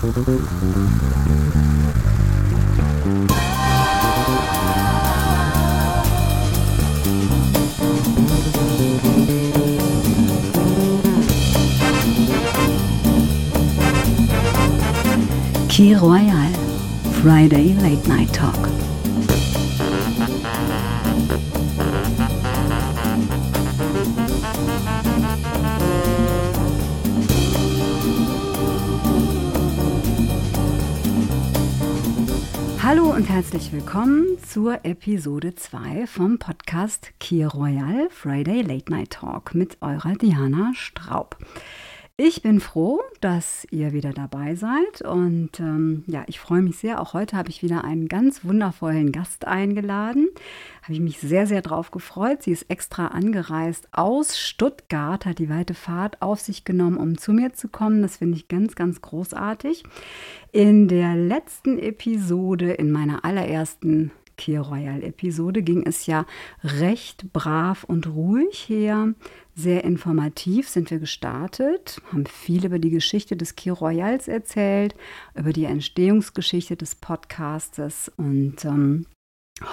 Key 0.00 0.08
Royal 15.96 16.48
Friday 17.20 17.74
Late 17.74 18.06
Night 18.08 18.32
Talk. 18.32 18.89
Herzlich 33.30 33.72
willkommen 33.72 34.26
zur 34.44 34.84
Episode 34.84 35.54
2 35.54 36.08
vom 36.08 36.40
Podcast 36.40 37.12
Key 37.20 37.44
Royal 37.44 38.08
Friday 38.10 38.62
Late 38.62 38.90
Night 38.90 39.10
Talk 39.10 39.54
mit 39.54 39.80
eurer 39.80 40.14
Diana 40.14 40.72
Straub. 40.74 41.36
Ich 42.22 42.42
bin 42.42 42.60
froh, 42.60 43.00
dass 43.22 43.66
ihr 43.70 43.94
wieder 43.94 44.12
dabei 44.12 44.54
seid 44.54 45.00
und 45.00 45.58
ähm, 45.58 46.04
ja, 46.06 46.22
ich 46.26 46.38
freue 46.38 46.60
mich 46.60 46.76
sehr. 46.76 47.00
Auch 47.00 47.14
heute 47.14 47.34
habe 47.34 47.48
ich 47.48 47.62
wieder 47.62 47.82
einen 47.82 48.08
ganz 48.08 48.44
wundervollen 48.44 49.10
Gast 49.10 49.46
eingeladen. 49.46 50.28
Habe 50.82 50.92
ich 50.92 51.00
mich 51.00 51.18
sehr, 51.18 51.46
sehr 51.46 51.62
drauf 51.62 51.90
gefreut. 51.90 52.42
Sie 52.42 52.50
ist 52.50 52.68
extra 52.68 53.06
angereist 53.06 53.88
aus 53.92 54.38
Stuttgart, 54.38 55.24
hat 55.24 55.38
die 55.38 55.48
weite 55.48 55.72
Fahrt 55.72 56.20
auf 56.20 56.40
sich 56.40 56.66
genommen, 56.66 56.98
um 56.98 57.16
zu 57.16 57.32
mir 57.32 57.54
zu 57.54 57.68
kommen. 57.68 58.02
Das 58.02 58.18
finde 58.18 58.36
ich 58.36 58.48
ganz, 58.48 58.74
ganz 58.74 59.00
großartig. 59.00 59.84
In 60.52 60.88
der 60.88 61.16
letzten 61.16 61.78
Episode, 61.78 62.72
in 62.72 62.92
meiner 62.92 63.24
allerersten 63.24 64.10
Kier 64.40 64.62
Royal 64.62 65.02
Episode 65.02 65.62
ging 65.62 65.84
es 65.84 66.06
ja 66.06 66.24
recht 66.64 67.30
brav 67.34 67.84
und 67.84 68.06
ruhig 68.06 68.70
her. 68.70 69.12
Sehr 69.54 69.84
informativ 69.84 70.66
sind 70.66 70.90
wir 70.90 70.98
gestartet, 70.98 72.00
haben 72.10 72.24
viel 72.24 72.64
über 72.64 72.78
die 72.78 72.88
Geschichte 72.88 73.36
des 73.36 73.54
Kier 73.54 73.74
Royals 73.74 74.28
erzählt, 74.28 74.94
über 75.34 75.52
die 75.52 75.66
Entstehungsgeschichte 75.66 76.74
des 76.74 76.94
Podcastes 76.94 78.10
und 78.16 78.64
ähm, 78.64 79.04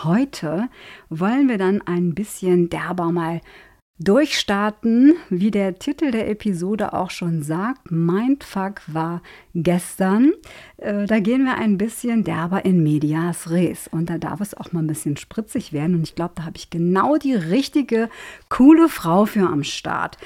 heute 0.03 0.67
wollen 1.07 1.47
wir 1.47 1.57
dann 1.57 1.81
ein 1.83 2.13
bisschen 2.13 2.67
derber 2.67 3.13
mal 3.13 3.39
Durchstarten, 3.99 5.15
wie 5.29 5.49
der 5.49 5.79
Titel 5.79 6.11
der 6.11 6.29
Episode 6.29 6.93
auch 6.93 7.09
schon 7.09 7.41
sagt, 7.41 7.89
Mindfuck 7.89 8.81
war 8.85 9.23
gestern. 9.55 10.33
Äh, 10.77 11.07
da 11.07 11.19
gehen 11.19 11.45
wir 11.45 11.55
ein 11.55 11.79
bisschen 11.79 12.23
derber 12.23 12.63
in 12.63 12.83
Medias 12.83 13.49
Res 13.49 13.87
und 13.87 14.11
da 14.11 14.19
darf 14.19 14.39
es 14.39 14.55
auch 14.55 14.71
mal 14.71 14.83
ein 14.83 14.87
bisschen 14.87 15.17
spritzig 15.17 15.73
werden 15.73 15.95
und 15.95 16.03
ich 16.03 16.13
glaube, 16.13 16.33
da 16.35 16.45
habe 16.45 16.57
ich 16.57 16.69
genau 16.69 17.17
die 17.17 17.33
richtige, 17.33 18.09
coole 18.49 18.87
Frau 18.87 19.25
für 19.25 19.47
am 19.49 19.63
Start. 19.63 20.17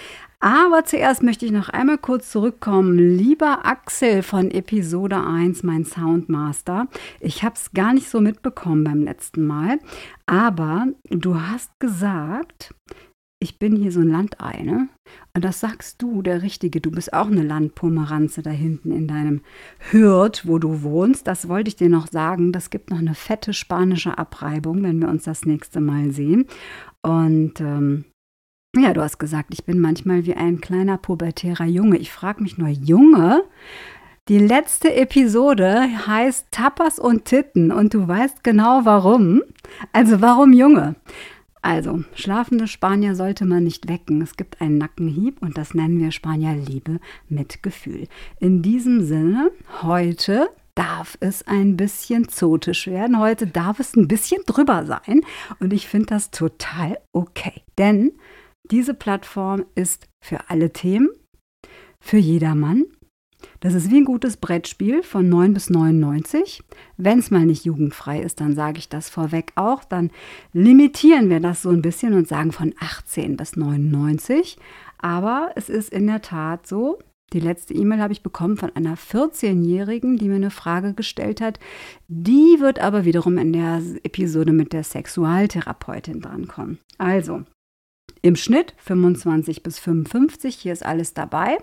Aber 0.42 0.84
zuerst 0.86 1.22
möchte 1.22 1.46
ich 1.46 1.52
noch 1.52 1.70
einmal 1.70 2.00
kurz 2.00 2.32
zurückkommen. 2.32 2.98
Lieber 2.98 3.64
Axel 3.64 4.24
von 4.24 4.50
Episode 4.50 5.24
1, 5.24 5.62
mein 5.62 5.86
Soundmaster. 5.86 6.88
Ich 7.20 7.44
habe 7.44 7.56
es 7.56 7.72
gar 7.74 7.94
nicht 7.94 8.10
so 8.10 8.20
mitbekommen 8.20 8.84
beim 8.84 9.04
letzten 9.04 9.46
Mal. 9.46 9.78
Aber 10.26 10.88
du 11.12 11.40
hast 11.40 11.80
gesagt, 11.80 12.74
ich 13.42 13.58
bin 13.58 13.76
hier 13.76 13.92
so 13.92 14.02
ein 14.02 14.08
Landei, 14.08 14.62
ne? 14.62 14.88
Und 15.36 15.44
das 15.44 15.60
sagst 15.60 16.00
du, 16.02 16.22
der 16.22 16.44
Richtige. 16.44 16.80
Du 16.80 16.92
bist 16.92 17.12
auch 17.12 17.26
eine 17.26 17.42
Landpomeranze 17.42 18.44
da 18.44 18.52
hinten 18.52 18.92
in 18.92 19.08
deinem 19.08 19.42
Hürd, 19.90 20.48
wo 20.48 20.60
du 20.60 20.84
wohnst. 20.84 21.26
Das 21.26 21.48
wollte 21.48 21.70
ich 21.70 21.76
dir 21.76 21.90
noch 21.90 22.08
sagen. 22.08 22.52
Das 22.52 22.70
gibt 22.70 22.92
noch 22.92 23.00
eine 23.00 23.16
fette 23.16 23.54
spanische 23.54 24.18
Abreibung, 24.18 24.84
wenn 24.84 25.02
wir 25.02 25.10
uns 25.10 25.24
das 25.24 25.46
nächste 25.46 25.82
Mal 25.82 26.12
sehen. 26.12 26.46
Und 27.02 27.60
ähm, 27.62 28.06
ja, 28.78 28.94
du 28.94 29.02
hast 29.02 29.18
gesagt, 29.18 29.54
ich 29.54 29.66
bin 29.66 29.80
manchmal 29.80 30.28
wie 30.28 30.36
ein 30.36 30.62
kleiner 30.62 31.00
pubertärer 31.00 31.66
Junge. 31.66 31.98
Ich 31.98 32.12
frage 32.12 32.44
mich 32.44 32.60
nur, 32.60 32.70
Junge? 32.70 33.44
Die 34.28 34.38
letzte 34.38 34.94
Episode 34.94 35.90
heißt 36.06 36.52
Tapas 36.52 37.00
und 37.00 37.26
Titten 37.26 37.72
und 37.72 37.96
du 37.96 38.08
weißt 38.08 38.44
genau 38.44 38.82
warum. 38.84 39.42
Also 39.94 40.22
warum 40.22 40.54
Junge? 40.54 40.96
Also, 41.62 42.04
schlafende 42.16 42.68
Spanier 42.68 43.16
sollte 43.16 43.46
man 43.46 43.64
nicht 43.64 43.88
wecken. 43.88 44.22
Es 44.22 44.36
gibt 44.36 44.62
einen 44.62 44.78
Nackenhieb 44.78 45.42
und 45.42 45.58
das 45.58 45.74
nennen 45.74 46.00
wir 46.00 46.12
Spanier-Liebe 46.12 47.00
mit 47.30 47.62
Gefühl. 47.62 48.08
In 48.40 48.64
diesem 48.64 49.06
Sinne, 49.06 49.52
heute 49.84 50.50
darf 50.74 51.18
es 51.20 51.46
ein 51.46 51.78
bisschen 51.78 52.30
zotisch 52.30 52.88
werden. 52.88 53.20
Heute 53.20 53.46
darf 53.46 53.80
es 53.80 53.96
ein 53.96 54.08
bisschen 54.08 54.42
drüber 54.48 54.86
sein. 54.86 55.22
Und 55.60 55.74
ich 55.74 55.88
finde 55.88 56.08
das 56.08 56.32
total 56.32 56.98
okay. 57.12 57.62
Denn 57.78 58.14
diese 58.64 58.94
Plattform 58.94 59.66
ist 59.76 60.08
für 60.24 60.50
alle 60.50 60.72
Themen, 60.74 61.10
für 62.00 62.18
jedermann 62.18 62.86
das 63.60 63.74
ist 63.74 63.92
wie 63.92 63.98
ein 63.98 64.06
gutes 64.06 64.38
Brettspiel 64.38 65.04
von 65.04 65.30
9 65.30 65.54
bis 65.54 65.70
99. 65.70 66.64
Wenn 66.98 67.20
es 67.20 67.32
mal 67.32 67.46
nicht 67.46 67.66
jugendfrei 67.66 68.22
ist, 68.22 68.42
dann 68.42 68.56
sage 68.56 68.80
ich 68.80 68.90
das 68.90 69.10
vorweg 69.10 69.52
auch. 69.56 69.84
Dann 69.84 70.12
limitieren 70.54 71.30
wir 71.30 71.40
das 71.40 71.62
so 71.62 71.70
ein 71.70 71.82
bisschen 71.82 72.14
und 72.14 72.28
sagen 72.28 72.52
von 72.52 72.74
18 72.80 73.38
bis 73.38 73.56
99. 73.56 74.58
Aber 74.98 75.52
es 75.56 75.70
ist 75.70 75.90
in 75.90 76.08
der 76.08 76.22
Tat 76.22 76.68
so, 76.68 77.00
die 77.34 77.40
letzte 77.40 77.74
E-Mail 77.74 78.02
habe 78.02 78.14
ich 78.14 78.24
bekommen 78.24 78.58
von 78.58 78.76
einer 78.76 78.98
14-Jährigen, 78.98 80.18
die 80.18 80.28
mir 80.28 80.36
eine 80.36 80.52
Frage 80.52 80.94
gestellt 80.94 81.40
hat. 81.40 81.60
Die 82.10 82.58
wird 82.60 82.80
aber 82.80 83.06
wiederum 83.06 83.38
in 83.38 83.54
der 83.54 83.82
Episode 84.04 84.52
mit 84.52 84.74
der 84.74 84.84
Sexualtherapeutin 84.84 86.20
drankommen. 86.20 86.80
Also, 86.98 87.44
im 88.22 88.36
Schnitt 88.36 88.74
25 88.78 89.64
bis 89.64 89.80
55, 89.80 90.56
hier 90.56 90.74
ist 90.74 90.86
alles 90.86 91.14
dabei. 91.14 91.58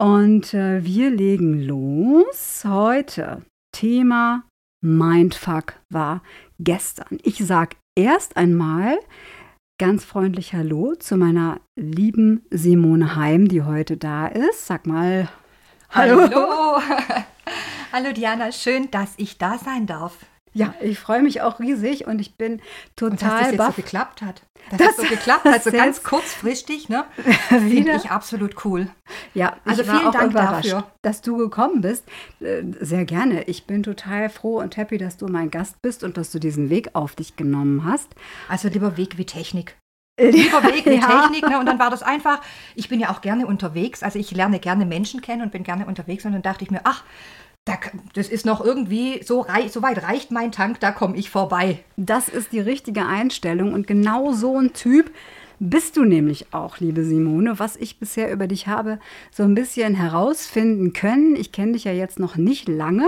Und 0.00 0.54
äh, 0.54 0.82
wir 0.82 1.10
legen 1.10 1.60
los. 1.60 2.62
Heute 2.64 3.42
Thema 3.70 4.44
Mindfuck 4.82 5.74
war 5.90 6.22
gestern. 6.58 7.18
Ich 7.22 7.36
sage 7.36 7.76
erst 7.94 8.38
einmal 8.38 8.98
ganz 9.78 10.06
freundlich 10.06 10.54
Hallo 10.54 10.94
zu 10.94 11.18
meiner 11.18 11.60
lieben 11.78 12.46
Simone 12.48 13.14
Heim, 13.14 13.48
die 13.48 13.60
heute 13.62 13.98
da 13.98 14.26
ist. 14.26 14.66
Sag 14.66 14.86
mal 14.86 15.28
Hallo. 15.90 16.22
Hallo, 16.22 16.80
Hallo 17.92 18.12
Diana, 18.14 18.52
schön, 18.52 18.90
dass 18.90 19.12
ich 19.18 19.36
da 19.36 19.58
sein 19.58 19.84
darf. 19.86 20.16
Ja, 20.52 20.74
ich 20.80 20.98
freue 20.98 21.22
mich 21.22 21.42
auch 21.42 21.60
riesig 21.60 22.06
und 22.06 22.20
ich 22.20 22.34
bin 22.34 22.60
total 22.96 23.10
und 23.10 23.22
dass 23.22 23.40
das 23.40 23.52
jetzt 23.52 23.66
so 23.66 23.82
geklappt 23.82 24.22
hat. 24.22 24.42
Dass 24.70 24.78
das, 24.78 24.96
das 24.96 24.96
so 24.96 25.02
geklappt 25.14 25.44
hat, 25.44 25.62
so 25.62 25.70
ganz 25.72 26.02
kurzfristig, 26.02 26.88
ne? 26.88 27.04
Finde 27.48 27.92
ich 27.92 28.10
absolut 28.10 28.64
cool. 28.64 28.88
Ja, 29.32 29.56
also 29.64 29.84
vielen 29.84 30.10
Dank 30.12 30.32
dafür, 30.32 30.90
dass 31.02 31.22
du 31.22 31.36
gekommen 31.36 31.80
bist. 31.82 32.04
Äh, 32.40 32.62
sehr 32.80 33.04
gerne. 33.04 33.44
Ich 33.44 33.66
bin 33.66 33.84
total 33.84 34.28
froh 34.28 34.58
und 34.58 34.76
happy, 34.76 34.98
dass 34.98 35.16
du 35.16 35.28
mein 35.28 35.50
Gast 35.50 35.80
bist 35.82 36.02
und 36.02 36.16
dass 36.16 36.32
du 36.32 36.40
diesen 36.40 36.68
Weg 36.68 36.90
auf 36.94 37.14
dich 37.14 37.36
genommen 37.36 37.84
hast. 37.84 38.08
Also 38.48 38.68
lieber 38.68 38.96
Weg 38.96 39.18
wie 39.18 39.26
Technik. 39.26 39.76
Lieber 40.20 40.62
Weg 40.64 40.84
wie 40.84 40.96
ja. 40.96 41.22
Technik. 41.22 41.48
Ne? 41.48 41.58
Und 41.58 41.66
dann 41.66 41.78
war 41.78 41.90
das 41.90 42.02
einfach, 42.02 42.40
ich 42.74 42.88
bin 42.88 43.00
ja 43.00 43.10
auch 43.10 43.22
gerne 43.22 43.46
unterwegs, 43.46 44.02
also 44.02 44.18
ich 44.18 44.30
lerne 44.32 44.58
gerne 44.58 44.84
Menschen 44.84 45.22
kennen 45.22 45.40
und 45.40 45.52
bin 45.52 45.62
gerne 45.62 45.86
unterwegs 45.86 46.26
und 46.26 46.32
dann 46.32 46.42
dachte 46.42 46.64
ich 46.64 46.70
mir, 46.70 46.80
ach, 46.84 47.04
da, 47.64 47.74
das 48.14 48.28
ist 48.28 48.46
noch 48.46 48.64
irgendwie, 48.64 49.22
so, 49.22 49.46
so 49.68 49.82
weit 49.82 50.02
reicht 50.02 50.30
mein 50.30 50.52
Tank, 50.52 50.80
da 50.80 50.92
komme 50.92 51.16
ich 51.16 51.30
vorbei. 51.30 51.80
Das 51.96 52.28
ist 52.28 52.52
die 52.52 52.60
richtige 52.60 53.06
Einstellung 53.06 53.72
und 53.74 53.86
genau 53.86 54.32
so 54.32 54.58
ein 54.58 54.72
Typ 54.72 55.10
bist 55.62 55.98
du 55.98 56.04
nämlich 56.04 56.54
auch, 56.54 56.78
liebe 56.78 57.04
Simone, 57.04 57.58
was 57.58 57.76
ich 57.76 57.98
bisher 57.98 58.32
über 58.32 58.46
dich 58.46 58.66
habe 58.66 58.98
so 59.30 59.42
ein 59.42 59.54
bisschen 59.54 59.94
herausfinden 59.94 60.94
können. 60.94 61.36
Ich 61.36 61.52
kenne 61.52 61.72
dich 61.72 61.84
ja 61.84 61.92
jetzt 61.92 62.18
noch 62.18 62.36
nicht 62.36 62.66
lange. 62.66 63.06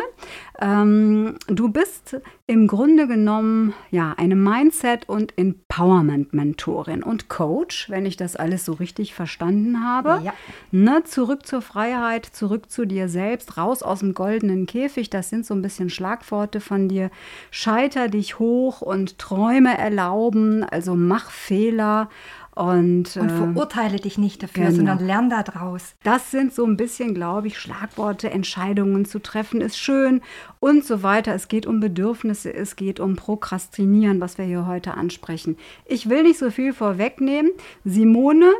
Ähm, 0.61 1.37
du 1.47 1.71
bist 1.71 2.21
im 2.47 2.67
Grunde 2.67 3.07
genommen 3.07 3.73
ja 3.91 4.15
eine 4.17 4.37
Mindset- 4.37 5.09
und 5.09 5.39
Empowerment-Mentorin 5.39 7.03
und 7.03 7.29
Coach, 7.29 7.89
wenn 7.89 8.05
ich 8.05 8.17
das 8.17 8.37
alles 8.37 8.65
so 8.65 8.75
richtig 8.75 9.15
verstanden 9.15 9.83
habe. 9.83 10.21
Ja. 10.23 10.35
Ne, 10.71 11.03
zurück 11.05 11.47
zur 11.47 11.63
Freiheit, 11.63 12.27
zurück 12.27 12.71
zu 12.71 12.85
dir 12.85 13.09
selbst, 13.09 13.57
raus 13.57 13.83
aus 13.83 14.01
dem 14.01 14.13
goldenen 14.13 14.67
Käfig. 14.67 15.09
Das 15.09 15.31
sind 15.31 15.47
so 15.47 15.55
ein 15.55 15.63
bisschen 15.63 15.89
Schlagworte 15.89 16.61
von 16.61 16.89
dir. 16.89 17.11
Scheiter 17.51 18.09
dich 18.09 18.39
hoch 18.39 18.83
und 18.83 19.19
Träume 19.19 19.79
erlauben, 19.79 20.65
also 20.65 20.95
mach 20.95 21.31
Fehler. 21.31 22.11
Und, 22.55 23.17
und 23.17 23.29
äh, 23.31 23.37
verurteile 23.37 23.97
dich 23.97 24.19
nicht 24.19 24.43
dafür, 24.43 24.65
genau. 24.67 24.77
sondern 24.77 24.99
lern 24.99 25.31
daraus. 25.31 25.95
Das 26.03 26.31
sind 26.31 26.53
so 26.53 26.67
ein 26.67 26.77
bisschen, 26.77 27.15
glaube 27.15 27.47
ich, 27.47 27.59
Schlagworte. 27.59 28.31
Entscheidungen 28.31 29.05
zu 29.07 29.21
treffen 29.21 29.61
ist 29.61 29.79
schön 29.79 30.21
und 30.61 30.85
so 30.85 31.03
weiter. 31.03 31.35
Es 31.35 31.49
geht 31.49 31.67
um 31.67 31.81
Bedürfnisse, 31.81 32.53
es 32.53 32.77
geht 32.77 33.01
um 33.01 33.17
Prokrastinieren, 33.17 34.21
was 34.21 34.37
wir 34.37 34.45
hier 34.45 34.67
heute 34.67 34.95
ansprechen. 34.95 35.57
Ich 35.87 36.11
will 36.11 36.25
nicht 36.25 36.39
so 36.39 36.51
viel 36.51 36.75
vorwegnehmen. 36.75 37.53
Simone 37.85 38.53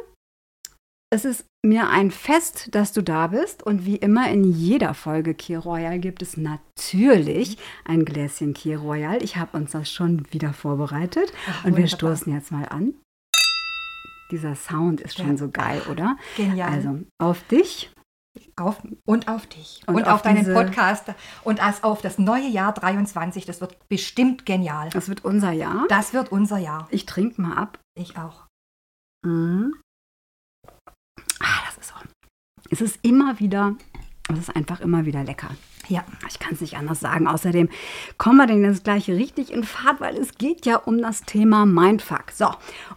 es 1.13 1.27
ist 1.27 1.45
mir 1.63 1.91
ein 1.91 2.11
Fest, 2.11 2.75
dass 2.75 2.95
du 2.95 3.03
da 3.03 3.27
bist. 3.27 3.63
Und 3.63 3.85
wie 3.85 3.97
immer 3.97 4.31
in 4.31 4.45
jeder 4.45 4.95
Folge 4.95 5.35
Kir 5.35 5.59
Royal 5.59 5.99
gibt 5.99 6.23
es 6.23 6.39
natürlich 6.39 7.59
ein 7.85 8.07
Gläschen 8.07 8.55
Kir 8.55 8.79
Royal. 8.79 9.23
Ich 9.23 9.37
habe 9.37 9.59
uns 9.59 9.73
das 9.73 9.93
schon 9.93 10.25
wieder 10.33 10.55
vorbereitet. 10.55 11.31
Ach, 11.51 11.67
und 11.67 11.77
wir 11.77 11.87
stoßen 11.87 12.33
jetzt 12.33 12.51
mal 12.51 12.65
an. 12.65 12.95
Dieser 14.33 14.57
Sound 14.57 15.03
ist 15.03 15.19
schon 15.19 15.33
ja. 15.33 15.37
so 15.37 15.51
geil, 15.51 15.83
oder? 15.91 16.17
Genial. 16.39 16.73
Also 16.73 17.01
auf 17.19 17.43
dich. 17.49 17.93
Auf, 18.57 18.83
und 19.05 19.29
auf 19.29 19.47
dich. 19.47 19.83
Und, 19.87 19.97
und 19.97 20.05
auf, 20.05 20.15
auf, 20.15 20.23
deinen 20.23 20.55
Podcast. 20.55 21.13
Und 21.45 21.63
als 21.63 21.85
auf 21.85 22.01
das 22.01 22.19
neue 22.19 22.49
Jahr 22.49 22.73
23. 22.73 23.45
Das 23.45 23.61
wird 23.61 23.77
bestimmt 23.89 24.47
genial. 24.47 24.89
Das 24.89 25.11
wird 25.11 25.23
unser 25.23 25.53
Jahr. 25.53 25.87
Das 25.89 26.15
wird 26.15 26.33
unser 26.33 26.57
Jahr. 26.57 26.89
Ich 26.91 27.05
trinke 27.05 27.43
mal 27.43 27.59
ab. 27.59 27.79
Ich 27.95 28.17
auch. 28.17 28.47
Mhm. 29.23 29.75
Ah, 31.39 31.61
das 31.67 31.77
ist 31.77 31.89
so. 31.89 31.95
Es 32.71 32.81
ist 32.81 32.99
immer 33.03 33.39
wieder, 33.39 33.77
es 34.33 34.39
ist 34.39 34.57
einfach 34.57 34.81
immer 34.81 35.05
wieder 35.05 35.25
lecker. 35.25 35.51
Ja, 35.89 36.05
ich 36.29 36.39
kann 36.39 36.55
es 36.55 36.61
nicht 36.61 36.77
anders 36.77 37.01
sagen. 37.01 37.27
Außerdem 37.27 37.69
kommen 38.19 38.39
wir 38.39 38.47
denn 38.47 38.65
jetzt 38.65 38.85
gleich 38.85 39.09
richtig 39.09 39.53
in 39.53 39.65
Fahrt, 39.65 40.01
weil 40.01 40.17
es 40.17 40.35
geht 40.35 40.67
ja 40.67 40.77
um 40.77 40.99
das 40.99 41.23
Thema 41.23 41.67
Mindfuck. 41.67 42.31
So, 42.33 42.51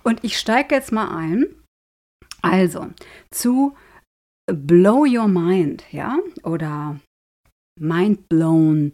und 0.04 0.24
ich 0.24 0.38
steige 0.38 0.76
jetzt 0.76 0.92
mal 0.92 1.16
ein. 1.16 1.46
Also, 2.42 2.90
zu 3.32 3.76
Blow 4.52 5.06
Your 5.08 5.28
Mind, 5.28 5.84
ja, 5.92 6.20
oder 6.44 7.00
Mind 7.80 8.30
Blown 8.30 8.92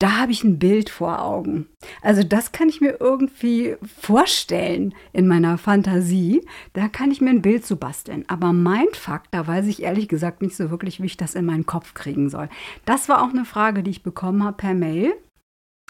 da 0.00 0.18
habe 0.18 0.32
ich 0.32 0.42
ein 0.42 0.58
Bild 0.58 0.90
vor 0.90 1.22
Augen. 1.22 1.66
Also 2.02 2.24
das 2.24 2.52
kann 2.52 2.68
ich 2.68 2.80
mir 2.80 3.00
irgendwie 3.00 3.76
vorstellen 3.82 4.94
in 5.12 5.28
meiner 5.28 5.56
Fantasie. 5.56 6.44
Da 6.72 6.88
kann 6.88 7.10
ich 7.10 7.20
mir 7.20 7.30
ein 7.30 7.42
Bild 7.42 7.64
zu 7.64 7.76
basteln. 7.76 8.24
Aber 8.26 8.52
mein 8.52 8.88
Fakt, 8.92 9.28
da 9.30 9.46
weiß 9.46 9.66
ich 9.66 9.82
ehrlich 9.82 10.08
gesagt 10.08 10.42
nicht 10.42 10.56
so 10.56 10.70
wirklich, 10.70 11.00
wie 11.00 11.06
ich 11.06 11.16
das 11.16 11.34
in 11.34 11.46
meinen 11.46 11.66
Kopf 11.66 11.94
kriegen 11.94 12.28
soll. 12.28 12.48
Das 12.84 13.08
war 13.08 13.22
auch 13.22 13.30
eine 13.30 13.44
Frage, 13.44 13.82
die 13.82 13.92
ich 13.92 14.02
bekommen 14.02 14.42
habe 14.42 14.56
per 14.56 14.74
Mail. 14.74 15.14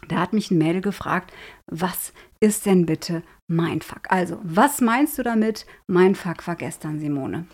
Da 0.09 0.17
hat 0.17 0.35
mich 0.35 0.50
ein 0.50 0.59
Mädel 0.59 0.83
gefragt, 0.83 1.33
was 1.67 2.12
ist 2.41 2.67
denn 2.67 2.85
bitte 2.85 3.23
Mindfuck? 3.49 4.11
Also, 4.11 4.39
was 4.43 4.83
meinst 4.83 5.19
du 5.19 5.23
damit? 5.23 5.67
Mindfuck 5.87 6.47
war 6.47 6.57
gestern, 6.57 7.00
Simone. 7.00 7.47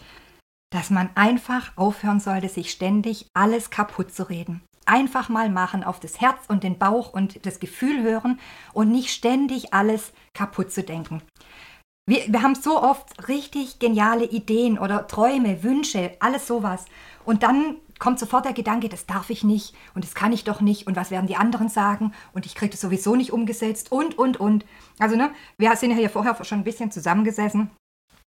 Dass 0.73 0.91
man 0.91 1.11
einfach 1.14 1.76
aufhören 1.76 2.19
sollte, 2.19 2.49
sich 2.49 2.70
ständig 2.73 3.26
alles 3.35 3.70
kaputt 3.70 4.12
zu 4.12 4.29
reden 4.29 4.62
einfach 4.90 5.28
mal 5.28 5.48
machen, 5.48 5.84
auf 5.84 6.00
das 6.00 6.20
Herz 6.20 6.38
und 6.48 6.64
den 6.64 6.78
Bauch 6.78 7.12
und 7.12 7.46
das 7.46 7.60
Gefühl 7.60 8.02
hören 8.02 8.40
und 8.72 8.90
nicht 8.90 9.10
ständig 9.10 9.72
alles 9.72 10.12
kaputt 10.34 10.72
zu 10.72 10.82
denken. 10.82 11.22
Wir, 12.06 12.25
wir 12.26 12.42
haben 12.42 12.56
so 12.56 12.82
oft 12.82 13.28
richtig 13.28 13.78
geniale 13.78 14.25
Ideen 14.25 14.78
oder 14.78 15.06
Träume, 15.06 15.62
Wünsche, 15.62 16.16
alles 16.19 16.46
sowas. 16.48 16.87
Und 17.25 17.44
dann 17.44 17.76
kommt 18.00 18.19
sofort 18.19 18.46
der 18.46 18.52
Gedanke, 18.52 18.88
das 18.88 19.06
darf 19.06 19.31
ich 19.31 19.44
nicht 19.44 19.76
und 19.94 20.04
das 20.04 20.14
kann 20.14 20.32
ich 20.32 20.42
doch 20.42 20.60
nicht 20.60 20.87
und 20.87 20.96
was 20.96 21.12
werden 21.12 21.28
die 21.28 21.36
anderen 21.36 21.69
sagen 21.69 22.12
und 22.32 22.46
ich 22.46 22.54
kriege 22.56 22.70
das 22.70 22.81
sowieso 22.81 23.14
nicht 23.14 23.32
umgesetzt 23.32 23.93
und, 23.93 24.19
und, 24.19 24.40
und. 24.40 24.64
Also, 24.98 25.14
ne, 25.14 25.31
wir 25.58 25.76
sind 25.76 25.90
ja 25.90 25.96
hier 25.96 26.10
vorher 26.10 26.43
schon 26.44 26.58
ein 26.58 26.64
bisschen 26.64 26.90
zusammengesessen 26.90 27.70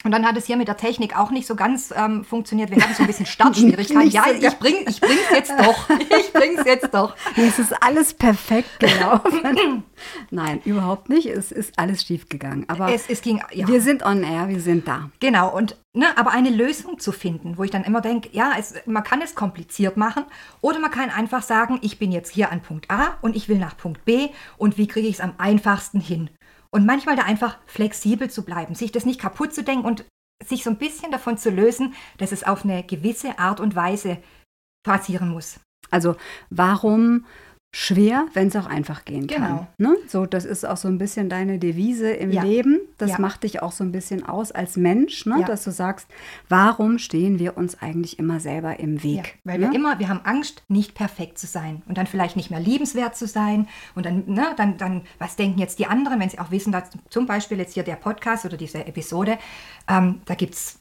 und 0.04 0.12
dann 0.12 0.26
hat 0.26 0.36
es 0.36 0.46
hier 0.46 0.58
mit 0.58 0.68
der 0.68 0.78
Technik 0.78 1.18
auch 1.18 1.32
nicht 1.32 1.48
so 1.48 1.56
ganz 1.56 1.94
ähm, 1.96 2.26
funktioniert. 2.26 2.72
Wir 2.72 2.82
hatten 2.82 2.94
so 2.94 3.04
ein 3.04 3.08
bisschen 3.08 3.26
Startschwierigkeiten. 3.26 4.10
ja, 4.12 4.26
ich 4.30 4.58
bring, 4.60 4.86
ich 4.88 5.00
bring's 5.00 5.30
jetzt 5.32 5.54
doch. 5.58 5.90
Ich 6.20 6.34
bring's 6.34 6.64
jetzt 6.66 6.94
doch. 6.94 7.16
Es 7.36 7.60
ist 7.60 7.74
alles 7.82 8.14
perfekt 8.14 8.80
gelaufen. 8.80 9.84
Nein, 10.32 10.62
überhaupt 10.66 11.10
nicht. 11.10 11.28
Es 11.28 11.52
ist 11.52 11.78
alles 11.78 12.04
schief 12.04 12.28
gegangen. 12.30 12.66
Aber 12.68 12.94
es, 12.94 13.10
es 13.10 13.22
ging, 13.22 13.42
ja. 13.52 13.68
wir 13.68 13.82
sind 13.82 14.04
on 14.04 14.24
air, 14.24 14.50
wir 14.50 14.60
sind 14.60 14.88
da. 14.88 15.10
Genau. 15.20 15.56
Und 15.56 15.78
ne, 15.94 16.08
aber 16.18 16.32
eine 16.32 16.50
Lösung 16.50 17.00
zu 17.00 17.12
finden, 17.12 17.58
wo 17.58 17.64
ich 17.64 17.72
dann 17.72 17.84
immer 17.84 18.02
denke, 18.02 18.30
ja, 18.32 18.54
es, 18.60 18.74
man 18.86 19.04
kann 19.04 19.22
es 19.22 19.36
kompliziert 19.36 19.98
machen 19.98 20.26
oder 20.62 20.80
man 20.80 20.92
kann 20.92 21.10
einfach 21.10 21.44
sagen, 21.44 21.80
ich 21.82 22.00
bin 22.00 22.12
jetzt 22.12 22.32
hier 22.32 22.52
an 22.52 22.62
Punkt 22.62 22.92
A 22.92 23.18
und 23.22 23.36
ich 23.36 23.48
will 23.48 23.58
nach 23.58 23.78
Punkt 23.78 24.04
B 24.06 24.30
und 24.58 24.78
wie 24.78 24.88
kriege 24.88 25.08
ich 25.08 25.16
es 25.16 25.22
am 25.22 25.34
einfachsten 25.38 26.00
hin? 26.00 26.30
Und 26.74 26.88
manchmal 26.88 27.16
da 27.16 27.22
einfach 27.24 27.60
flexibel 27.68 28.32
zu 28.32 28.44
bleiben, 28.44 28.74
sich 28.74 28.92
das 28.92 29.06
nicht 29.06 29.22
kaputt 29.22 29.54
zu 29.54 29.64
denken 29.64 29.86
und 29.86 30.06
sich 30.44 30.64
so 30.64 30.72
ein 30.72 30.80
bisschen 30.80 31.12
davon 31.12 31.38
zu 31.38 31.52
lösen, 31.52 31.94
dass 32.18 32.32
es 32.32 32.44
auf 32.44 32.64
eine 32.64 32.84
gewisse 32.84 33.38
Art 33.38 33.60
und 33.60 33.76
Weise 33.76 34.18
passieren 34.84 35.30
muss. 35.30 35.60
Also 35.92 36.16
warum 36.50 37.26
schwer, 37.76 38.28
wenn 38.34 38.50
es 38.50 38.56
auch 38.56 38.68
einfach 38.68 39.04
gehen 39.04 39.26
genau. 39.26 39.46
kann. 39.46 39.68
Ne? 39.80 39.98
So, 40.08 40.28
das 40.28 40.46
ist 40.46 40.64
auch 40.64 40.78
so 40.78 40.88
ein 40.88 41.00
bisschen 41.00 41.28
deine 41.28 41.58
Devise 41.58 42.12
im 42.12 42.32
ja. 42.32 42.44
Leben. 42.44 42.80
Das 43.00 43.12
ja. 43.12 43.20
macht 43.20 43.44
dich 43.44 43.64
auch 43.64 43.72
so 43.72 43.84
ein 43.84 43.92
bisschen 43.92 44.24
aus 44.24 44.52
als 44.52 44.78
Mensch, 44.78 45.26
ne? 45.26 45.40
Ja. 45.40 45.48
dass 45.48 45.64
du 45.64 45.72
sagst, 45.72 46.08
warum 46.50 47.00
stehen 47.00 47.40
wir 47.40 47.58
uns 47.58 47.82
eigentlich 47.82 48.20
immer 48.20 48.40
selber 48.40 48.80
im 48.80 49.02
Weg? 49.04 49.40
weil 49.44 49.58
ne? 49.58 49.72
wir 49.72 49.76
immer, 49.76 49.98
wir 49.98 50.08
haben 50.08 50.22
Angst, 50.24 50.62
nicht 50.68 50.94
perfekt 50.94 51.40
zu 51.40 51.48
sein 51.48 51.82
und 51.88 51.98
dann 51.98 52.06
vielleicht 52.06 52.36
nicht 52.36 52.52
mehr 52.52 52.60
liebenswert 52.60 53.16
zu 53.16 53.26
sein 53.26 53.68
und 53.96 54.06
dann, 54.06 54.24
ne, 54.28 54.54
dann, 54.56 54.78
dann, 54.78 55.02
was 55.18 55.36
denken 55.36 55.58
jetzt 55.58 55.80
die 55.80 55.88
anderen, 55.88 56.20
wenn 56.20 56.30
sie 56.30 56.38
auch 56.38 56.52
wissen, 56.52 56.72
dass 56.72 56.92
zum 57.10 57.26
Beispiel 57.26 57.58
jetzt 57.58 57.74
hier 57.74 57.84
der 57.84 57.96
Podcast 57.96 58.46
oder 58.46 58.56
diese 58.56 58.86
Episode, 58.86 59.40
ähm, 59.90 60.22
da 60.26 60.36
gibt 60.36 60.54
es 60.54 60.80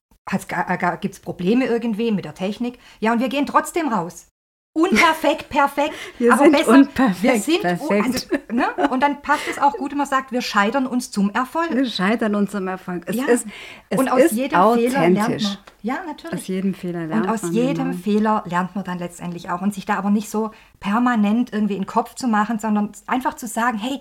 gibt 1.00 1.15
es 1.15 1.21
Probleme 1.21 1.67
irgendwie 1.67 2.12
mit 2.12 2.25
der 2.25 2.35
Technik. 2.35 2.79
Ja, 3.00 3.12
und 3.12 3.19
wir 3.19 3.29
gehen 3.29 3.45
trotzdem 3.45 3.88
raus 3.88 4.31
unperfekt, 4.75 5.49
perfekt, 5.49 5.95
wir 6.19 6.33
aber 6.33 6.45
sind 6.45 6.53
besser. 6.53 6.71
Unperfekt, 6.71 7.23
wir 7.23 7.41
sind 7.41 7.63
perfekt. 7.63 8.29
Also, 8.49 8.55
ne? 8.55 8.89
Und 8.91 9.03
dann 9.03 9.23
passt 9.23 9.49
es 9.51 9.59
auch 9.59 9.75
gut, 9.75 9.91
wenn 9.91 9.99
man 9.99 10.07
sagt, 10.07 10.33
wir 10.33 10.43
scheitern 10.43 10.87
uns 10.87 11.11
zum 11.11 11.31
Erfolg. 11.31 11.75
Wir 11.75 11.87
scheitern 11.87 12.35
uns 12.35 12.51
zum 12.51 12.69
Erfolg. 12.69 13.05
Es 13.07 13.17
ja. 13.17 13.25
ist, 13.25 13.47
es 13.91 13.99
und 13.99 14.09
aus 14.09 14.33
jedem 14.33 14.61
Fehler 14.75 15.09
lernt 15.11 15.43
man. 15.43 15.59
Ja, 15.83 15.99
natürlich. 16.07 16.41
Aus 16.41 16.47
jedem 16.47 16.75
Fehler 16.75 17.07
lernt 17.07 17.11
man. 17.11 17.23
Und 17.23 17.29
aus 17.31 17.43
man 17.43 17.53
jedem 17.53 17.91
genau. 17.91 18.03
Fehler 18.03 18.45
lernt 18.47 18.75
man 18.75 18.85
dann 18.85 18.99
letztendlich 18.99 19.51
auch. 19.51 19.61
Und 19.61 19.75
sich 19.75 19.85
da 19.85 19.97
aber 19.97 20.11
nicht 20.11 20.31
so 20.31 20.53
permanent 20.81 21.53
irgendwie 21.53 21.75
in 21.75 21.83
den 21.83 21.87
Kopf 21.87 22.15
zu 22.15 22.29
machen, 22.29 22.59
sondern 22.59 22.93
einfach 23.07 23.35
zu 23.35 23.47
sagen, 23.47 23.79
hey, 23.79 24.01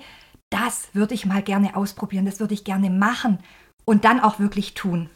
das 0.52 0.90
würde 0.94 1.14
ich 1.14 1.26
mal 1.26 1.42
gerne 1.42 1.76
ausprobieren, 1.76 2.26
das 2.26 2.40
würde 2.40 2.54
ich 2.54 2.64
gerne 2.64 2.90
machen 2.90 3.40
und 3.86 4.06
dann 4.06 4.20
auch 4.20 4.40
wirklich 4.40 4.74
tun. 4.74 5.10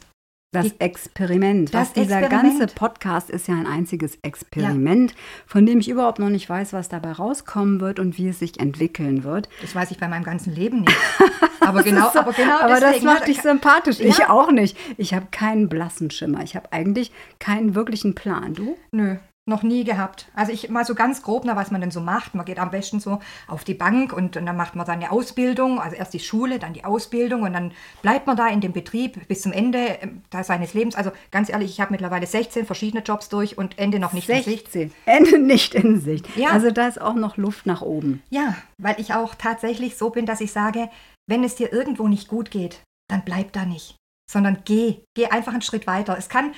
Das 0.52 0.72
Experiment. 0.78 1.74
Das 1.74 1.88
was 1.88 1.92
dieser 1.92 2.20
Experiment. 2.20 2.58
ganze 2.58 2.74
Podcast 2.74 3.30
ist 3.30 3.48
ja 3.48 3.54
ein 3.54 3.66
einziges 3.66 4.18
Experiment, 4.22 5.10
ja. 5.10 5.16
von 5.46 5.66
dem 5.66 5.80
ich 5.80 5.88
überhaupt 5.88 6.18
noch 6.18 6.30
nicht 6.30 6.48
weiß, 6.48 6.72
was 6.72 6.88
dabei 6.88 7.12
rauskommen 7.12 7.80
wird 7.80 7.98
und 7.98 8.16
wie 8.16 8.28
es 8.28 8.38
sich 8.38 8.58
entwickeln 8.60 9.24
wird. 9.24 9.48
Das 9.60 9.74
weiß 9.74 9.90
ich 9.90 9.98
bei 9.98 10.08
meinem 10.08 10.24
ganzen 10.24 10.54
Leben 10.54 10.80
nicht. 10.80 10.96
Aber 11.60 11.82
genau, 11.82 12.10
so, 12.12 12.20
aber 12.20 12.32
genau 12.32 12.60
aber 12.60 12.78
das 12.78 13.02
macht 13.02 13.26
dich 13.26 13.42
sympathisch. 13.42 13.98
Ja. 13.98 14.06
Ich 14.06 14.24
auch 14.26 14.52
nicht. 14.52 14.76
Ich 14.98 15.14
habe 15.14 15.26
keinen 15.32 15.68
blassen 15.68 16.12
Schimmer. 16.12 16.44
Ich 16.44 16.54
habe 16.54 16.70
eigentlich 16.70 17.10
keinen 17.40 17.74
wirklichen 17.74 18.14
Plan. 18.14 18.54
Du? 18.54 18.76
Nö, 18.92 19.16
noch 19.48 19.62
nie 19.62 19.84
gehabt. 19.84 20.26
Also 20.34 20.52
ich 20.52 20.68
mal 20.70 20.84
so 20.84 20.96
ganz 20.96 21.22
grob, 21.22 21.44
na, 21.44 21.54
was 21.54 21.70
man 21.70 21.80
denn 21.80 21.92
so 21.92 22.00
macht. 22.00 22.34
Man 22.34 22.44
geht 22.44 22.58
am 22.58 22.70
besten 22.70 22.98
so 22.98 23.20
auf 23.46 23.62
die 23.62 23.74
Bank 23.74 24.12
und, 24.12 24.36
und 24.36 24.44
dann 24.44 24.56
macht 24.56 24.74
man 24.74 24.84
seine 24.84 25.12
Ausbildung, 25.12 25.78
also 25.78 25.94
erst 25.94 26.14
die 26.14 26.20
Schule, 26.20 26.58
dann 26.58 26.72
die 26.72 26.84
Ausbildung 26.84 27.42
und 27.42 27.52
dann 27.52 27.72
bleibt 28.02 28.26
man 28.26 28.36
da 28.36 28.48
in 28.48 28.60
dem 28.60 28.72
Betrieb 28.72 29.28
bis 29.28 29.42
zum 29.42 29.52
Ende 29.52 29.98
ähm, 30.00 30.22
seines 30.42 30.74
Lebens. 30.74 30.96
Also 30.96 31.12
ganz 31.30 31.48
ehrlich, 31.48 31.70
ich 31.70 31.80
habe 31.80 31.92
mittlerweile 31.92 32.26
16 32.26 32.66
verschiedene 32.66 33.04
Jobs 33.04 33.28
durch 33.28 33.56
und 33.56 33.78
Ende 33.78 34.00
noch 34.00 34.12
nicht 34.12 34.26
16. 34.26 34.52
in 34.52 34.70
Sicht. 34.70 34.96
Ende 35.06 35.38
nicht 35.38 35.74
in 35.74 36.00
Sicht. 36.00 36.36
Ja. 36.36 36.50
Also 36.50 36.72
da 36.72 36.88
ist 36.88 37.00
auch 37.00 37.14
noch 37.14 37.36
Luft 37.36 37.66
nach 37.66 37.82
oben. 37.82 38.22
Ja, 38.30 38.56
weil 38.78 38.96
ich 38.98 39.14
auch 39.14 39.36
tatsächlich 39.36 39.96
so 39.96 40.10
bin, 40.10 40.26
dass 40.26 40.40
ich 40.40 40.50
sage, 40.50 40.90
wenn 41.28 41.44
es 41.44 41.54
dir 41.54 41.72
irgendwo 41.72 42.08
nicht 42.08 42.26
gut 42.26 42.50
geht, 42.50 42.82
dann 43.08 43.24
bleib 43.24 43.52
da 43.52 43.64
nicht 43.64 43.96
sondern 44.30 44.58
geh, 44.64 45.02
geh 45.14 45.26
einfach 45.26 45.52
einen 45.52 45.62
Schritt 45.62 45.86
weiter. 45.86 46.18
Es 46.18 46.28
kann 46.28 46.52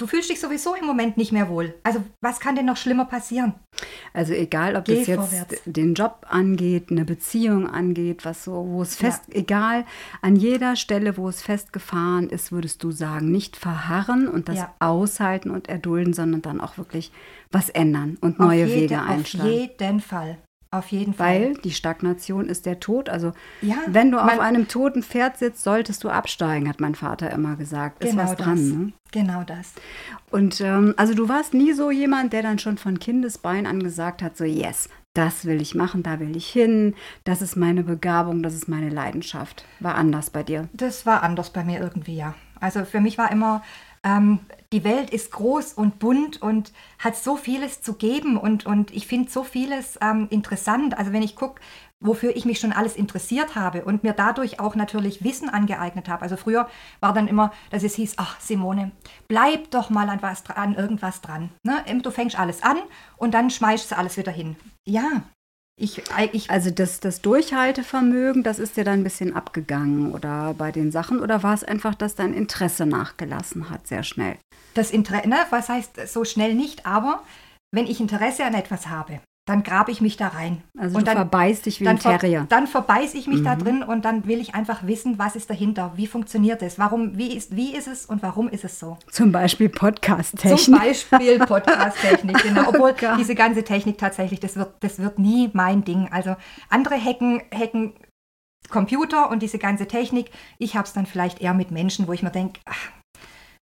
Du 0.00 0.06
fühlst 0.06 0.30
dich 0.30 0.38
sowieso 0.38 0.76
im 0.76 0.86
Moment 0.86 1.16
nicht 1.16 1.32
mehr 1.32 1.48
wohl. 1.48 1.74
Also 1.82 2.04
was 2.20 2.38
kann 2.38 2.54
denn 2.54 2.66
noch 2.66 2.76
schlimmer 2.76 3.06
passieren? 3.06 3.54
Also 4.12 4.32
egal, 4.32 4.76
ob 4.76 4.84
Geh 4.84 4.98
das 4.98 5.08
jetzt 5.08 5.18
vorwärts. 5.18 5.62
den 5.64 5.94
Job 5.94 6.24
angeht, 6.28 6.92
eine 6.92 7.04
Beziehung 7.04 7.68
angeht, 7.68 8.24
was 8.24 8.44
so, 8.44 8.64
wo 8.68 8.80
es 8.82 8.94
fest, 8.94 9.22
ja. 9.26 9.40
egal, 9.40 9.84
an 10.22 10.36
jeder 10.36 10.76
Stelle, 10.76 11.16
wo 11.16 11.28
es 11.28 11.42
festgefahren 11.42 12.30
ist, 12.30 12.52
würdest 12.52 12.84
du 12.84 12.92
sagen, 12.92 13.32
nicht 13.32 13.56
verharren 13.56 14.28
und 14.28 14.48
das 14.48 14.58
ja. 14.58 14.74
aushalten 14.78 15.50
und 15.50 15.68
erdulden, 15.68 16.12
sondern 16.12 16.42
dann 16.42 16.60
auch 16.60 16.78
wirklich 16.78 17.10
was 17.50 17.68
ändern 17.68 18.18
und 18.20 18.38
neue 18.38 18.66
jede, 18.66 18.80
Wege 18.82 19.02
einschlagen. 19.02 19.50
Auf 19.50 19.56
jeden 19.56 20.00
Fall. 20.00 20.38
Auf 20.70 20.88
jeden 20.88 21.14
Fall. 21.14 21.40
Weil 21.40 21.54
die 21.54 21.70
Stagnation 21.70 22.48
ist 22.48 22.66
der 22.66 22.78
Tod. 22.78 23.08
Also 23.08 23.32
ja, 23.62 23.76
wenn 23.86 24.10
du 24.10 24.18
auf 24.18 24.38
einem 24.38 24.68
toten 24.68 25.02
Pferd 25.02 25.38
sitzt, 25.38 25.62
solltest 25.62 26.04
du 26.04 26.10
absteigen, 26.10 26.68
hat 26.68 26.80
mein 26.80 26.94
Vater 26.94 27.30
immer 27.30 27.56
gesagt. 27.56 28.04
Ist 28.04 28.10
genau 28.10 28.22
was 28.24 28.36
dran. 28.36 28.56
Das. 28.56 28.78
Ne? 28.78 28.92
Genau 29.10 29.42
das. 29.44 29.72
Und 30.30 30.60
ähm, 30.60 30.92
also 30.98 31.14
du 31.14 31.28
warst 31.28 31.54
nie 31.54 31.72
so 31.72 31.90
jemand, 31.90 32.34
der 32.34 32.42
dann 32.42 32.58
schon 32.58 32.76
von 32.76 32.98
Kindesbein 32.98 33.66
an 33.66 33.82
gesagt 33.82 34.20
hat, 34.20 34.36
so 34.36 34.44
yes, 34.44 34.90
das 35.14 35.46
will 35.46 35.62
ich 35.62 35.74
machen, 35.74 36.02
da 36.02 36.20
will 36.20 36.36
ich 36.36 36.48
hin, 36.48 36.94
das 37.24 37.40
ist 37.40 37.56
meine 37.56 37.82
Begabung, 37.82 38.42
das 38.42 38.54
ist 38.54 38.68
meine 38.68 38.90
Leidenschaft. 38.90 39.64
War 39.80 39.94
anders 39.94 40.28
bei 40.28 40.42
dir? 40.42 40.68
Das 40.74 41.06
war 41.06 41.22
anders 41.22 41.50
bei 41.50 41.64
mir 41.64 41.80
irgendwie, 41.80 42.16
ja. 42.16 42.34
Also 42.60 42.84
für 42.84 43.00
mich 43.00 43.18
war 43.18 43.32
immer 43.32 43.62
ähm, 44.04 44.40
die 44.72 44.84
Welt 44.84 45.10
ist 45.10 45.32
groß 45.32 45.72
und 45.72 45.98
bunt 45.98 46.42
und 46.42 46.72
hat 46.98 47.16
so 47.16 47.36
vieles 47.36 47.80
zu 47.80 47.94
geben 47.94 48.36
und, 48.36 48.66
und 48.66 48.90
ich 48.94 49.06
finde 49.06 49.30
so 49.30 49.42
vieles 49.44 49.98
ähm, 50.02 50.26
interessant. 50.30 50.98
Also 50.98 51.12
wenn 51.12 51.22
ich 51.22 51.36
gucke, 51.36 51.60
wofür 52.00 52.36
ich 52.36 52.44
mich 52.44 52.60
schon 52.60 52.72
alles 52.72 52.96
interessiert 52.96 53.54
habe 53.54 53.84
und 53.84 54.04
mir 54.04 54.12
dadurch 54.12 54.60
auch 54.60 54.74
natürlich 54.74 55.24
Wissen 55.24 55.48
angeeignet 55.48 56.08
habe. 56.08 56.22
Also 56.22 56.36
früher 56.36 56.68
war 57.00 57.12
dann 57.12 57.28
immer, 57.28 57.52
dass 57.70 57.82
es 57.82 57.96
hieß, 57.96 58.14
ach 58.18 58.38
Simone, 58.40 58.92
bleib 59.26 59.70
doch 59.70 59.90
mal 59.90 60.08
an, 60.08 60.22
was, 60.22 60.48
an 60.50 60.74
irgendwas 60.74 61.20
dran. 61.20 61.50
Ne? 61.62 61.82
Du 62.02 62.10
fängst 62.10 62.38
alles 62.38 62.62
an 62.62 62.78
und 63.16 63.34
dann 63.34 63.50
schmeißt 63.50 63.90
du 63.90 63.96
alles 63.96 64.16
wieder 64.16 64.32
hin. 64.32 64.56
Ja, 64.86 65.22
ich, 65.78 66.02
ich, 66.32 66.50
also 66.50 66.70
das, 66.70 67.00
das 67.00 67.22
Durchhaltevermögen, 67.22 68.42
das 68.42 68.58
ist 68.58 68.76
dir 68.76 68.84
dann 68.84 69.00
ein 69.00 69.04
bisschen 69.04 69.34
abgegangen 69.34 70.12
oder 70.12 70.54
bei 70.54 70.72
den 70.72 70.90
Sachen 70.90 71.20
oder 71.20 71.42
war 71.42 71.54
es 71.54 71.64
einfach, 71.64 71.94
dass 71.94 72.14
dein 72.14 72.34
Interesse 72.34 72.84
nachgelassen 72.84 73.70
hat, 73.70 73.86
sehr 73.86 74.02
schnell? 74.02 74.36
Das 74.74 74.90
Interesse, 74.90 75.28
ne, 75.28 75.36
was 75.50 75.68
heißt 75.68 76.08
so 76.08 76.24
schnell 76.24 76.54
nicht, 76.54 76.84
aber 76.84 77.22
wenn 77.72 77.86
ich 77.86 78.00
Interesse 78.00 78.44
an 78.44 78.54
etwas 78.54 78.88
habe, 78.88 79.20
dann 79.48 79.62
grabe 79.62 79.90
ich 79.90 80.00
mich 80.00 80.16
da 80.16 80.28
rein. 80.28 80.62
Also 80.78 80.98
und 80.98 81.06
du 81.06 81.06
dann, 81.06 81.16
verbeißt 81.16 81.64
dich 81.64 81.80
wie 81.80 81.84
dann 81.84 81.96
ein 81.96 82.00
Terrier. 82.00 82.40
Ver, 82.40 82.46
dann 82.48 82.66
verbeiß 82.66 83.14
ich 83.14 83.26
mich 83.26 83.40
mhm. 83.40 83.44
da 83.44 83.56
drin 83.56 83.82
und 83.82 84.04
dann 84.04 84.26
will 84.26 84.40
ich 84.40 84.54
einfach 84.54 84.86
wissen, 84.86 85.18
was 85.18 85.36
ist 85.36 85.48
dahinter, 85.48 85.92
wie 85.96 86.06
funktioniert 86.06 86.60
es, 86.62 86.78
warum, 86.78 87.16
wie 87.16 87.34
ist, 87.34 87.56
wie 87.56 87.74
ist 87.74 87.88
es 87.88 88.04
und 88.04 88.22
warum 88.22 88.48
ist 88.48 88.64
es 88.64 88.78
so. 88.78 88.98
Zum 89.10 89.32
Beispiel 89.32 89.70
Podcast-Technik. 89.70 90.60
Zum 90.60 90.78
Beispiel 90.78 91.38
Podcast-Technik, 91.46 92.42
genau. 92.42 92.68
Obwohl 92.68 92.94
oh 93.00 93.16
diese 93.16 93.34
ganze 93.34 93.64
Technik 93.64 93.96
tatsächlich, 93.96 94.40
das 94.40 94.56
wird, 94.56 94.74
das 94.80 94.98
wird 94.98 95.18
nie 95.18 95.48
mein 95.54 95.82
Ding. 95.82 96.08
Also 96.12 96.36
andere 96.68 97.02
hacken, 97.02 97.40
hacken 97.52 97.94
Computer 98.68 99.30
und 99.30 99.42
diese 99.42 99.58
ganze 99.58 99.86
Technik. 99.86 100.30
Ich 100.58 100.76
habe 100.76 100.86
es 100.86 100.92
dann 100.92 101.06
vielleicht 101.06 101.40
eher 101.40 101.54
mit 101.54 101.70
Menschen, 101.70 102.06
wo 102.06 102.12
ich 102.12 102.22
mir 102.22 102.30
denke, 102.30 102.60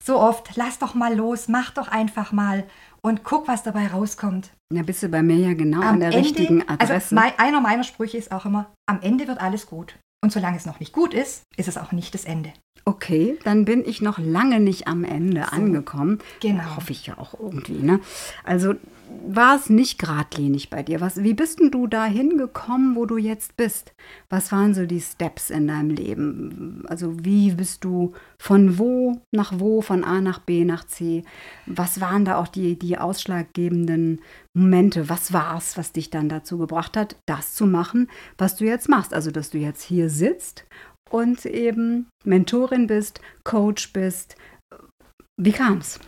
so 0.02 0.18
oft, 0.18 0.56
lass 0.56 0.80
doch 0.80 0.94
mal 0.94 1.13
los, 1.13 1.48
mach 1.48 1.72
doch 1.72 1.90
einfach 1.90 2.32
mal 2.32 2.66
und 3.02 3.24
guck, 3.24 3.48
was 3.48 3.63
dabei 3.63 3.88
rauskommt. 3.88 4.52
Ja, 4.74 4.84
bist 4.84 5.03
du 5.03 5.10
bei 5.10 5.22
mir 5.22 5.38
ja 5.38 5.53
genau 5.53 5.82
am 5.82 5.96
an 5.96 6.00
der 6.00 6.10
Ende, 6.10 6.20
richtigen 6.20 6.62
also 6.62 6.74
Adresse. 6.74 6.94
Also 6.94 7.15
mein, 7.15 7.32
einer 7.38 7.62
meiner 7.62 7.84
Sprüche 7.84 8.18
ist 8.18 8.32
auch 8.32 8.46
immer, 8.46 8.74
am 8.88 9.01
Ende 9.01 9.27
wird 9.27 9.39
alles 9.39 9.68
gut. 9.68 9.96
Und 10.24 10.32
solange 10.32 10.58
es 10.58 10.65
noch 10.65 10.80
nicht 10.80 10.94
gut 10.94 11.13
ist, 11.13 11.44
ist 11.58 11.68
es 11.68 11.77
auch 11.77 11.92
nicht 11.92 12.13
das 12.13 12.24
Ende. 12.24 12.53
Okay, 12.86 13.38
dann 13.44 13.65
bin 13.65 13.84
ich 13.86 14.01
noch 14.01 14.18
lange 14.18 14.60
nicht 14.60 14.88
am 14.88 15.03
Ende 15.03 15.46
so, 15.50 15.56
angekommen. 15.56 16.20
Genau. 16.42 16.75
Hoffe 16.75 16.92
ich 16.92 17.06
ja 17.06 17.18
auch 17.18 17.34
irgendwie. 17.39 17.82
Ne? 17.82 18.00
Also 18.44 18.75
war 19.25 19.55
es 19.55 19.70
nicht 19.70 20.00
geradlinig 20.00 20.70
bei 20.70 20.84
dir. 20.84 21.01
Was, 21.01 21.24
wie 21.24 21.34
bist 21.34 21.60
denn 21.60 21.72
du 21.72 21.88
da 21.88 22.05
hingekommen, 22.05 22.96
wo 22.96 23.05
du 23.05 23.17
jetzt 23.17 23.58
bist? 23.58 23.93
Was 24.29 24.51
waren 24.51 24.74
so 24.74 24.86
die 24.86 25.01
Steps 25.01 25.50
in 25.50 25.67
deinem 25.67 25.89
Leben? 25.89 26.84
Also 26.88 27.24
wie 27.24 27.51
bist 27.51 27.84
du 27.84 28.13
von 28.38 28.77
wo 28.77 29.22
nach 29.32 29.53
wo, 29.58 29.82
von 29.82 30.03
A 30.03 30.22
nach 30.22 30.39
B 30.39 30.65
nach 30.65 30.86
C? 30.86 31.24
Was 31.65 32.01
waren 32.01 32.25
da 32.25 32.38
auch 32.38 32.48
die, 32.48 32.77
die 32.77 32.98
ausschlaggebenden 32.98 34.22
Momente? 34.53 35.10
Was 35.10 35.34
war 35.34 35.58
es, 35.58 35.77
was 35.77 35.91
dich 35.91 36.10
dann 36.10 36.29
dazu 36.29 36.58
gebracht 36.58 36.98
hat, 36.98 37.15
das 37.25 37.53
zu 37.55 37.65
machen, 37.65 38.10
was 38.38 38.55
du 38.55 38.65
jetzt 38.65 38.89
machst? 38.89 39.13
Also 39.13 39.32
dass 39.32 39.50
du 39.50 39.58
jetzt 39.58 39.84
hier 39.84 40.10
sitzt 40.10 40.65
und 41.10 41.46
eben 41.46 42.08
Mentorin 42.24 42.88
bist, 42.88 43.22
Coach 43.43 43.93
bist. 43.93 44.36
Wie 45.38 45.51
kam 45.51 45.77
es? 45.79 46.00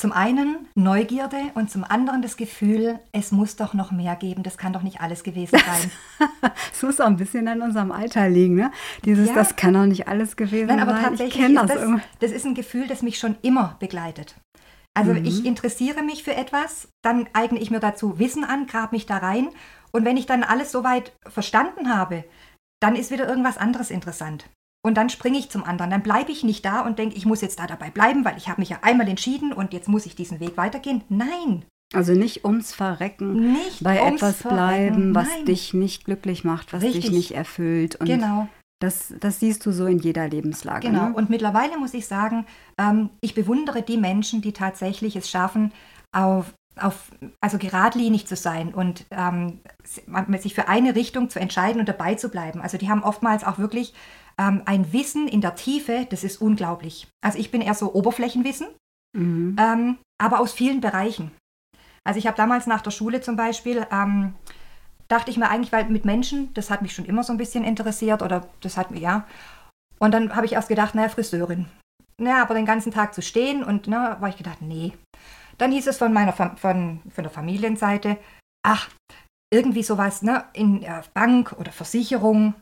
Zum 0.00 0.12
einen 0.12 0.66
Neugierde 0.74 1.36
und 1.52 1.70
zum 1.70 1.84
anderen 1.84 2.22
das 2.22 2.38
Gefühl, 2.38 3.00
es 3.12 3.32
muss 3.32 3.56
doch 3.56 3.74
noch 3.74 3.90
mehr 3.90 4.16
geben, 4.16 4.42
das 4.42 4.56
kann 4.56 4.72
doch 4.72 4.80
nicht 4.80 5.02
alles 5.02 5.24
gewesen 5.24 5.58
sein. 5.58 5.90
Es 6.72 6.82
muss 6.82 7.00
auch 7.02 7.06
ein 7.06 7.18
bisschen 7.18 7.46
an 7.48 7.60
unserem 7.60 7.92
Alter 7.92 8.26
liegen, 8.30 8.54
ne? 8.54 8.72
Dieses, 9.04 9.28
ja. 9.28 9.34
das 9.34 9.56
kann 9.56 9.74
doch 9.74 9.84
nicht 9.84 10.08
alles 10.08 10.36
gewesen 10.36 10.68
Nein, 10.68 10.80
aber 10.80 10.92
sein. 10.92 11.02
Tatsächlich 11.02 11.48
ich 11.50 11.54
das, 11.54 11.66
das, 11.66 12.00
das 12.20 12.30
ist 12.30 12.46
ein 12.46 12.54
Gefühl, 12.54 12.86
das 12.86 13.02
mich 13.02 13.18
schon 13.18 13.36
immer 13.42 13.76
begleitet. 13.78 14.36
Also 14.94 15.12
mhm. 15.12 15.22
ich 15.26 15.44
interessiere 15.44 16.02
mich 16.02 16.24
für 16.24 16.34
etwas, 16.34 16.88
dann 17.02 17.28
eigne 17.34 17.58
ich 17.58 17.70
mir 17.70 17.80
dazu 17.80 18.18
Wissen 18.18 18.42
an, 18.42 18.66
grab 18.66 18.92
mich 18.92 19.04
da 19.04 19.18
rein 19.18 19.50
und 19.92 20.06
wenn 20.06 20.16
ich 20.16 20.24
dann 20.24 20.44
alles 20.44 20.72
soweit 20.72 21.12
verstanden 21.28 21.94
habe, 21.94 22.24
dann 22.80 22.96
ist 22.96 23.10
wieder 23.10 23.28
irgendwas 23.28 23.58
anderes 23.58 23.90
interessant. 23.90 24.48
Und 24.82 24.96
dann 24.96 25.10
springe 25.10 25.38
ich 25.38 25.50
zum 25.50 25.64
anderen. 25.64 25.90
Dann 25.90 26.02
bleibe 26.02 26.32
ich 26.32 26.42
nicht 26.42 26.64
da 26.64 26.80
und 26.80 26.98
denke, 26.98 27.16
ich 27.16 27.26
muss 27.26 27.42
jetzt 27.42 27.58
da 27.58 27.66
dabei 27.66 27.90
bleiben, 27.90 28.24
weil 28.24 28.36
ich 28.38 28.48
habe 28.48 28.60
mich 28.60 28.70
ja 28.70 28.78
einmal 28.82 29.08
entschieden 29.08 29.52
und 29.52 29.72
jetzt 29.72 29.88
muss 29.88 30.06
ich 30.06 30.16
diesen 30.16 30.40
Weg 30.40 30.56
weitergehen. 30.56 31.02
Nein. 31.08 31.64
Also 31.92 32.12
nicht 32.12 32.44
ums 32.44 32.72
Verrecken, 32.72 33.52
nicht 33.52 33.82
bei 33.82 34.00
ums 34.02 34.22
etwas 34.22 34.42
Verrecken. 34.42 34.56
bleiben, 34.56 35.14
was 35.14 35.28
Nein. 35.28 35.44
dich 35.46 35.74
nicht 35.74 36.04
glücklich 36.04 36.44
macht, 36.44 36.72
was 36.72 36.82
Richtig. 36.82 37.06
dich 37.06 37.12
nicht 37.12 37.34
erfüllt. 37.34 37.96
Und 37.96 38.06
genau. 38.06 38.48
Das, 38.80 39.12
das 39.20 39.40
siehst 39.40 39.66
du 39.66 39.72
so 39.72 39.86
in 39.86 39.98
jeder 39.98 40.26
Lebenslage. 40.28 40.88
Genau. 40.88 41.08
Ne? 41.08 41.14
Und 41.14 41.28
mittlerweile 41.28 41.76
muss 41.76 41.92
ich 41.92 42.06
sagen, 42.06 42.46
ähm, 42.78 43.10
ich 43.20 43.34
bewundere 43.34 43.82
die 43.82 43.98
Menschen, 43.98 44.40
die 44.40 44.52
tatsächlich 44.52 45.16
es 45.16 45.28
schaffen, 45.28 45.72
auf, 46.12 46.54
auf, 46.76 47.10
also 47.40 47.58
geradlinig 47.58 48.26
zu 48.26 48.36
sein 48.36 48.72
und 48.72 49.04
ähm, 49.10 49.60
sich 50.38 50.54
für 50.54 50.68
eine 50.68 50.94
Richtung 50.94 51.28
zu 51.28 51.38
entscheiden 51.40 51.80
und 51.80 51.88
dabei 51.90 52.14
zu 52.14 52.30
bleiben. 52.30 52.62
Also 52.62 52.78
die 52.78 52.88
haben 52.88 53.02
oftmals 53.02 53.44
auch 53.44 53.58
wirklich 53.58 53.92
ähm, 54.40 54.62
ein 54.64 54.92
Wissen 54.92 55.28
in 55.28 55.42
der 55.42 55.54
Tiefe, 55.54 56.06
das 56.08 56.24
ist 56.24 56.40
unglaublich. 56.40 57.06
Also 57.22 57.38
ich 57.38 57.50
bin 57.50 57.60
eher 57.60 57.74
so 57.74 57.92
Oberflächenwissen, 57.92 58.68
mhm. 59.16 59.56
ähm, 59.60 59.98
aber 60.18 60.40
aus 60.40 60.52
vielen 60.52 60.80
Bereichen. 60.80 61.30
Also 62.04 62.18
ich 62.18 62.26
habe 62.26 62.36
damals 62.36 62.66
nach 62.66 62.80
der 62.80 62.90
Schule 62.90 63.20
zum 63.20 63.36
Beispiel, 63.36 63.86
ähm, 63.92 64.34
dachte 65.08 65.30
ich 65.30 65.36
mir 65.36 65.50
eigentlich, 65.50 65.72
weil 65.72 65.84
mit 65.90 66.06
Menschen, 66.06 66.52
das 66.54 66.70
hat 66.70 66.80
mich 66.80 66.94
schon 66.94 67.04
immer 67.04 67.22
so 67.22 67.32
ein 67.32 67.38
bisschen 67.38 67.64
interessiert 67.64 68.22
oder 68.22 68.48
das 68.62 68.76
hat 68.78 68.90
mir, 68.90 69.00
ja. 69.00 69.26
Und 69.98 70.12
dann 70.12 70.34
habe 70.34 70.46
ich 70.46 70.54
erst 70.54 70.68
gedacht, 70.68 70.94
naja, 70.94 71.10
Friseurin. 71.10 71.66
Naja, 72.16 72.42
aber 72.42 72.54
den 72.54 72.66
ganzen 72.66 72.92
Tag 72.92 73.12
zu 73.12 73.20
stehen 73.20 73.62
und 73.62 73.86
na, 73.86 74.20
war 74.20 74.30
ich 74.30 74.36
gedacht, 74.36 74.62
nee. 74.62 74.92
Dann 75.58 75.72
hieß 75.72 75.86
es 75.88 75.98
von 75.98 76.12
meiner 76.14 76.32
von, 76.32 76.56
von 76.56 77.00
der 77.18 77.30
Familienseite, 77.30 78.16
ach, 78.62 78.88
irgendwie 79.52 79.82
sowas, 79.82 80.22
ne, 80.22 80.44
in 80.54 80.82
äh, 80.82 81.02
Bank 81.12 81.54
oder 81.58 81.72
Versicherung. 81.72 82.54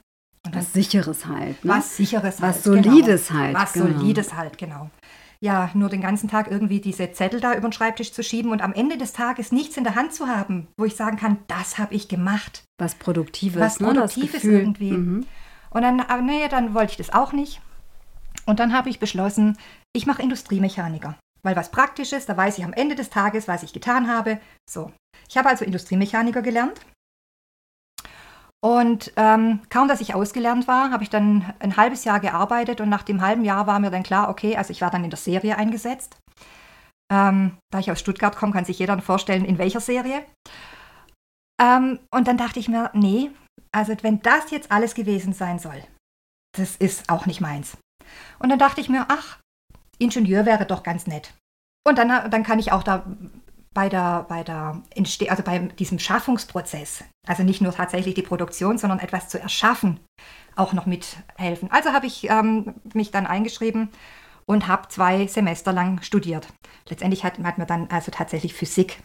Was 0.55 0.73
Sicheres 0.73 1.27
halt. 1.27 1.65
Ne? 1.65 1.73
Was 1.73 1.97
Sicheres 1.97 2.41
was 2.41 2.55
halt. 2.55 2.65
Solides 2.65 3.29
genau. 3.29 3.41
halt. 3.41 3.55
Was 3.55 3.73
genau. 3.73 3.87
Solides 3.87 4.35
halt, 4.35 4.59
genau. 4.59 4.91
Ja, 5.41 5.71
nur 5.75 5.89
den 5.89 6.01
ganzen 6.01 6.29
Tag 6.29 6.51
irgendwie 6.51 6.81
diese 6.81 7.13
Zettel 7.13 7.41
da 7.41 7.53
über 7.53 7.69
den 7.69 7.73
Schreibtisch 7.73 8.13
zu 8.13 8.25
schieben 8.25 8.51
und 8.51 8.61
am 8.61 8.73
Ende 8.73 8.99
des 8.99 9.13
Tages 9.13 9.53
nichts 9.53 9.77
in 9.77 9.85
der 9.85 9.95
Hand 9.95 10.13
zu 10.13 10.27
haben, 10.27 10.67
wo 10.77 10.85
ich 10.85 10.97
sagen 10.97 11.17
kann, 11.17 11.39
das 11.47 11.79
habe 11.79 11.95
ich 11.95 12.09
gemacht. 12.09 12.65
Was 12.79 12.97
Produktives. 12.97 13.61
Was 13.61 13.79
ne? 13.79 13.89
Produktives 13.89 14.43
irgendwie. 14.43 14.93
Mhm. 14.93 15.27
Und 15.71 15.83
dann, 15.83 16.01
aber 16.01 16.23
naja, 16.23 16.49
dann 16.49 16.75
wollte 16.75 16.93
ich 16.93 16.97
das 16.97 17.13
auch 17.13 17.33
nicht. 17.33 17.61
Und 18.47 18.59
dann 18.59 18.73
habe 18.73 18.89
ich 18.89 18.99
beschlossen, 18.99 19.57
ich 19.93 20.07
mache 20.07 20.23
Industriemechaniker. 20.23 21.17
Weil 21.43 21.55
was 21.55 21.71
Praktisches, 21.71 22.27
da 22.27 22.37
weiß 22.37 22.59
ich 22.59 22.65
am 22.65 22.73
Ende 22.73 22.97
des 22.97 23.11
Tages, 23.11 23.47
was 23.47 23.63
ich 23.63 23.73
getan 23.73 24.09
habe. 24.09 24.41
So. 24.69 24.91
Ich 25.29 25.37
habe 25.37 25.49
also 25.49 25.65
Industriemechaniker 25.65 26.43
gelernt. 26.43 26.81
Und 28.61 29.13
ähm, 29.17 29.61
kaum, 29.71 29.87
dass 29.87 30.01
ich 30.01 30.15
ausgelernt 30.15 30.67
war, 30.67 30.91
habe 30.91 31.05
ich 31.05 31.11
dann 31.11 31.55
ein 31.61 31.77
halbes 31.77 32.05
Jahr 32.05 32.19
gearbeitet 32.19 32.81
und 32.81 32.89
nach 32.89 33.05
dem 33.05 33.23
halben 33.23 33.45
Jahr 33.45 33.67
war 33.67 33.79
mir 33.79 33.91
dann 33.91 34.03
klar, 34.03 34.29
okay, 34.29 34.57
also 34.57 34.73
ich 34.73 34.81
war 34.81 34.91
dann 34.91 35.05
in 35.05 35.11
der 35.11 35.19
Serie 35.19 35.57
eingesetzt. 35.57 36.17
Ähm, 37.11 37.57
da 37.73 37.79
ich 37.79 37.91
aus 37.91 38.01
Stuttgart 38.01 38.37
komme, 38.37 38.53
kann 38.53 38.65
sich 38.65 38.79
jeder 38.79 39.01
vorstellen, 39.01 39.45
in 39.45 39.59
welcher 39.59 39.81
Serie. 39.81 40.25
Ähm, 41.61 42.01
und 42.13 42.27
dann 42.27 42.37
dachte 42.37 42.59
ich 42.59 42.69
mir, 42.69 42.91
nee, 42.95 43.31
also 43.73 43.95
wenn 44.03 44.21
das 44.23 44.51
jetzt 44.51 44.73
alles 44.73 44.95
gewesen 44.95 45.33
sein 45.33 45.59
soll, 45.59 45.83
das 46.57 46.77
ist 46.77 47.09
auch 47.09 47.27
nicht 47.27 47.41
meins. 47.41 47.77
Und 48.39 48.49
dann 48.49 48.59
dachte 48.59 48.81
ich 48.81 48.89
mir, 48.89 49.07
ach, 49.09 49.39
Ingenieur 49.99 50.47
wäre 50.47 50.67
doch 50.67 50.83
ganz 50.83 51.07
nett. 51.07 51.33
Und 51.87 51.99
dann, 51.99 52.31
dann 52.31 52.43
kann 52.43 52.59
ich 52.59 52.73
auch 52.73 52.83
da 52.83 53.07
bei 53.75 53.89
der, 53.89 54.27
bei 54.29 54.43
der 54.43 54.83
Entste 54.95 55.31
also 55.31 55.43
bei 55.43 55.59
diesem 55.59 55.99
Schaffungsprozess, 55.99 57.05
also 57.27 57.43
nicht 57.43 57.61
nur 57.61 57.73
tatsächlich 57.73 58.15
die 58.15 58.23
Produktion, 58.23 58.79
sondern 58.79 58.99
etwas 58.99 59.29
zu 59.29 59.41
erschaffen, 59.41 60.01
auch 60.57 60.73
noch 60.73 60.87
mithelfen. 60.87 61.71
Also 61.71 61.93
habe 61.93 62.07
ich 62.07 62.29
ähm, 62.29 62.75
mich 62.95 63.11
dann 63.11 63.27
eingeschrieben 63.27 63.91
und 64.47 64.67
habe 64.67 64.89
zwei 64.89 65.27
Semester 65.27 65.73
lang 65.73 66.03
studiert. 66.03 66.49
Letztendlich 66.89 67.25
hat, 67.25 67.39
hat 67.39 67.59
mir 67.59 67.67
dann 67.67 67.89
also 67.91 68.11
tatsächlich 68.11 68.55
Physik 68.55 68.99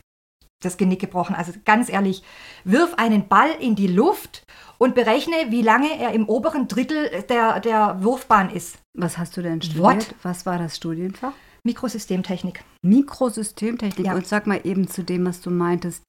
das 0.63 0.77
Genick 0.77 1.01
gebrochen. 1.01 1.35
Also 1.35 1.51
ganz 1.65 1.89
ehrlich, 1.89 2.23
wirf 2.63 2.95
einen 2.95 3.27
Ball 3.27 3.51
in 3.59 3.75
die 3.75 3.87
Luft 3.87 4.43
und 4.77 4.95
berechne, 4.95 5.35
wie 5.49 5.61
lange 5.61 5.99
er 5.99 6.13
im 6.13 6.27
oberen 6.27 6.67
Drittel 6.67 7.23
der, 7.29 7.59
der 7.59 8.01
Wurfbahn 8.01 8.49
ist. 8.49 8.79
Was 8.97 9.17
hast 9.17 9.35
du 9.37 9.41
denn 9.41 9.61
studiert? 9.61 9.83
What? 9.83 10.15
Was 10.23 10.45
war 10.45 10.57
das 10.57 10.77
Studienfach? 10.77 11.33
Mikrosystemtechnik. 11.63 12.63
Mikrosystemtechnik. 12.81 14.07
Ja. 14.07 14.15
Und 14.15 14.27
sag 14.27 14.47
mal 14.47 14.61
eben 14.63 14.87
zu 14.87 15.03
dem, 15.03 15.25
was 15.25 15.41
du 15.41 15.49
meintest. 15.49 16.03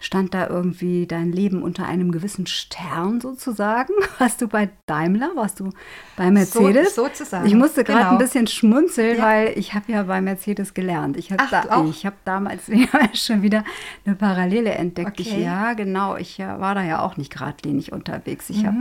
Stand 0.00 0.34
da 0.34 0.48
irgendwie 0.48 1.06
dein 1.06 1.32
Leben 1.32 1.62
unter 1.62 1.86
einem 1.86 2.12
gewissen 2.12 2.46
Stern 2.46 3.20
sozusagen? 3.20 3.92
Warst 4.18 4.42
du 4.42 4.48
bei 4.48 4.68
Daimler? 4.86 5.30
Warst 5.34 5.60
du 5.60 5.70
bei 6.16 6.30
Mercedes? 6.30 6.94
So, 6.94 7.04
sozusagen. 7.04 7.46
Ich 7.46 7.54
musste 7.54 7.84
gerade 7.84 8.00
genau. 8.00 8.12
ein 8.12 8.18
bisschen 8.18 8.46
schmunzeln, 8.46 9.16
ja. 9.16 9.22
weil 9.22 9.58
ich 9.58 9.72
habe 9.72 9.90
ja 9.92 10.02
bei 10.02 10.20
Mercedes 10.20 10.74
gelernt. 10.74 11.16
Ich 11.16 11.32
habe 11.32 11.44
da, 11.50 11.62
hab 11.62 12.24
damals 12.24 12.70
schon 13.14 13.42
wieder 13.42 13.64
eine 14.04 14.14
Parallele 14.14 14.72
entdeckt. 14.72 15.20
Okay. 15.20 15.22
Ich, 15.22 15.38
ja, 15.38 15.72
genau. 15.72 16.16
Ich 16.16 16.38
war 16.38 16.74
da 16.74 16.82
ja 16.82 17.00
auch 17.00 17.16
nicht 17.16 17.32
geradlinig 17.32 17.92
unterwegs. 17.92 18.50
Ich 18.50 18.62
mhm. 18.62 18.66
habe 18.66 18.76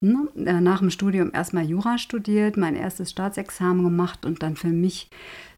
ne, 0.00 0.28
äh, 0.44 0.60
nach 0.60 0.80
dem 0.80 0.90
Studium 0.90 1.30
erstmal 1.32 1.64
Jura 1.64 1.98
studiert, 1.98 2.56
mein 2.56 2.76
erstes 2.76 3.10
Staatsexamen 3.10 3.84
gemacht 3.84 4.24
und 4.24 4.42
dann 4.42 4.56
für 4.56 4.68
mich, 4.68 5.10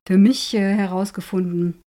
für 0.07 0.19
mich 0.19 0.55
äh, 0.55 0.75
herausgefunden, 0.75 1.81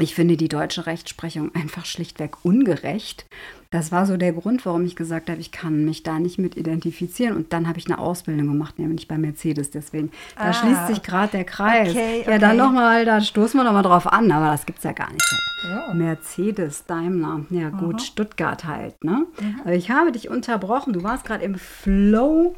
ich 0.00 0.14
finde 0.14 0.36
die 0.36 0.48
deutsche 0.48 0.86
Rechtsprechung 0.86 1.54
einfach 1.54 1.84
schlichtweg 1.84 2.44
ungerecht. 2.44 3.26
Das 3.70 3.92
war 3.92 4.04
so 4.04 4.16
der 4.16 4.32
Grund, 4.32 4.66
warum 4.66 4.84
ich 4.84 4.96
gesagt 4.96 5.30
habe, 5.30 5.40
ich 5.40 5.52
kann 5.52 5.84
mich 5.84 6.02
da 6.02 6.18
nicht 6.18 6.38
mit 6.38 6.56
identifizieren. 6.56 7.36
Und 7.36 7.52
dann 7.52 7.68
habe 7.68 7.78
ich 7.78 7.86
eine 7.86 7.98
Ausbildung 7.98 8.48
gemacht, 8.48 8.80
nämlich 8.80 9.06
bei 9.06 9.16
Mercedes. 9.16 9.70
Deswegen, 9.70 10.10
da 10.36 10.46
ah, 10.46 10.52
schließt 10.52 10.88
sich 10.88 11.02
gerade 11.02 11.30
der 11.30 11.44
Kreis. 11.44 11.90
Okay, 11.90 12.22
okay. 12.22 12.30
Ja, 12.30 12.38
dann 12.38 12.56
nochmal, 12.56 13.04
da 13.04 13.20
stoßen 13.20 13.60
wir 13.60 13.64
nochmal 13.64 13.84
drauf 13.84 14.12
an, 14.12 14.32
aber 14.32 14.46
das 14.46 14.66
gibt 14.66 14.78
es 14.78 14.84
ja 14.84 14.92
gar 14.92 15.12
nicht. 15.12 15.22
Oh. 15.64 15.94
Mercedes, 15.94 16.86
Daimler, 16.86 17.44
ja 17.50 17.68
gut, 17.68 17.94
mhm. 17.94 17.98
Stuttgart 18.00 18.64
halt. 18.64 19.04
Ne? 19.04 19.26
Mhm. 19.40 19.60
Aber 19.60 19.74
ich 19.74 19.90
habe 19.90 20.10
dich 20.10 20.28
unterbrochen. 20.28 20.92
Du 20.92 21.04
warst 21.04 21.24
gerade 21.24 21.44
im 21.44 21.54
Flow 21.54 22.56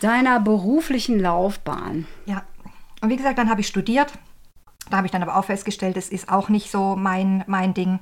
deiner 0.00 0.38
beruflichen 0.40 1.18
Laufbahn. 1.18 2.06
Ja, 2.26 2.42
und 3.06 3.10
wie 3.12 3.16
gesagt, 3.16 3.38
dann 3.38 3.48
habe 3.48 3.60
ich 3.60 3.68
studiert 3.68 4.12
da 4.90 4.98
habe 4.98 5.06
ich 5.06 5.12
dann 5.12 5.22
aber 5.22 5.36
auch 5.36 5.44
festgestellt, 5.44 5.96
das 5.96 6.08
ist 6.08 6.28
auch 6.28 6.48
nicht 6.48 6.70
so 6.70 6.96
mein, 6.96 7.44
mein 7.46 7.74
Ding. 7.74 7.98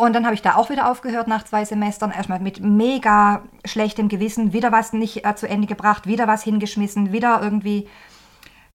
Und 0.00 0.12
dann 0.12 0.24
habe 0.24 0.34
ich 0.34 0.42
da 0.42 0.54
auch 0.54 0.70
wieder 0.70 0.88
aufgehört 0.88 1.26
nach 1.26 1.44
zwei 1.44 1.64
Semestern, 1.64 2.12
erstmal 2.12 2.38
mit 2.38 2.60
mega 2.60 3.42
schlechtem 3.64 4.08
Gewissen, 4.08 4.52
wieder 4.52 4.70
was 4.70 4.92
nicht 4.92 5.24
äh, 5.24 5.34
zu 5.34 5.48
Ende 5.48 5.66
gebracht, 5.66 6.06
wieder 6.06 6.28
was 6.28 6.44
hingeschmissen, 6.44 7.12
wieder 7.12 7.42
irgendwie 7.42 7.88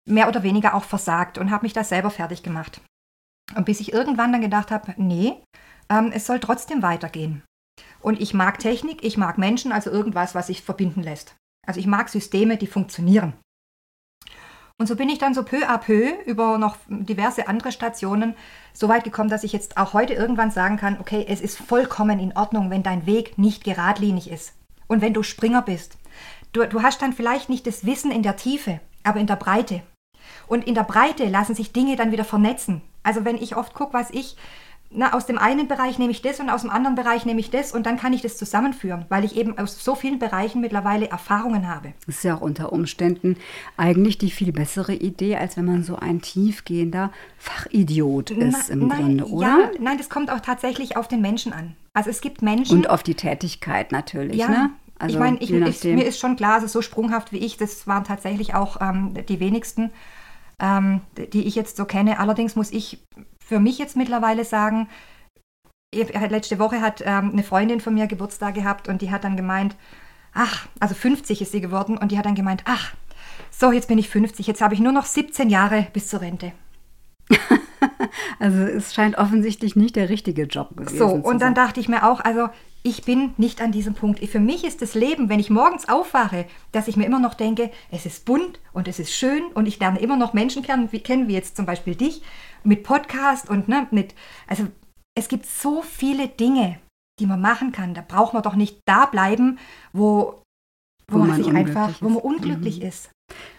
mehr 0.09 0.29
oder 0.29 0.43
weniger 0.43 0.75
auch 0.75 0.85
versagt 0.85 1.37
und 1.37 1.51
habe 1.51 1.67
mich 1.67 1.75
da 1.75 1.85
selber 1.85 2.11
fertig 2.11 2.43
gemacht. 2.43 2.81
Und 3.55 3.67
bis 3.67 3.81
ich 3.81 3.93
irgendwann 3.93 4.33
dann 4.33 4.41
gedacht 4.41 4.71
habe, 4.71 4.95
nee, 4.97 5.35
ähm, 5.91 6.11
es 6.15 6.27
soll 6.27 6.41
trotzdem 6.41 6.83
weitergehen. 6.83 7.43
Und 8.01 8.19
ich 8.19 8.33
mag 8.33 8.59
Technik, 8.59 9.05
ich 9.05 9.19
mag 9.19 9.37
Menschen, 9.37 9.73
also 9.73 9.91
irgendwas, 9.91 10.35
was 10.35 10.47
sich 10.47 10.63
verbinden 10.63 11.03
lässt. 11.03 11.37
Also 11.67 11.81
ich 11.81 11.87
mag 11.87 12.09
Systeme, 12.09 12.57
die 12.57 12.67
funktionieren. 12.67 13.35
Und 14.81 14.87
so 14.87 14.97
bin 14.97 15.11
ich 15.11 15.19
dann 15.19 15.35
so 15.35 15.43
peu 15.43 15.69
à 15.69 15.77
peu 15.77 16.09
über 16.25 16.57
noch 16.57 16.79
diverse 16.89 17.49
andere 17.49 17.71
Stationen 17.71 18.35
so 18.73 18.89
weit 18.89 19.05
gekommen, 19.05 19.29
dass 19.29 19.45
ich 19.45 19.53
jetzt 19.53 19.77
auch 19.77 19.93
heute 19.93 20.15
irgendwann 20.15 20.51
sagen 20.51 20.79
kann, 20.79 20.97
okay, 20.99 21.27
es 21.29 21.43
ist 21.43 21.59
vollkommen 21.59 22.19
in 22.19 22.35
Ordnung, 22.35 22.71
wenn 22.71 22.83
dein 22.83 23.05
Weg 23.05 23.37
nicht 23.37 23.63
geradlinig 23.63 24.31
ist. 24.31 24.55
Und 24.89 25.03
wenn 25.03 25.13
du 25.13 25.23
Springer 25.23 25.61
bist. 25.61 25.99
Du, 26.55 26.67
du 26.67 26.81
hast 26.81 27.03
dann 27.03 27.13
vielleicht 27.13 27.51
nicht 27.51 27.67
das 27.67 27.85
Wissen 27.85 28.11
in 28.11 28.23
der 28.23 28.37
Tiefe, 28.37 28.81
aber 29.05 29.21
in 29.21 29.27
der 29.27 29.37
Breite. 29.37 29.83
Und 30.47 30.67
in 30.67 30.75
der 30.75 30.85
Breite 30.85 31.27
lassen 31.27 31.55
sich 31.55 31.75
Dinge 31.75 31.97
dann 31.97 32.11
wieder 32.11 32.25
vernetzen. 32.25 32.81
Also 33.03 33.27
wenn 33.27 33.37
ich 33.37 33.57
oft 33.57 33.75
gucke, 33.75 33.93
was 33.93 34.09
ich 34.09 34.39
na, 34.93 35.13
aus 35.13 35.25
dem 35.25 35.39
einen 35.39 35.69
Bereich 35.69 35.99
nehme 35.99 36.11
ich 36.11 36.21
das 36.21 36.41
und 36.41 36.51
aus 36.51 36.63
dem 36.63 36.71
anderen 36.71 36.97
Bereich 36.97 37.25
nehme 37.25 37.39
ich 37.39 37.51
das 37.51 37.73
und 37.73 37.87
dann 37.87 37.97
kann 37.97 38.13
ich 38.13 38.23
das 38.23 38.37
zusammenführen, 38.37 39.05
weil 39.09 39.25
ich 39.25 39.37
eben 39.37 39.57
aus 39.57 39.83
so 39.85 39.95
vielen 39.95 40.19
Bereichen 40.19 40.61
mittlerweile 40.61 41.09
Erfahrungen 41.09 41.69
habe. 41.69 41.93
Das 42.07 42.17
ist 42.17 42.25
ja 42.25 42.37
auch 42.37 42.41
unter 42.41 42.73
Umständen 42.73 43.37
eigentlich 43.77 44.19
die 44.19 44.33
viel 44.33 44.53
bessere 44.53 44.95
Idee, 44.95 45.37
als 45.37 45.57
wenn 45.57 45.65
man 45.65 45.85
so 45.85 45.95
ein 45.95 46.21
tiefgehender 46.21 47.13
Fachidiot 47.39 48.33
ist 48.33 48.69
na, 48.69 48.73
im 48.75 48.89
nein, 48.89 48.99
Grunde, 48.99 49.29
oder? 49.29 49.47
Ja, 49.47 49.71
nein, 49.79 49.97
das 49.97 50.11
kommt 50.11 50.31
auch 50.31 50.41
tatsächlich 50.41 50.97
auf 50.97 51.07
den 51.07 51.21
Menschen 51.21 51.53
an. 51.53 51.77
Also 51.93 52.11
es 52.11 52.21
gibt 52.21 52.43
Menschen. 52.43 52.79
Und 52.79 52.91
auf 52.91 53.05
die 53.05 53.15
Tätigkeit 53.15 53.93
natürlich, 53.93 54.37
ja, 54.37 54.49
ne? 54.49 54.71
Also, 54.99 55.15
ich 55.15 55.21
meine, 55.21 55.39
ich, 55.39 55.51
ich, 55.51 55.85
mir 55.85 56.05
ist 56.05 56.19
schon 56.19 56.37
klar, 56.37 56.55
also 56.55 56.67
so 56.67 56.83
sprunghaft 56.83 57.33
wie 57.33 57.39
ich, 57.39 57.57
das 57.57 57.87
waren 57.87 58.05
tatsächlich 58.05 58.55
auch 58.55 58.83
ähm, 58.83 59.15
die 59.29 59.41
wenigsten, 59.41 59.93
ähm, 60.59 61.01
die 61.33 61.47
ich 61.47 61.55
jetzt 61.55 61.79
so 61.79 61.87
kenne. 61.87 62.19
Allerdings 62.19 62.55
muss 62.55 62.71
ich 62.71 62.99
für 63.51 63.59
mich 63.59 63.79
jetzt 63.79 63.97
mittlerweile 63.97 64.45
sagen, 64.45 64.89
letzte 65.93 66.61
Woche 66.61 66.81
hat 66.81 67.03
ähm, 67.05 67.31
eine 67.33 67.43
Freundin 67.43 67.81
von 67.81 67.93
mir 67.93 68.07
Geburtstag 68.07 68.55
gehabt 68.55 68.87
und 68.87 69.03
die 69.03 69.11
hat 69.11 69.25
dann 69.25 69.37
gemeint, 69.37 69.75
ach, 70.33 70.69
also 70.79 70.95
50 70.95 71.43
ist 71.43 71.51
sie 71.51 71.61
geworden 71.61 71.99
und 71.99 72.13
die 72.13 72.19
hat 72.19 72.27
dann 72.27 72.37
gemeint, 72.37 72.63
ach, 72.67 72.95
so, 73.51 73.73
jetzt 73.73 73.89
bin 73.89 73.99
ich 73.99 74.09
50, 74.09 74.47
jetzt 74.47 74.63
habe 74.63 74.75
ich 74.75 74.79
nur 74.79 74.93
noch 74.93 75.05
17 75.05 75.51
Jahre 75.51 75.89
bis 75.93 76.07
zur 76.07 76.21
Rente. 76.21 76.53
also 78.39 78.63
es 78.63 78.95
scheint 78.95 79.19
offensichtlich 79.19 79.75
nicht 79.75 79.97
der 79.97 80.11
richtige 80.11 80.45
Job 80.45 80.77
gewesen. 80.77 80.97
So, 80.97 81.07
und 81.09 81.43
dann 81.43 81.57
dachte 81.57 81.81
ich 81.81 81.89
mir 81.89 82.09
auch, 82.09 82.21
also 82.21 82.51
ich 82.83 83.05
bin 83.05 83.35
nicht 83.37 83.61
an 83.61 83.73
diesem 83.73 83.95
Punkt. 83.95 84.25
Für 84.27 84.41
mich 84.41 84.65
ist 84.65 84.81
das 84.81 84.95
Leben, 84.95 85.29
wenn 85.29 85.41
ich 85.41 85.51
morgens 85.51 85.89
aufwache, 85.89 86.47
dass 86.73 86.89
ich 86.89 86.97
mir 86.97 87.05
immer 87.05 87.21
noch 87.21 87.35
denke, 87.35 87.71
es 87.91 88.07
ist 88.07 88.25
bunt 88.25 88.59
und 88.73 88.89
es 88.89 88.99
ist 88.99 89.13
schön 89.13 89.45
und 89.55 89.67
ich 89.67 89.79
lerne 89.79 90.01
immer 90.01 90.17
noch 90.17 90.33
Menschen 90.33 90.63
kennen, 90.63 90.91
wie, 90.93 91.01
kennen 91.01 91.29
wie 91.29 91.35
jetzt 91.35 91.57
zum 91.57 91.67
Beispiel 91.67 91.95
dich 91.95 92.23
mit 92.65 92.83
Podcast 92.83 93.49
und 93.51 93.69
ne, 93.69 93.87
mit, 93.91 94.15
also 94.47 94.67
es 95.15 95.29
gibt 95.29 95.47
so 95.47 95.83
viele 95.83 96.29
Dinge, 96.29 96.79
die 97.19 97.27
man 97.27 97.41
machen 97.41 97.73
kann. 97.73 97.95
Da 97.95 98.03
braucht 98.07 98.33
man 98.33 98.43
doch 98.43 98.57
nicht 98.57 98.79
da 98.87 99.07
bleiben, 99.07 99.59
wo, 99.93 100.43
wo, 101.09 101.15
wo 101.15 101.19
man, 101.19 101.29
man 101.29 101.43
sich 101.43 101.53
einfach, 101.53 101.91
ist. 101.91 102.03
wo 102.03 102.09
man 102.09 102.23
unglücklich 102.23 102.81
mhm. 102.81 102.87
ist. 102.87 103.11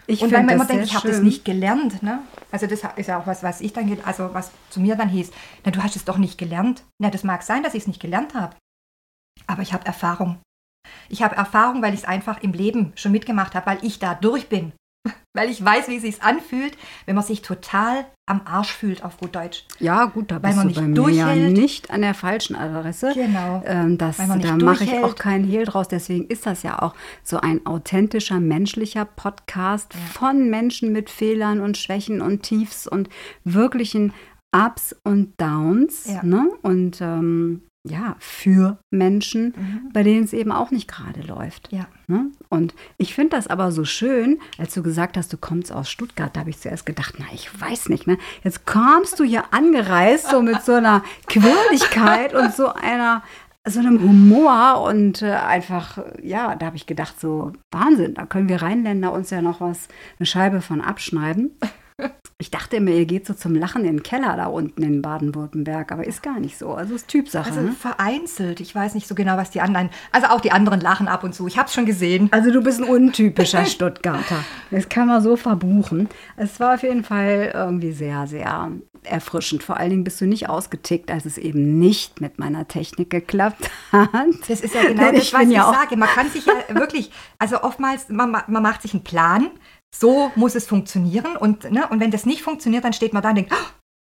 Ich 0.06 0.22
und 0.22 0.32
wenn 0.32 0.46
man 0.46 0.56
immer 0.56 0.64
denkt, 0.66 0.84
ich 0.84 0.94
habe 0.94 1.08
das 1.08 1.22
nicht 1.22 1.44
gelernt, 1.44 2.02
ne? 2.02 2.18
Also 2.50 2.66
das 2.66 2.82
ist 2.96 3.06
ja 3.06 3.18
auch 3.18 3.26
was, 3.26 3.42
was 3.42 3.60
ich 3.60 3.72
dann, 3.72 3.96
also 4.04 4.34
was 4.34 4.50
zu 4.68 4.80
mir 4.80 4.96
dann 4.96 5.08
hieß, 5.08 5.30
na 5.64 5.70
du 5.70 5.82
hast 5.82 5.96
es 5.96 6.04
doch 6.04 6.18
nicht 6.18 6.36
gelernt. 6.36 6.82
Na, 7.00 7.08
das 7.08 7.24
mag 7.24 7.42
sein, 7.42 7.62
dass 7.62 7.74
ich 7.74 7.82
es 7.82 7.86
nicht 7.86 8.00
gelernt 8.00 8.34
habe. 8.34 8.54
Aber 9.46 9.62
ich 9.62 9.72
habe 9.72 9.86
Erfahrung. 9.86 10.38
Ich 11.08 11.22
habe 11.22 11.36
Erfahrung, 11.36 11.82
weil 11.82 11.94
ich 11.94 12.00
es 12.00 12.08
einfach 12.08 12.42
im 12.42 12.52
Leben 12.52 12.92
schon 12.96 13.12
mitgemacht 13.12 13.54
habe, 13.54 13.66
weil 13.66 13.84
ich 13.84 13.98
da 13.98 14.14
durch 14.14 14.48
bin 14.48 14.72
weil 15.34 15.50
ich 15.50 15.64
weiß, 15.64 15.88
wie 15.88 15.96
es 15.96 16.02
sich 16.02 16.22
anfühlt, 16.22 16.76
wenn 17.06 17.14
man 17.14 17.24
sich 17.24 17.42
total 17.42 18.04
am 18.26 18.42
Arsch 18.44 18.72
fühlt, 18.72 19.04
auf 19.04 19.18
gut 19.18 19.34
Deutsch. 19.34 19.64
Ja, 19.78 20.04
gut, 20.04 20.30
da 20.30 20.38
bist 20.38 20.56
weil 20.56 20.64
man 20.64 20.94
du 20.94 21.06
nicht 21.06 21.20
bei 21.20 21.34
mir 21.34 21.42
ja 21.42 21.50
nicht 21.50 21.90
an 21.90 22.02
der 22.02 22.14
falschen 22.14 22.54
Adresse. 22.54 23.12
Genau. 23.14 23.62
Ähm, 23.66 23.98
das, 23.98 24.18
da 24.18 24.56
mache 24.56 24.84
ich 24.84 24.94
auch 25.02 25.16
keinen 25.16 25.44
Hehl 25.44 25.64
draus. 25.64 25.88
Deswegen 25.88 26.26
ist 26.26 26.46
das 26.46 26.62
ja 26.62 26.80
auch 26.80 26.94
so 27.24 27.38
ein 27.38 27.66
authentischer, 27.66 28.40
menschlicher 28.40 29.04
Podcast 29.04 29.92
ja. 29.94 30.00
von 30.12 30.48
Menschen 30.50 30.92
mit 30.92 31.10
Fehlern 31.10 31.60
und 31.60 31.76
Schwächen 31.76 32.20
und 32.20 32.42
Tiefs 32.42 32.86
und 32.86 33.08
wirklichen 33.44 34.12
Ups 34.54 34.94
und 35.02 35.34
Downs. 35.40 36.06
Ja. 36.06 36.22
Ne? 36.22 36.48
Und 36.62 37.00
ähm, 37.00 37.62
ja, 37.84 38.14
für 38.20 38.78
Menschen, 38.90 39.54
mhm. 39.56 39.90
bei 39.92 40.04
denen 40.04 40.24
es 40.24 40.32
eben 40.32 40.52
auch 40.52 40.70
nicht 40.70 40.86
gerade 40.86 41.20
läuft. 41.22 41.72
Ja. 41.72 41.86
Ne? 42.06 42.30
Und 42.48 42.74
ich 42.96 43.14
finde 43.14 43.36
das 43.36 43.48
aber 43.48 43.72
so 43.72 43.84
schön, 43.84 44.38
als 44.56 44.74
du 44.74 44.82
gesagt 44.82 45.16
hast, 45.16 45.32
du 45.32 45.36
kommst 45.36 45.72
aus 45.72 45.90
Stuttgart, 45.90 46.34
da 46.34 46.40
habe 46.40 46.50
ich 46.50 46.60
zuerst 46.60 46.86
gedacht, 46.86 47.14
na, 47.18 47.24
ich 47.32 47.48
weiß 47.60 47.88
nicht, 47.88 48.06
ne? 48.06 48.18
Jetzt 48.44 48.66
kommst 48.66 49.18
du 49.18 49.24
hier 49.24 49.52
angereist, 49.52 50.30
so 50.30 50.42
mit 50.42 50.62
so 50.62 50.74
einer 50.74 51.02
Quirligkeit 51.26 52.34
und 52.34 52.54
so 52.54 52.72
einer, 52.72 53.24
so 53.66 53.80
einem 53.80 54.00
Humor 54.00 54.82
und 54.82 55.22
äh, 55.22 55.32
einfach, 55.32 55.98
ja, 56.22 56.54
da 56.54 56.66
habe 56.66 56.76
ich 56.76 56.86
gedacht, 56.86 57.20
so 57.20 57.52
Wahnsinn, 57.72 58.14
da 58.14 58.26
können 58.26 58.48
wir 58.48 58.62
Rheinländer 58.62 59.12
uns 59.12 59.30
ja 59.30 59.42
noch 59.42 59.60
was, 59.60 59.88
eine 60.20 60.26
Scheibe 60.26 60.60
von 60.60 60.80
abschneiden. 60.80 61.50
Ich 62.42 62.50
dachte 62.50 62.78
immer, 62.78 62.90
ihr 62.90 63.06
geht 63.06 63.24
so 63.24 63.34
zum 63.34 63.54
Lachen 63.54 63.84
in 63.84 63.98
den 63.98 64.02
Keller 64.02 64.36
da 64.36 64.46
unten 64.46 64.82
in 64.82 65.00
Baden-Württemberg, 65.00 65.92
aber 65.92 66.04
ist 66.04 66.24
gar 66.24 66.40
nicht 66.40 66.58
so. 66.58 66.74
Also 66.74 66.96
ist 66.96 67.06
Typsache. 67.06 67.48
Also 67.48 67.60
ne? 67.60 67.70
vereinzelt. 67.70 68.58
Ich 68.58 68.74
weiß 68.74 68.96
nicht 68.96 69.06
so 69.06 69.14
genau, 69.14 69.36
was 69.36 69.52
die 69.52 69.60
anderen. 69.60 69.90
Also 70.10 70.26
auch 70.26 70.40
die 70.40 70.50
anderen 70.50 70.80
lachen 70.80 71.06
ab 71.06 71.22
und 71.22 71.36
zu. 71.36 71.46
Ich 71.46 71.56
habe 71.56 71.68
es 71.68 71.74
schon 71.74 71.86
gesehen. 71.86 72.28
Also 72.32 72.50
du 72.50 72.60
bist 72.60 72.80
ein 72.80 72.88
untypischer 72.88 73.64
Stuttgarter. 73.66 74.42
Das 74.72 74.88
kann 74.88 75.06
man 75.06 75.22
so 75.22 75.36
verbuchen. 75.36 76.08
Es 76.36 76.58
war 76.58 76.74
auf 76.74 76.82
jeden 76.82 77.04
Fall 77.04 77.52
irgendwie 77.54 77.92
sehr, 77.92 78.26
sehr 78.26 78.72
erfrischend. 79.04 79.62
Vor 79.62 79.76
allen 79.76 79.90
Dingen 79.90 80.04
bist 80.04 80.20
du 80.20 80.26
nicht 80.26 80.48
ausgetickt, 80.48 81.12
als 81.12 81.26
es 81.26 81.38
eben 81.38 81.78
nicht 81.78 82.20
mit 82.20 82.40
meiner 82.40 82.66
Technik 82.66 83.10
geklappt 83.10 83.70
hat. 83.92 84.08
Das 84.48 84.60
ist 84.60 84.74
ja 84.74 84.82
genau 84.82 85.12
das, 85.12 85.32
was 85.32 85.42
ich 85.42 85.50
ja 85.50 85.72
sage. 85.72 85.96
Man 85.96 86.08
kann 86.08 86.28
sich 86.28 86.44
ja 86.44 86.54
wirklich, 86.74 87.12
also 87.38 87.62
oftmals, 87.62 88.08
man, 88.08 88.30
man 88.30 88.62
macht 88.62 88.82
sich 88.82 88.94
einen 88.94 89.04
Plan 89.04 89.48
so 89.94 90.32
muss 90.34 90.54
es 90.54 90.66
funktionieren. 90.66 91.36
Und, 91.36 91.70
ne, 91.70 91.88
und 91.88 92.00
wenn 92.00 92.10
das 92.10 92.26
nicht 92.26 92.42
funktioniert, 92.42 92.84
dann 92.84 92.92
steht 92.92 93.12
man 93.12 93.22
da 93.22 93.30
und 93.30 93.36
denkt, 93.36 93.52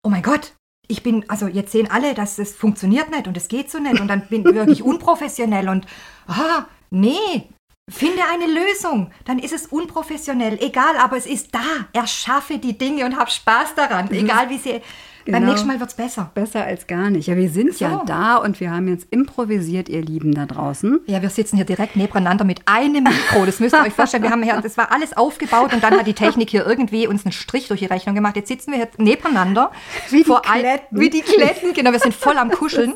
oh 0.05 0.09
mein 0.09 0.23
Gott, 0.23 0.55
ich 0.88 1.03
bin, 1.03 1.29
also 1.29 1.47
jetzt 1.47 1.73
sehen 1.73 1.90
alle, 1.90 2.14
dass 2.14 2.38
es 2.38 2.55
funktioniert 2.55 3.11
nicht 3.11 3.27
und 3.27 3.37
es 3.37 3.49
geht 3.49 3.71
so 3.71 3.79
nicht 3.79 4.01
und 4.01 4.09
dann 4.09 4.27
bin 4.29 4.47
ich 4.47 4.55
wirklich 4.55 4.83
unprofessionell 4.83 5.68
und, 5.68 5.87
ah, 6.27 6.66
nee, 6.90 7.49
finde 7.88 8.23
eine 8.33 8.47
Lösung. 8.47 9.11
Dann 9.25 9.38
ist 9.38 9.53
es 9.53 9.66
unprofessionell, 9.66 10.59
egal, 10.61 10.97
aber 10.99 11.16
es 11.16 11.27
ist 11.27 11.55
da. 11.55 11.87
Erschaffe 11.92 12.59
die 12.59 12.79
Dinge 12.79 13.05
und 13.05 13.16
hab 13.16 13.31
Spaß 13.31 13.75
daran, 13.75 14.11
egal 14.11 14.51
wie 14.51 14.59
sie 14.59 14.81
Genau. 15.25 15.38
Beim 15.38 15.47
nächsten 15.47 15.68
Mal 15.68 15.79
wird 15.79 15.90
es 15.90 15.95
besser. 15.95 16.31
Besser 16.35 16.64
als 16.64 16.87
gar 16.87 17.11
nicht. 17.11 17.29
Ja, 17.29 17.37
wir 17.37 17.49
sind 17.49 17.75
so. 17.75 17.85
ja 17.85 18.03
da 18.07 18.37
und 18.37 18.59
wir 18.61 18.71
haben 18.71 18.88
jetzt 18.88 19.07
improvisiert, 19.11 19.88
ihr 19.88 20.03
Lieben 20.03 20.35
da 20.35 20.47
draußen. 20.47 21.01
Ja, 21.07 21.23
wir 21.23 21.31
sitzen 21.31 21.57
hier 21.57 21.64
direkt 21.64 21.97
nebeneinander 21.97 22.45
mit 22.45 22.62
einem 22.66 23.05
Mikro. 23.05 23.47
Das 23.47 23.61
müsst 23.61 23.75
ihr 23.75 23.83
euch 23.83 23.92
vorstellen. 23.92 24.25
Wir 24.25 24.31
haben 24.31 24.42
hier, 24.42 24.61
das 24.61 24.77
war 24.77 24.90
alles 24.90 25.16
aufgebaut 25.16 25.73
und 25.73 25.83
dann 25.83 25.97
hat 25.97 26.07
die 26.07 26.14
Technik 26.14 26.51
hier 26.51 26.66
irgendwie 26.66 27.07
uns 27.07 27.25
einen 27.25 27.33
Strich 27.33 27.68
durch 27.68 27.81
die 27.81 27.87
Rechnung 27.87 28.14
gemacht. 28.14 28.37
Jetzt 28.37 28.49
sitzen 28.49 28.73
wir 28.73 28.79
hier 28.79 28.88
nebeneinander. 28.99 29.71
Wie 30.11 30.25
die 30.25 30.31
Kletten. 30.31 30.51
Ein, 30.51 30.81
wie 30.90 31.11
die 31.11 31.23
Kletten, 31.23 31.73
genau. 31.73 31.92
Wir 31.92 32.01
sind 32.01 32.14
voll 32.14 32.37
am 32.37 32.51
Kuscheln. 32.62 32.95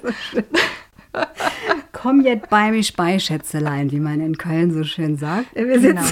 Komm 1.92 2.20
jetzt 2.20 2.48
bei 2.50 2.70
mich 2.70 2.94
bei, 2.94 3.18
Schätzelein, 3.18 3.90
wie 3.90 4.00
man 4.00 4.20
in 4.20 4.38
Köln 4.38 4.72
so 4.72 4.85
schön 4.85 5.16
sagt. 5.16 5.55
Genau. 5.55 6.02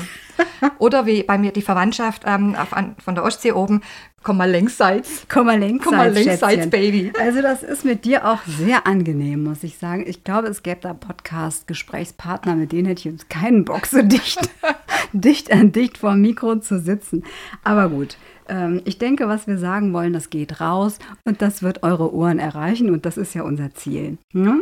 Oder 0.78 1.06
wie 1.06 1.22
bei 1.22 1.38
mir 1.38 1.52
die 1.52 1.62
Verwandtschaft 1.62 2.22
ähm, 2.26 2.56
auf, 2.56 2.72
an, 2.72 2.96
von 3.02 3.14
der 3.14 3.22
Ostsee 3.22 3.52
oben, 3.52 3.82
komm 4.22 4.38
mal 4.38 4.50
längsseits. 4.50 5.26
Komm 5.28 5.46
mal 5.46 5.58
längsseits, 5.58 5.84
komm 5.84 5.96
mal 5.96 6.12
längsseits 6.12 6.70
Baby. 6.70 7.12
Also 7.20 7.42
das 7.42 7.62
ist 7.62 7.84
mit 7.84 8.04
dir 8.04 8.26
auch 8.26 8.40
sehr 8.46 8.86
angenehm, 8.86 9.44
muss 9.44 9.62
ich 9.62 9.78
sagen. 9.78 10.04
Ich 10.06 10.24
glaube, 10.24 10.48
es 10.48 10.62
gäbe 10.62 10.80
da 10.80 10.94
Podcast-Gesprächspartner, 10.94 12.56
mit 12.56 12.72
denen 12.72 12.86
hätte 12.86 13.00
ich 13.00 13.04
jetzt 13.04 13.30
keinen 13.30 13.64
Bock, 13.64 13.86
so 13.86 14.02
dicht, 14.02 14.40
dicht 15.12 15.52
an 15.52 15.70
dicht 15.70 15.98
vor 15.98 16.12
dem 16.12 16.22
Mikro 16.22 16.56
zu 16.56 16.80
sitzen. 16.80 17.22
Aber 17.62 17.88
gut, 17.88 18.16
ähm, 18.48 18.82
ich 18.84 18.98
denke, 18.98 19.28
was 19.28 19.46
wir 19.46 19.58
sagen 19.58 19.92
wollen, 19.92 20.12
das 20.12 20.30
geht 20.30 20.60
raus 20.60 20.98
und 21.24 21.42
das 21.42 21.62
wird 21.62 21.82
eure 21.82 22.12
Ohren 22.12 22.38
erreichen 22.38 22.90
und 22.90 23.06
das 23.06 23.16
ist 23.16 23.34
ja 23.34 23.42
unser 23.42 23.74
Ziel. 23.74 24.18
Ne? 24.32 24.60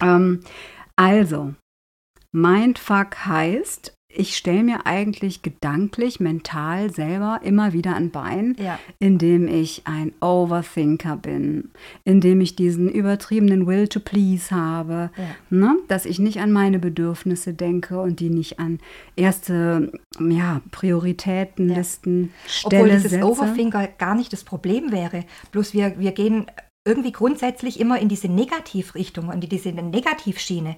Ähm, 0.00 0.40
also, 0.96 1.54
Mindfuck 2.32 3.24
heißt, 3.26 3.98
ich 4.10 4.36
stelle 4.36 4.62
mir 4.62 4.86
eigentlich 4.86 5.42
gedanklich, 5.42 6.18
mental 6.18 6.90
selber 6.92 7.40
immer 7.44 7.74
wieder 7.74 7.94
ein 7.94 8.10
Bein, 8.10 8.56
ja. 8.58 8.78
indem 8.98 9.46
ich 9.46 9.82
ein 9.84 10.12
Overthinker 10.20 11.16
bin, 11.16 11.70
indem 12.04 12.40
ich 12.40 12.56
diesen 12.56 12.88
übertriebenen 12.88 13.66
Will 13.66 13.86
to 13.86 14.00
Please 14.00 14.50
habe, 14.50 15.10
ja. 15.16 15.24
ne? 15.50 15.76
dass 15.88 16.06
ich 16.06 16.18
nicht 16.18 16.40
an 16.40 16.52
meine 16.52 16.78
Bedürfnisse 16.78 17.52
denke 17.52 18.00
und 18.00 18.20
die 18.20 18.30
nicht 18.30 18.58
an 18.58 18.80
erste 19.14 19.92
ja, 20.18 20.62
Prioritätenlisten 20.70 22.24
ja. 22.24 22.30
stelle. 22.46 22.82
Obwohl 22.82 22.96
dieses 22.96 23.22
Overthinker 23.22 23.88
gar 23.98 24.14
nicht 24.14 24.32
das 24.32 24.42
Problem 24.42 24.90
wäre, 24.90 25.24
bloß 25.52 25.74
wir, 25.74 25.98
wir 25.98 26.12
gehen 26.12 26.46
irgendwie 26.88 27.12
grundsätzlich 27.12 27.78
immer 27.78 27.98
in 27.98 28.08
diese 28.08 28.28
Negativrichtung 28.28 29.28
und 29.28 29.44
in 29.44 29.50
diese 29.50 29.70
Negativschiene. 29.70 30.76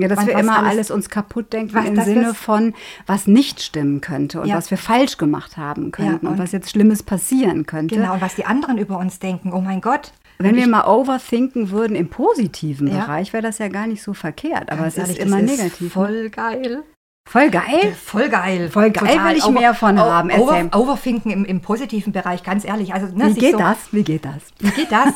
Ja, 0.00 0.08
dass 0.08 0.26
wir 0.26 0.32
immer 0.38 0.58
alles, 0.58 0.70
alles, 0.70 0.90
uns 0.90 1.10
kaputt 1.10 1.52
denken 1.52 1.76
im 1.84 2.00
Sinne 2.00 2.32
von, 2.32 2.72
was 3.06 3.26
nicht 3.26 3.60
stimmen 3.60 4.00
könnte 4.00 4.40
und 4.40 4.48
ja. 4.48 4.56
was 4.56 4.70
wir 4.70 4.78
falsch 4.78 5.18
gemacht 5.18 5.58
haben 5.58 5.90
könnten 5.90 6.24
ja, 6.24 6.30
und, 6.30 6.38
und, 6.38 6.42
was 6.42 6.52
jetzt 6.52 6.70
Schlimmes 6.70 7.02
passieren 7.02 7.66
könnte. 7.66 7.96
Genau, 7.96 8.14
und 8.14 8.22
was 8.22 8.34
die 8.34 8.46
anderen 8.46 8.78
über 8.78 8.96
uns 8.98 9.18
denken. 9.18 9.52
Oh 9.52 9.60
mein 9.60 9.82
Gott. 9.82 10.12
Wenn 10.38 10.56
wir 10.56 10.66
mal 10.68 10.86
overthinken 10.86 11.70
würden 11.70 11.94
im 11.94 12.08
positiven 12.08 12.86
ja. 12.86 13.00
Bereich, 13.04 13.34
wäre 13.34 13.42
das 13.42 13.58
ja 13.58 13.68
gar 13.68 13.86
nicht 13.86 14.02
so 14.02 14.14
verkehrt. 14.14 14.72
Aber 14.72 14.82
Ganz 14.82 14.94
es 14.94 14.98
ehrlich, 15.00 15.18
ist 15.18 15.26
immer 15.26 15.42
negativ. 15.42 15.88
Ist 15.88 15.92
voll 15.92 16.30
geil. 16.30 16.82
Voll 17.28 17.50
geil? 17.50 17.94
Voll 17.94 18.28
geil. 18.28 18.70
Voll 18.70 18.90
geil 18.90 19.14
Total. 19.14 19.30
will 19.30 19.38
ich 19.38 19.44
over, 19.44 19.60
mehr 19.60 19.74
von 19.74 19.98
haben. 19.98 20.30
Over, 20.32 20.68
overthinken 20.74 21.30
im, 21.30 21.44
im, 21.44 21.60
positiven 21.60 22.12
Bereich, 22.12 22.42
ganz 22.42 22.64
ehrlich. 22.64 22.92
Also, 22.92 23.06
ne, 23.16 23.34
Wie 23.34 23.38
geht 23.38 23.52
so, 23.52 23.58
das? 23.58 23.92
Wie 23.92 24.02
geht 24.02 24.24
das? 24.24 24.42
Wie 24.58 24.70
geht 24.70 24.90
das? 24.90 25.14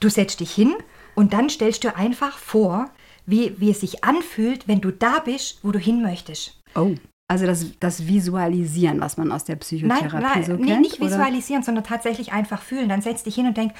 Du 0.00 0.10
setzt 0.10 0.40
dich 0.40 0.52
hin 0.52 0.74
und 1.14 1.32
dann 1.32 1.48
stellst 1.48 1.84
du 1.84 1.96
einfach 1.96 2.36
vor, 2.36 2.90
wie, 3.24 3.54
wie 3.58 3.70
es 3.70 3.80
sich 3.80 4.04
anfühlt, 4.04 4.68
wenn 4.68 4.80
du 4.80 4.90
da 4.90 5.20
bist, 5.20 5.60
wo 5.62 5.72
du 5.72 5.78
hin 5.78 6.02
möchtest. 6.02 6.60
Oh. 6.74 6.94
Also 7.28 7.46
das, 7.46 7.78
das 7.80 8.06
Visualisieren, 8.06 9.00
was 9.00 9.16
man 9.16 9.32
aus 9.32 9.44
der 9.44 9.56
Psychotherapie 9.56 10.12
nein, 10.12 10.22
nein, 10.22 10.44
so 10.44 10.56
kennt? 10.56 10.66
Nee, 10.66 10.78
nicht 10.78 11.00
visualisieren, 11.00 11.62
oder? 11.62 11.66
sondern 11.66 11.84
tatsächlich 11.84 12.32
einfach 12.32 12.62
fühlen. 12.62 12.88
Dann 12.88 13.02
setz 13.02 13.24
dich 13.24 13.34
hin 13.34 13.46
und 13.46 13.56
denk, 13.56 13.72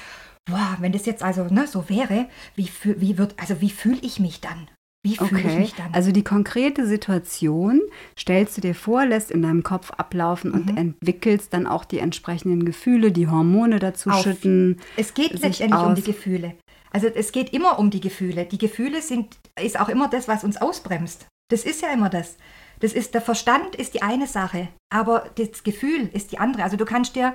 boah, 0.45 0.77
wenn 0.79 0.91
das 0.91 1.05
jetzt 1.05 1.23
also 1.23 1.43
ne, 1.45 1.67
so 1.67 1.87
wäre, 1.87 2.27
wie, 2.55 2.69
wie 2.83 3.17
wird, 3.17 3.35
also 3.39 3.61
wie 3.61 3.69
fühle 3.69 3.99
ich 4.01 4.19
mich 4.19 4.41
dann? 4.41 4.67
Wie 5.03 5.15
fühle 5.15 5.39
okay. 5.39 5.47
ich 5.47 5.59
mich 5.59 5.75
dann? 5.75 5.93
Also 5.93 6.11
die 6.11 6.23
konkrete 6.23 6.85
Situation 6.85 7.81
stellst 8.17 8.57
du 8.57 8.61
dir 8.61 8.75
vor, 8.75 9.05
lässt 9.05 9.31
in 9.31 9.41
deinem 9.41 9.63
Kopf 9.63 9.91
ablaufen 9.91 10.51
mhm. 10.51 10.57
und 10.57 10.77
entwickelst 10.77 11.53
dann 11.53 11.67
auch 11.67 11.85
die 11.85 11.99
entsprechenden 11.99 12.65
Gefühle, 12.65 13.11
die 13.11 13.27
Hormone 13.27 13.79
dazu 13.79 14.09
Auf. 14.09 14.23
schütten. 14.23 14.79
Es 14.97 15.13
geht 15.13 15.39
letztendlich 15.39 15.81
um 15.81 15.95
die 15.95 16.03
Gefühle. 16.03 16.55
Also 16.91 17.07
es 17.07 17.31
geht 17.31 17.53
immer 17.53 17.79
um 17.79 17.89
die 17.89 17.99
Gefühle. 17.99 18.45
Die 18.45 18.57
Gefühle 18.57 19.01
sind, 19.01 19.37
ist 19.59 19.79
auch 19.79 19.89
immer 19.89 20.09
das, 20.09 20.27
was 20.27 20.43
uns 20.43 20.57
ausbremst. 20.57 21.27
Das 21.49 21.63
ist 21.63 21.81
ja 21.81 21.93
immer 21.93 22.09
das. 22.09 22.37
Das 22.79 22.93
ist, 22.93 23.13
der 23.13 23.21
Verstand 23.21 23.75
ist 23.75 23.93
die 23.93 24.01
eine 24.01 24.27
Sache, 24.27 24.67
aber 24.93 25.25
das 25.35 25.63
Gefühl 25.63 26.09
ist 26.13 26.31
die 26.31 26.39
andere. 26.39 26.63
Also 26.63 26.77
du 26.77 26.85
kannst 26.85 27.15
dir 27.15 27.33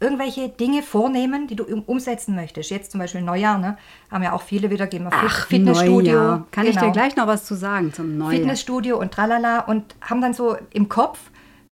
irgendwelche 0.00 0.48
Dinge 0.48 0.82
vornehmen, 0.82 1.46
die 1.46 1.56
du 1.56 1.64
umsetzen 1.64 2.34
möchtest. 2.34 2.70
Jetzt 2.70 2.90
zum 2.90 3.00
Beispiel 3.00 3.22
Neujahr, 3.22 3.58
ne? 3.58 3.76
Haben 4.10 4.24
ja 4.24 4.32
auch 4.32 4.42
viele 4.42 4.70
wieder 4.70 4.86
gegeben. 4.86 5.08
Ach, 5.10 5.46
Fitnessstudio. 5.46 6.12
Neujahr. 6.12 6.46
Kann 6.50 6.64
genau. 6.64 6.68
ich 6.68 6.74
dir 6.74 6.80
genau. 6.80 6.92
gleich 6.92 7.16
noch 7.16 7.26
was 7.26 7.44
zu 7.44 7.54
sagen 7.54 7.92
zum 7.92 8.18
Neujahr? 8.18 8.40
Fitnessstudio 8.40 8.98
und 8.98 9.12
tralala 9.12 9.60
und 9.60 9.94
haben 10.00 10.20
dann 10.20 10.34
so 10.34 10.56
im 10.72 10.88
Kopf, 10.88 11.18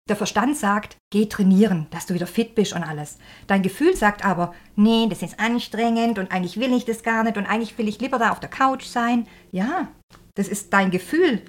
der 0.10 0.16
Verstand 0.16 0.58
sagt, 0.58 0.98
geh 1.12 1.26
trainieren, 1.26 1.88
dass 1.92 2.06
du 2.06 2.14
wieder 2.14 2.28
fit 2.28 2.56
bist 2.56 2.74
und 2.74 2.84
alles. 2.84 3.18
Dein 3.48 3.62
Gefühl 3.62 3.96
sagt 3.96 4.26
aber, 4.26 4.54
nee, 4.76 5.08
das 5.10 5.22
ist 5.22 5.40
anstrengend 5.40 6.18
und 6.18 6.32
eigentlich 6.32 6.60
will 6.60 6.74
ich 6.74 6.86
das 6.86 7.04
gar 7.04 7.24
nicht 7.24 7.38
und 7.38 7.46
eigentlich 7.46 7.78
will 7.78 7.88
ich 7.88 8.00
lieber 8.00 8.18
da 8.18 8.32
auf 8.32 8.40
der 8.40 8.50
Couch 8.50 8.86
sein. 8.86 9.28
Ja, 9.52 9.90
das 10.36 10.48
ist 10.48 10.72
dein 10.72 10.92
Gefühl, 10.92 11.42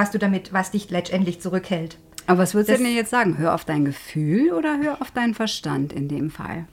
was 0.00 0.10
du 0.10 0.18
damit, 0.18 0.52
was 0.52 0.70
dich 0.70 0.88
letztendlich 0.90 1.40
zurückhält. 1.40 1.98
Aber 2.26 2.38
was 2.38 2.54
würdest 2.54 2.70
das, 2.70 2.78
du 2.78 2.84
denn 2.84 2.94
jetzt 2.94 3.10
sagen? 3.10 3.36
Hör 3.36 3.54
auf 3.54 3.66
dein 3.66 3.84
Gefühl 3.84 4.52
oder 4.52 4.78
hör 4.78 5.02
auf 5.02 5.10
deinen 5.10 5.34
Verstand 5.34 5.92
in 5.92 6.08
dem 6.08 6.30
Fall? 6.30 6.66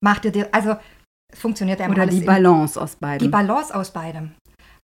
Mach 0.00 0.18
dir, 0.18 0.48
also 0.50 0.76
funktioniert 1.32 1.78
ja 1.78 1.86
immer 1.86 1.94
Oder 1.94 2.06
die 2.06 2.20
Balance 2.20 2.80
aus 2.80 2.96
beidem. 2.96 3.26
Die 3.26 3.30
Balance 3.30 3.74
aus 3.74 3.92
beidem. 3.92 4.32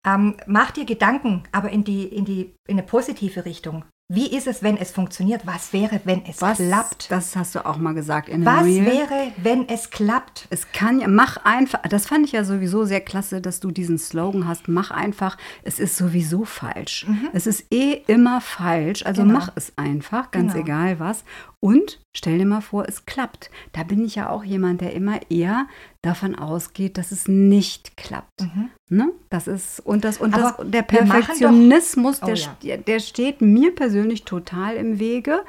Ähm, 0.07 0.37
mach 0.47 0.71
dir 0.71 0.85
Gedanken, 0.85 1.43
aber 1.53 1.71
in 1.71 1.83
die, 1.85 2.05
in 2.05 2.25
die 2.25 2.55
in 2.69 2.79
eine 2.79 2.85
positive 2.85 3.45
Richtung. 3.45 3.85
Wie 4.13 4.27
ist 4.27 4.49
es, 4.49 4.61
wenn 4.65 4.77
es 4.77 4.91
funktioniert? 4.91 5.47
Was 5.47 5.73
wäre, 5.73 6.01
wenn 6.03 6.25
es 6.27 6.43
Was, 6.43 6.59
klappt? 6.59 7.13
Das 7.13 7.37
hast 7.37 7.55
du 7.55 7.65
auch 7.65 7.77
mal 7.77 7.95
gesagt 7.95 8.29
in 8.29 8.45
Was 8.45 8.65
Reel. 8.65 8.85
wäre, 8.85 9.31
wenn 9.37 9.69
es 9.69 9.91
klappt? 9.91 10.49
Es 10.51 10.73
kann 10.73 10.99
ja, 10.99 11.07
mach 11.07 11.37
einfach, 11.45 11.79
das 11.89 12.09
fand 12.09 12.27
ich 12.27 12.33
ja 12.33 12.43
sowieso 12.43 12.85
sehr 12.85 13.03
klasse, 13.03 13.41
dass 13.41 13.61
du 13.61 13.71
diesen 13.71 13.99
Slogan 13.99 14.49
hast, 14.49 14.67
mach 14.67 14.91
einfach, 14.91 15.39
es 15.63 15.79
ist 15.79 15.97
sowieso 15.97 16.45
falsch. 16.45 17.07
Mhm. 17.07 17.29
Es 17.33 17.47
ist 17.47 17.73
eh 17.73 18.03
immer 18.09 18.41
falsch, 18.41 19.07
also 19.07 19.23
genau. 19.23 19.35
mach 19.35 19.53
es 19.55 19.73
einfach, 19.77 20.33
ganz 20.33 20.55
genau. 20.55 20.65
egal 20.65 20.99
was. 20.99 21.23
Und 21.63 22.01
stell 22.17 22.39
dir 22.39 22.47
mal 22.47 22.63
vor, 22.63 22.87
es 22.89 23.05
klappt. 23.05 23.51
Da 23.73 23.83
bin 23.83 24.03
ich 24.03 24.15
ja 24.15 24.31
auch 24.31 24.43
jemand, 24.43 24.81
der 24.81 24.95
immer 24.95 25.21
eher 25.31 25.69
davon 26.01 26.35
ausgeht, 26.35 26.97
dass 26.97 27.13
es 27.13 27.29
nicht 27.29 27.99
klappt. 27.99 28.41
Mhm. 28.41 28.71
Ne? 28.89 29.13
Das 29.29 29.47
ist 29.47 29.81
und 29.81 30.05
das 30.05 30.19
und 30.19 30.35
das, 30.35 30.55
der 30.65 30.83
Perfektionismus, 30.83 32.21
doch, 32.21 32.29
oh, 32.29 32.35
der, 32.35 32.39
ja. 32.63 32.77
der 32.79 32.99
steht 32.99 33.43
mir 33.43 33.75
persönlich 33.75 34.25
total 34.25 34.77
im 34.77 34.99
Wege. 34.99 35.45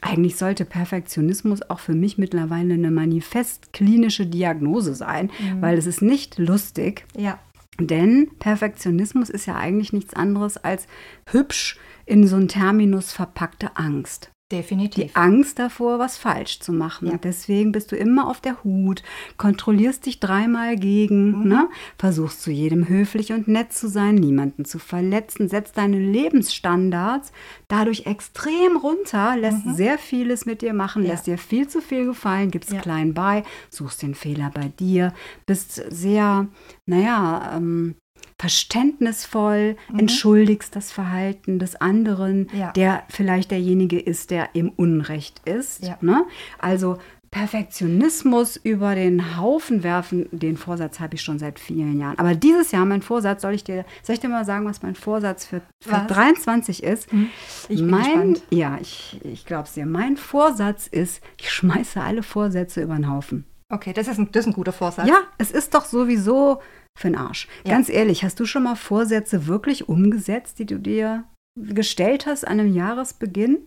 Eigentlich 0.00 0.36
sollte 0.36 0.64
Perfektionismus 0.64 1.62
auch 1.62 1.80
für 1.80 1.94
mich 1.94 2.18
mittlerweile 2.18 2.74
eine 2.74 2.90
manifest 2.90 3.72
klinische 3.72 4.26
Diagnose 4.26 4.94
sein, 4.94 5.30
mhm. 5.38 5.62
weil 5.62 5.78
es 5.78 5.86
ist 5.86 6.02
nicht 6.02 6.38
lustig. 6.38 7.04
Ja. 7.16 7.38
Denn 7.80 8.28
Perfektionismus 8.40 9.30
ist 9.30 9.46
ja 9.46 9.54
eigentlich 9.54 9.92
nichts 9.92 10.14
anderes 10.14 10.56
als 10.56 10.88
hübsch 11.30 11.78
in 12.06 12.26
so 12.26 12.36
einen 12.36 12.48
Terminus 12.48 13.12
verpackte 13.12 13.76
Angst. 13.76 14.30
Definitiv. 14.50 15.12
Die 15.12 15.14
Angst 15.14 15.58
davor, 15.58 15.98
was 15.98 16.16
falsch 16.16 16.60
zu 16.60 16.72
machen. 16.72 17.08
Ja. 17.08 17.18
Deswegen 17.18 17.70
bist 17.70 17.92
du 17.92 17.96
immer 17.96 18.28
auf 18.28 18.40
der 18.40 18.64
Hut, 18.64 19.02
kontrollierst 19.36 20.06
dich 20.06 20.20
dreimal 20.20 20.76
gegen, 20.76 21.42
mhm. 21.42 21.48
ne? 21.48 21.68
versuchst 21.98 22.40
zu 22.40 22.50
jedem 22.50 22.88
höflich 22.88 23.32
und 23.32 23.46
nett 23.46 23.74
zu 23.74 23.88
sein, 23.88 24.14
niemanden 24.14 24.64
zu 24.64 24.78
verletzen, 24.78 25.50
setzt 25.50 25.76
deine 25.76 25.98
Lebensstandards 25.98 27.30
dadurch 27.68 28.06
extrem 28.06 28.78
runter, 28.78 29.36
lässt 29.36 29.66
mhm. 29.66 29.74
sehr 29.74 29.98
vieles 29.98 30.46
mit 30.46 30.62
dir 30.62 30.72
machen, 30.72 31.02
ja. 31.02 31.10
lässt 31.10 31.26
dir 31.26 31.36
viel 31.36 31.68
zu 31.68 31.82
viel 31.82 32.06
gefallen, 32.06 32.50
gibst 32.50 32.72
ja. 32.72 32.80
klein 32.80 33.12
bei, 33.12 33.42
suchst 33.68 34.00
den 34.00 34.14
Fehler 34.14 34.50
bei 34.54 34.68
dir, 34.80 35.12
bist 35.44 35.74
sehr, 35.90 36.48
naja, 36.86 37.52
ähm, 37.54 37.96
verständnisvoll, 38.38 39.76
mhm. 39.90 39.98
entschuldigst 39.98 40.74
das 40.76 40.92
Verhalten 40.92 41.58
des 41.58 41.76
anderen, 41.76 42.48
ja. 42.52 42.72
der 42.72 43.02
vielleicht 43.08 43.50
derjenige 43.50 43.98
ist, 43.98 44.30
der 44.30 44.50
im 44.54 44.70
Unrecht 44.70 45.42
ist. 45.44 45.84
Ja. 45.84 45.98
Ne? 46.00 46.24
Also 46.58 46.98
Perfektionismus 47.30 48.56
über 48.56 48.94
den 48.94 49.36
Haufen 49.36 49.82
werfen, 49.82 50.28
den 50.32 50.56
Vorsatz 50.56 50.98
habe 50.98 51.16
ich 51.16 51.22
schon 51.22 51.38
seit 51.38 51.58
vielen 51.58 51.98
Jahren. 51.98 52.18
Aber 52.18 52.34
dieses 52.34 52.70
Jahr, 52.70 52.86
mein 52.86 53.02
Vorsatz, 53.02 53.42
soll 53.42 53.54
ich 53.54 53.64
dir, 53.64 53.84
soll 54.02 54.14
ich 54.14 54.20
dir 54.20 54.28
mal 54.28 54.44
sagen, 54.44 54.64
was 54.64 54.82
mein 54.82 54.94
Vorsatz 54.94 55.44
für, 55.44 55.60
für 55.82 56.06
23 56.06 56.82
ist? 56.82 57.10
Hm, 57.12 57.28
ich 57.68 57.80
bin 57.80 57.90
mein, 57.90 58.02
gespannt. 58.02 58.42
Ja, 58.50 58.78
ich, 58.80 59.20
ich 59.24 59.44
glaube 59.44 59.64
es 59.64 59.74
dir. 59.74 59.84
Mein 59.84 60.16
Vorsatz 60.16 60.86
ist, 60.86 61.22
ich 61.38 61.50
schmeiße 61.50 62.00
alle 62.00 62.22
Vorsätze 62.22 62.82
über 62.82 62.94
den 62.94 63.10
Haufen. 63.10 63.44
Okay, 63.70 63.92
das 63.92 64.08
ist, 64.08 64.18
ein, 64.18 64.32
das 64.32 64.44
ist 64.44 64.46
ein 64.46 64.54
guter 64.54 64.72
Vorsatz. 64.72 65.06
Ja, 65.06 65.24
es 65.36 65.50
ist 65.50 65.74
doch 65.74 65.84
sowieso 65.84 66.62
für 66.98 67.08
den 67.08 67.16
Arsch. 67.16 67.48
Ja. 67.64 67.72
Ganz 67.72 67.88
ehrlich, 67.88 68.24
hast 68.24 68.40
du 68.40 68.46
schon 68.46 68.64
mal 68.64 68.76
Vorsätze 68.76 69.46
wirklich 69.46 69.88
umgesetzt, 69.88 70.58
die 70.58 70.66
du 70.66 70.78
dir 70.78 71.24
gestellt 71.56 72.26
hast 72.26 72.46
an 72.46 72.60
einem 72.60 72.74
Jahresbeginn? 72.74 73.58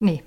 Nee. 0.00 0.22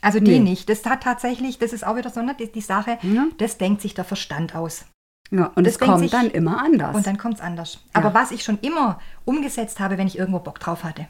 Also 0.00 0.20
die 0.20 0.38
nee. 0.38 0.50
nicht. 0.50 0.68
Das 0.68 0.84
hat 0.84 1.02
tatsächlich, 1.02 1.58
das 1.58 1.72
ist 1.72 1.86
auch 1.86 1.96
wieder 1.96 2.10
so 2.10 2.20
eine, 2.20 2.34
die, 2.34 2.50
die 2.50 2.60
Sache, 2.60 2.98
ja. 3.02 3.26
das 3.38 3.58
denkt 3.58 3.82
sich 3.82 3.94
der 3.94 4.04
Verstand 4.04 4.54
aus. 4.54 4.84
Ja, 5.30 5.52
und 5.56 5.66
es 5.66 5.78
kommt 5.78 5.98
sich, 5.98 6.10
dann 6.10 6.30
immer 6.30 6.62
anders. 6.62 6.96
Und 6.96 7.06
dann 7.06 7.18
kommt 7.18 7.34
es 7.34 7.40
anders. 7.40 7.80
Aber 7.92 8.14
was 8.14 8.30
ich 8.30 8.44
schon 8.44 8.58
immer 8.62 8.98
umgesetzt 9.26 9.78
habe, 9.78 9.98
wenn 9.98 10.06
ich 10.06 10.18
irgendwo 10.18 10.38
Bock 10.38 10.58
drauf 10.58 10.84
hatte. 10.84 11.06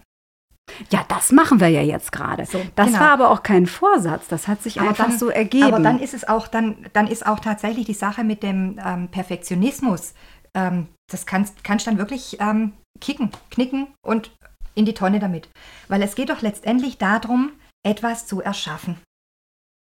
Ja, 0.90 1.05
das 1.09 1.33
machen 1.33 1.61
wir 1.61 1.68
ja 1.68 1.83
jetzt 1.83 2.12
gerade. 2.12 2.44
So, 2.44 2.61
das 2.75 2.88
genau. 2.88 3.01
war 3.01 3.11
aber 3.11 3.31
auch 3.31 3.42
kein 3.42 3.66
Vorsatz, 3.66 4.29
das 4.29 4.49
hat 4.49 4.62
sich 4.62 4.81
aber 4.81 4.90
einfach 4.90 5.09
dann, 5.09 5.18
so 5.18 5.29
ergeben. 5.29 5.64
Aber 5.64 5.81
dann 5.81 5.99
ist 5.99 6.14
es 6.14 6.29
auch, 6.29 6.49
dann, 6.49 6.87
dann 6.92 7.07
ist 7.07 7.27
auch 7.27 7.40
tatsächlich 7.40 7.87
die 7.87 7.94
Sache 7.94 8.25
mit 8.25 8.42
dem 8.42 8.79
ähm, 8.85 9.09
Perfektionismus 9.09 10.14
ähm, 10.54 10.88
das 11.11 11.26
kannst, 11.26 11.64
kannst 11.64 11.87
dann 11.87 11.98
wirklich 11.98 12.38
ähm, 12.40 12.72
kicken, 13.00 13.30
knicken 13.50 13.88
und 14.04 14.30
in 14.74 14.84
die 14.84 14.94
Tonne 14.94 15.18
damit. 15.18 15.48
Weil 15.88 16.02
es 16.02 16.14
geht 16.14 16.30
doch 16.30 16.42
letztendlich 16.42 16.98
darum, 16.98 17.52
etwas 17.84 18.26
zu 18.26 18.40
erschaffen. 18.40 19.00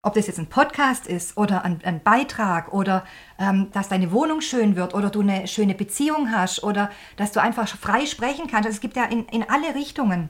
Ob 0.07 0.15
das 0.15 0.27
jetzt 0.27 0.39
ein 0.39 0.49
Podcast 0.49 1.07
ist 1.07 1.39
oder 1.39 1.65
ein, 1.65 1.81
ein 1.83 2.03
Beitrag 2.03 2.73
oder 2.75 3.07
ähm, 3.39 3.71
dass 3.73 3.89
deine 3.89 4.13
Wohnung 4.13 4.43
schön 4.43 4.77
wird 4.77 4.95
oder 4.95 5.09
du 5.09 5.23
eine 5.23 5.49
schöne 5.49 5.75
Beziehung 5.75 6.31
hast 6.31 6.63
oder 6.63 6.91
dass 7.17 7.33
du 7.33 7.41
einfach 7.41 7.67
frei 7.67 8.05
sprechen 8.05 8.47
kannst. 8.47 8.69
Es 8.69 8.81
gibt 8.81 8.97
ja 8.97 9.05
in, 9.05 9.25
in 9.27 9.49
alle 9.49 9.75
Richtungen. 9.75 10.29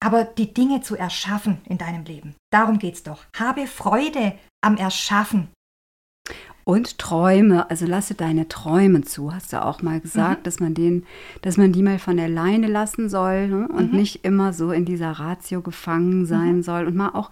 Aber 0.00 0.24
die 0.24 0.54
Dinge 0.54 0.80
zu 0.80 0.96
erschaffen 0.96 1.60
in 1.66 1.76
deinem 1.76 2.04
Leben, 2.04 2.34
darum 2.50 2.78
geht 2.78 2.94
es 2.94 3.02
doch. 3.02 3.24
Habe 3.36 3.66
Freude 3.66 4.38
am 4.62 4.76
Erschaffen. 4.76 5.48
Und 6.68 6.98
Träume, 6.98 7.70
also 7.70 7.86
lasse 7.86 8.14
deine 8.14 8.46
Träume 8.46 9.00
zu, 9.00 9.32
hast 9.32 9.54
du 9.54 9.64
auch 9.64 9.80
mal 9.80 10.00
gesagt, 10.00 10.40
mhm. 10.40 10.44
dass 10.44 10.60
man 10.60 10.74
den, 10.74 11.06
dass 11.40 11.56
man 11.56 11.72
die 11.72 11.82
mal 11.82 11.98
von 11.98 12.20
alleine 12.20 12.66
lassen 12.66 13.08
soll 13.08 13.48
ne? 13.48 13.68
und 13.68 13.92
mhm. 13.92 13.98
nicht 13.98 14.22
immer 14.26 14.52
so 14.52 14.70
in 14.70 14.84
dieser 14.84 15.12
Ratio 15.12 15.62
gefangen 15.62 16.26
sein 16.26 16.56
mhm. 16.56 16.62
soll 16.62 16.86
und 16.86 16.94
mal 16.94 17.12
auch 17.14 17.30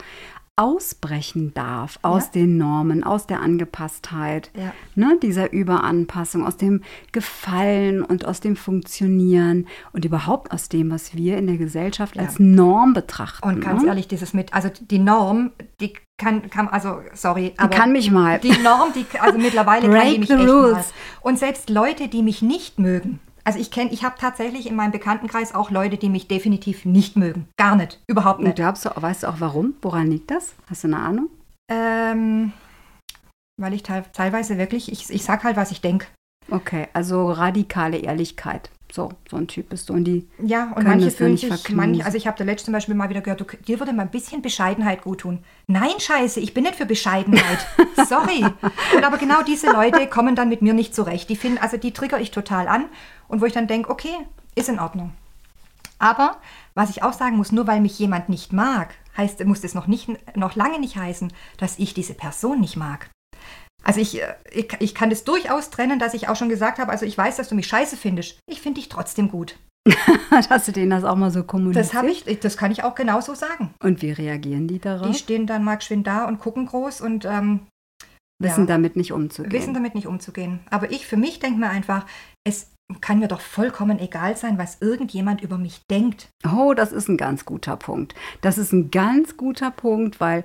ausbrechen 0.56 1.52
darf 1.52 1.98
aus 2.00 2.26
ja. 2.26 2.40
den 2.40 2.56
Normen, 2.56 3.04
aus 3.04 3.26
der 3.26 3.42
Angepasstheit, 3.42 4.50
ja. 4.56 4.72
ne, 4.94 5.18
dieser 5.22 5.52
Überanpassung, 5.52 6.46
aus 6.46 6.56
dem 6.56 6.82
Gefallen 7.12 8.02
und 8.02 8.24
aus 8.24 8.40
dem 8.40 8.56
Funktionieren 8.56 9.68
und 9.92 10.06
überhaupt 10.06 10.52
aus 10.52 10.70
dem, 10.70 10.90
was 10.90 11.14
wir 11.14 11.36
in 11.36 11.46
der 11.46 11.58
Gesellschaft 11.58 12.16
ja. 12.16 12.22
als 12.22 12.38
Norm 12.38 12.94
betrachten. 12.94 13.46
Und 13.46 13.60
ganz 13.60 13.82
ne? 13.82 13.88
ehrlich, 13.88 14.08
dieses 14.08 14.32
mit, 14.32 14.54
also 14.54 14.70
die 14.80 14.98
Norm, 14.98 15.52
die 15.78 15.92
kann, 16.16 16.48
kann 16.48 16.68
also 16.68 17.00
sorry, 17.12 17.52
die 17.62 17.68
kann 17.68 17.92
mich 17.92 18.10
mal. 18.10 18.38
Die 18.38 18.56
Norm, 18.62 18.94
die 18.94 19.04
also 19.20 19.38
mittlerweile 19.38 19.90
kann 19.90 20.08
die 20.10 20.18
mich 20.20 20.30
echt 20.30 20.40
rules. 20.40 20.72
mal. 20.72 20.84
Und 21.20 21.38
selbst 21.38 21.68
Leute, 21.68 22.08
die 22.08 22.22
mich 22.22 22.40
nicht 22.40 22.78
mögen, 22.78 23.20
also 23.46 23.60
ich 23.60 23.70
kenne, 23.70 23.92
ich 23.92 24.02
habe 24.02 24.16
tatsächlich 24.18 24.66
in 24.66 24.74
meinem 24.74 24.90
Bekanntenkreis 24.90 25.54
auch 25.54 25.70
Leute, 25.70 25.96
die 25.96 26.08
mich 26.08 26.26
definitiv 26.26 26.84
nicht 26.84 27.16
mögen. 27.16 27.48
Gar 27.56 27.76
nicht, 27.76 28.02
überhaupt 28.08 28.40
nicht. 28.40 28.48
Und 28.48 28.56
glaubst 28.56 28.84
du, 28.84 28.90
weißt 28.94 29.22
du 29.22 29.28
auch 29.28 29.36
warum? 29.38 29.74
Woran 29.82 30.08
liegt 30.08 30.32
das? 30.32 30.54
Hast 30.68 30.82
du 30.82 30.88
eine 30.88 30.98
Ahnung? 30.98 31.30
Ähm, 31.70 32.52
weil 33.56 33.72
ich 33.72 33.84
teilweise 33.84 34.58
wirklich, 34.58 34.90
ich, 34.90 35.10
ich 35.10 35.22
sag 35.22 35.44
halt, 35.44 35.56
was 35.56 35.70
ich 35.70 35.80
denke. 35.80 36.08
Okay, 36.50 36.88
also 36.92 37.30
radikale 37.30 37.98
Ehrlichkeit. 37.98 38.70
So, 38.92 39.10
so 39.28 39.36
ein 39.36 39.48
Typ 39.48 39.68
bist 39.70 39.88
du. 39.88 39.94
Und 39.94 40.04
die 40.04 40.26
ja, 40.38 40.72
und 40.74 40.84
manche 40.84 41.10
fühlen 41.10 41.36
sich, 41.36 41.68
manche, 41.70 42.04
also 42.04 42.16
ich 42.16 42.26
habe 42.26 42.38
da 42.38 42.44
letzte 42.44 42.66
zum 42.66 42.72
Beispiel 42.72 42.94
mal 42.94 43.08
wieder 43.08 43.20
gehört, 43.20 43.40
du, 43.40 43.44
dir 43.44 43.78
würde 43.78 43.92
mal 43.92 44.02
ein 44.02 44.10
bisschen 44.10 44.42
Bescheidenheit 44.42 45.02
gut 45.02 45.20
tun. 45.20 45.40
Nein, 45.66 45.98
scheiße, 45.98 46.40
ich 46.40 46.54
bin 46.54 46.64
nicht 46.64 46.76
für 46.76 46.86
Bescheidenheit. 46.86 47.66
Sorry. 48.08 48.44
Und 48.94 49.04
aber 49.04 49.18
genau 49.18 49.42
diese 49.42 49.70
Leute 49.70 50.06
kommen 50.06 50.36
dann 50.36 50.48
mit 50.48 50.62
mir 50.62 50.72
nicht 50.72 50.94
zurecht. 50.94 51.28
Die 51.28 51.36
finden, 51.36 51.58
also 51.58 51.76
die 51.76 51.92
trigger 51.92 52.20
ich 52.20 52.30
total 52.30 52.68
an 52.68 52.86
und 53.28 53.40
wo 53.40 53.46
ich 53.46 53.52
dann 53.52 53.66
denke, 53.66 53.90
okay, 53.90 54.14
ist 54.54 54.68
in 54.68 54.78
Ordnung. 54.78 55.12
Aber 55.98 56.36
was 56.74 56.90
ich 56.90 57.02
auch 57.02 57.12
sagen 57.12 57.36
muss, 57.36 57.52
nur 57.52 57.66
weil 57.66 57.80
mich 57.80 57.98
jemand 57.98 58.28
nicht 58.28 58.52
mag, 58.52 58.94
heißt, 59.16 59.44
muss 59.44 59.62
das 59.62 59.74
noch, 59.74 59.86
nicht, 59.86 60.10
noch 60.36 60.54
lange 60.54 60.78
nicht 60.78 60.96
heißen, 60.96 61.32
dass 61.58 61.78
ich 61.78 61.94
diese 61.94 62.14
Person 62.14 62.60
nicht 62.60 62.76
mag. 62.76 63.08
Also 63.86 64.00
ich, 64.00 64.20
äh, 64.20 64.34
ich, 64.50 64.68
ich 64.80 64.94
kann 64.94 65.10
das 65.10 65.24
durchaus 65.24 65.70
trennen, 65.70 65.98
dass 65.98 66.12
ich 66.12 66.28
auch 66.28 66.36
schon 66.36 66.48
gesagt 66.48 66.78
habe, 66.78 66.90
also 66.90 67.06
ich 67.06 67.16
weiß, 67.16 67.36
dass 67.36 67.48
du 67.48 67.54
mich 67.54 67.68
scheiße 67.68 67.96
findest. 67.96 68.38
Ich 68.50 68.60
finde 68.60 68.80
dich 68.80 68.88
trotzdem 68.88 69.30
gut. 69.30 69.56
Hast 70.30 70.66
du 70.66 70.72
denen 70.72 70.90
das 70.90 71.04
auch 71.04 71.14
mal 71.14 71.30
so 71.30 71.44
kommuniziert? 71.44 71.86
Das 71.86 71.94
habe 71.94 72.10
ich, 72.10 72.24
das 72.40 72.56
kann 72.56 72.72
ich 72.72 72.82
auch 72.82 72.96
genauso 72.96 73.34
sagen. 73.34 73.72
Und 73.80 74.02
wie 74.02 74.10
reagieren 74.10 74.66
die 74.66 74.80
darauf? 74.80 75.08
Die 75.08 75.14
stehen 75.14 75.46
dann 75.46 75.62
mal 75.62 75.76
geschwind 75.76 76.06
da 76.08 76.24
und 76.24 76.40
gucken 76.40 76.66
groß 76.66 77.00
und 77.00 77.24
ähm, 77.24 77.68
wissen 78.42 78.62
ja, 78.62 78.66
damit 78.66 78.96
nicht 78.96 79.12
umzugehen. 79.12 79.52
Wissen 79.52 79.74
damit 79.74 79.94
nicht 79.94 80.08
umzugehen. 80.08 80.58
Aber 80.70 80.90
ich 80.90 81.06
für 81.06 81.16
mich 81.16 81.38
denke 81.38 81.60
mir 81.60 81.70
einfach, 81.70 82.04
es 82.44 82.72
kann 83.00 83.18
mir 83.18 83.28
doch 83.28 83.40
vollkommen 83.40 83.98
egal 83.98 84.36
sein, 84.36 84.58
was 84.58 84.78
irgendjemand 84.80 85.40
über 85.42 85.58
mich 85.58 85.86
denkt. 85.86 86.28
Oh, 86.48 86.72
das 86.74 86.92
ist 86.92 87.08
ein 87.08 87.16
ganz 87.16 87.44
guter 87.44 87.76
Punkt. 87.76 88.14
Das 88.42 88.58
ist 88.58 88.72
ein 88.72 88.90
ganz 88.90 89.36
guter 89.36 89.70
Punkt, 89.70 90.20
weil 90.20 90.44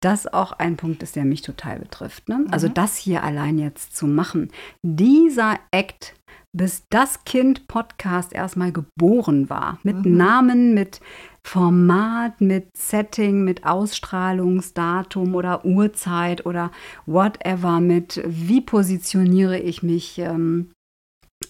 das 0.00 0.26
auch 0.26 0.52
ein 0.52 0.76
Punkt 0.76 1.02
ist, 1.02 1.16
der 1.16 1.24
mich 1.24 1.42
total 1.42 1.78
betrifft. 1.78 2.28
Ne? 2.28 2.36
Also 2.36 2.46
mhm. 2.46 2.52
Also 2.52 2.68
das 2.68 2.96
hier 2.96 3.22
allein 3.22 3.58
jetzt 3.58 3.94
zu 3.94 4.06
machen. 4.06 4.50
Dieser 4.82 5.58
Act, 5.72 6.14
bis 6.52 6.84
das 6.88 7.24
Kind 7.24 7.68
Podcast 7.68 8.32
erstmal 8.32 8.72
geboren 8.72 9.50
war, 9.50 9.78
mit 9.82 10.06
mhm. 10.06 10.16
Namen, 10.16 10.74
mit 10.74 11.00
Format, 11.42 12.40
mit 12.40 12.74
Setting, 12.74 13.44
mit 13.44 13.66
Ausstrahlungsdatum 13.66 15.34
oder 15.34 15.66
Uhrzeit 15.66 16.46
oder 16.46 16.70
whatever, 17.04 17.80
mit 17.80 18.22
wie 18.24 18.62
positioniere 18.62 19.58
ich 19.58 19.82
mich 19.82 20.18
ähm, 20.18 20.70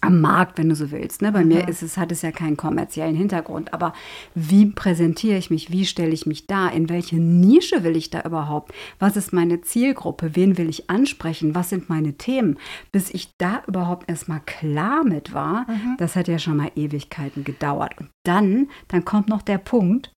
am 0.04 0.20
Markt, 0.20 0.58
wenn 0.58 0.68
du 0.68 0.74
so 0.74 0.90
willst. 0.90 1.22
Ne? 1.22 1.32
Bei 1.32 1.42
mhm. 1.42 1.48
mir 1.48 1.68
ist 1.68 1.82
es, 1.82 1.96
hat 1.96 2.12
es 2.12 2.22
ja 2.22 2.32
keinen 2.32 2.56
kommerziellen 2.56 3.16
Hintergrund. 3.16 3.72
Aber 3.72 3.92
wie 4.34 4.66
präsentiere 4.66 5.38
ich 5.38 5.50
mich? 5.50 5.70
Wie 5.70 5.86
stelle 5.86 6.12
ich 6.12 6.26
mich 6.26 6.46
da? 6.46 6.68
In 6.68 6.88
welche 6.88 7.16
Nische 7.16 7.84
will 7.84 7.96
ich 7.96 8.10
da 8.10 8.22
überhaupt? 8.22 8.72
Was 8.98 9.16
ist 9.16 9.32
meine 9.32 9.60
Zielgruppe? 9.60 10.36
Wen 10.36 10.58
will 10.58 10.68
ich 10.68 10.90
ansprechen? 10.90 11.54
Was 11.54 11.70
sind 11.70 11.88
meine 11.88 12.14
Themen? 12.14 12.58
Bis 12.92 13.10
ich 13.10 13.30
da 13.38 13.62
überhaupt 13.66 14.08
erstmal 14.08 14.40
klar 14.40 15.04
mit 15.04 15.34
war, 15.34 15.68
mhm. 15.68 15.96
das 15.98 16.16
hat 16.16 16.28
ja 16.28 16.38
schon 16.38 16.56
mal 16.56 16.70
Ewigkeiten 16.76 17.44
gedauert. 17.44 17.98
Und 17.98 18.10
dann, 18.24 18.68
dann 18.88 19.04
kommt 19.04 19.28
noch 19.28 19.42
der 19.42 19.58
Punkt, 19.58 20.10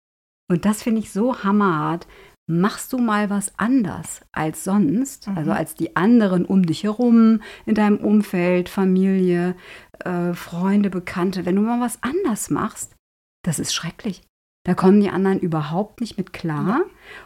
und 0.50 0.65
das 0.65 0.82
finde 0.82 1.02
ich 1.02 1.12
so 1.12 1.43
hammerhart, 1.43 2.08
machst 2.47 2.93
du 2.93 2.97
mal 2.97 3.29
was 3.29 3.51
anders 3.60 4.21
als 4.31 4.63
sonst, 4.63 5.27
mhm. 5.27 5.38
also 5.38 5.51
als 5.51 5.75
die 5.75 5.95
anderen 5.95 6.45
um 6.45 6.65
dich 6.65 6.83
herum, 6.83 7.41
in 7.65 7.75
deinem 7.75 7.97
Umfeld, 7.97 8.69
Familie, 8.69 9.55
äh, 9.99 10.33
Freunde, 10.33 10.89
Bekannte, 10.89 11.45
wenn 11.45 11.57
du 11.57 11.62
mal 11.62 11.81
was 11.81 12.01
anders 12.01 12.49
machst, 12.49 12.95
das 13.43 13.60
ist 13.60 13.73
schrecklich. 13.73 14.21
Da 14.67 14.73
kommen 14.73 14.99
die 14.99 15.10
anderen 15.10 15.39
überhaupt 15.39 16.01
nicht 16.01 16.17
mit 16.17 16.34
klar 16.34 16.67
ja. 16.67 16.82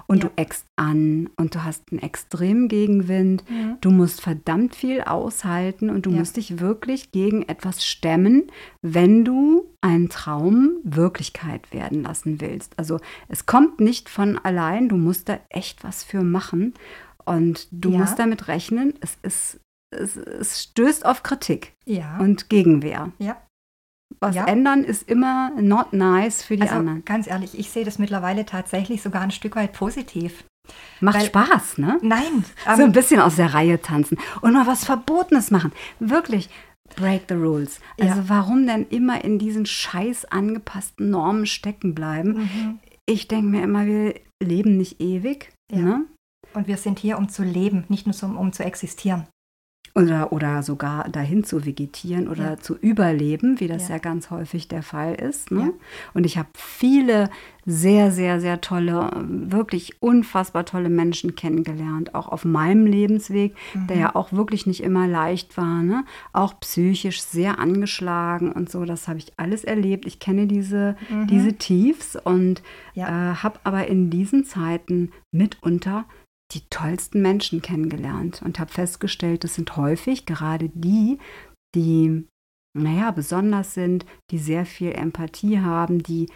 und 0.05 0.23
ja. 0.23 0.29
du 0.29 0.35
eckst 0.35 0.67
an 0.75 1.27
und 1.37 1.55
du 1.55 1.63
hast 1.63 1.91
einen 1.91 1.99
extremen 1.99 2.67
Gegenwind. 2.67 3.43
Ja. 3.49 3.77
Du 3.81 3.89
musst 3.89 4.21
verdammt 4.21 4.75
viel 4.75 5.01
aushalten 5.01 5.89
und 5.89 6.05
du 6.05 6.11
musst 6.11 6.37
dich 6.37 6.59
wirklich 6.59 7.11
gegen 7.11 7.41
etwas 7.49 7.83
stemmen, 7.83 8.43
wenn 8.83 9.25
du 9.25 9.65
einen 9.81 10.09
Traum 10.09 10.73
Wirklichkeit 10.83 11.73
werden 11.73 12.03
lassen 12.03 12.41
willst. 12.41 12.77
Also 12.77 12.99
es 13.27 13.47
kommt 13.47 13.79
nicht 13.79 14.07
von 14.07 14.37
allein, 14.37 14.87
du 14.87 14.95
musst 14.95 15.27
da 15.27 15.39
echt 15.49 15.83
was 15.83 16.03
für 16.03 16.21
machen 16.21 16.75
und 17.25 17.67
du 17.71 17.89
musst 17.89 18.19
damit 18.19 18.49
rechnen, 18.49 18.93
es 19.01 19.17
ist 19.23 19.59
es, 19.93 20.15
es 20.15 20.61
stößt 20.61 21.05
auf 21.05 21.23
Kritik 21.23 21.73
und 22.19 22.49
Gegenwehr. 22.49 23.11
Ja 23.17 23.35
was 24.19 24.35
ja. 24.35 24.45
ändern 24.45 24.83
ist 24.83 25.09
immer 25.09 25.51
not 25.59 25.93
nice 25.93 26.43
für 26.43 26.55
die 26.55 26.63
also, 26.63 26.75
anderen. 26.75 27.05
Ganz 27.05 27.27
ehrlich, 27.27 27.57
ich 27.57 27.69
sehe 27.69 27.85
das 27.85 27.99
mittlerweile 27.99 28.45
tatsächlich 28.45 29.01
sogar 29.01 29.21
ein 29.21 29.31
Stück 29.31 29.55
weit 29.55 29.73
positiv. 29.73 30.43
Macht 30.99 31.19
Weil, 31.19 31.25
Spaß, 31.25 31.77
ne? 31.79 31.99
Nein. 32.01 32.45
Ähm, 32.67 32.75
so 32.77 32.83
ein 32.83 32.91
bisschen 32.91 33.19
aus 33.19 33.35
der 33.35 33.53
Reihe 33.53 33.81
tanzen 33.81 34.17
und 34.41 34.53
mal 34.53 34.67
was 34.67 34.85
Verbotenes 34.85 35.51
machen. 35.51 35.71
Wirklich. 35.99 36.49
Break 36.95 37.23
the 37.29 37.35
rules. 37.35 37.79
Also 37.99 38.19
ja. 38.19 38.23
warum 38.29 38.67
denn 38.67 38.85
immer 38.89 39.23
in 39.23 39.39
diesen 39.39 39.65
scheiß 39.65 40.25
angepassten 40.25 41.09
Normen 41.09 41.45
stecken 41.45 41.95
bleiben? 41.95 42.33
Mhm. 42.33 42.79
Ich 43.05 43.27
denke 43.27 43.47
mir 43.47 43.63
immer, 43.63 43.85
wir 43.85 44.15
leben 44.43 44.77
nicht 44.77 45.01
ewig. 45.01 45.51
Ja. 45.71 45.79
Ne? 45.79 46.05
Und 46.53 46.67
wir 46.67 46.77
sind 46.77 46.99
hier, 46.99 47.17
um 47.17 47.29
zu 47.29 47.43
leben, 47.43 47.85
nicht 47.87 48.07
nur 48.07 48.15
um, 48.23 48.37
um 48.37 48.51
zu 48.51 48.63
existieren. 48.63 49.25
Oder, 49.93 50.31
oder 50.31 50.63
sogar 50.63 51.09
dahin 51.09 51.43
zu 51.43 51.65
vegetieren 51.65 52.29
oder 52.29 52.51
ja. 52.51 52.57
zu 52.57 52.77
überleben, 52.77 53.59
wie 53.59 53.67
das 53.67 53.89
ja. 53.89 53.95
ja. 53.95 53.99
ganz 53.99 54.29
häufig 54.29 54.67
der 54.67 54.83
Fall 54.83 55.15
ist. 55.15 55.51
Ne? 55.51 55.59
Ja. 55.59 55.69
Und 56.13 56.25
ich 56.25 56.37
habe 56.37 56.49
viele 56.53 57.29
sehr, 57.65 58.11
sehr, 58.11 58.39
sehr 58.39 58.61
tolle, 58.61 59.11
wirklich 59.27 60.01
unfassbar 60.01 60.65
tolle 60.65 60.89
Menschen 60.89 61.35
kennengelernt, 61.35 62.15
auch 62.15 62.27
auf 62.27 62.43
meinem 62.43 62.85
Lebensweg, 62.85 63.55
mhm. 63.73 63.87
der 63.87 63.97
ja 63.97 64.15
auch 64.15 64.31
wirklich 64.31 64.65
nicht 64.65 64.81
immer 64.81 65.07
leicht 65.07 65.57
war, 65.57 65.83
ne? 65.83 66.05
auch 66.33 66.59
psychisch 66.59 67.21
sehr 67.21 67.59
angeschlagen 67.59 68.51
und 68.51 68.69
so. 68.69 68.85
Das 68.85 69.07
habe 69.07 69.19
ich 69.19 69.33
alles 69.37 69.63
erlebt. 69.63 70.05
Ich 70.05 70.19
kenne 70.19 70.47
diese, 70.47 70.95
mhm. 71.09 71.27
diese 71.27 71.53
Tiefs 71.53 72.15
und 72.15 72.63
äh, 72.95 73.01
habe 73.03 73.59
aber 73.63 73.87
in 73.87 74.09
diesen 74.09 74.43
Zeiten 74.45 75.11
mitunter 75.31 76.05
die 76.51 76.61
tollsten 76.69 77.21
Menschen 77.21 77.61
kennengelernt 77.61 78.41
und 78.43 78.59
habe 78.59 78.71
festgestellt, 78.71 79.43
das 79.43 79.55
sind 79.55 79.75
häufig 79.77 80.25
gerade 80.25 80.69
die, 80.73 81.17
die, 81.75 82.27
naja, 82.77 83.11
besonders 83.11 83.73
sind, 83.73 84.05
die 84.31 84.37
sehr 84.37 84.65
viel 84.65 84.91
Empathie 84.91 85.59
haben, 85.59 86.03
die, 86.03 86.27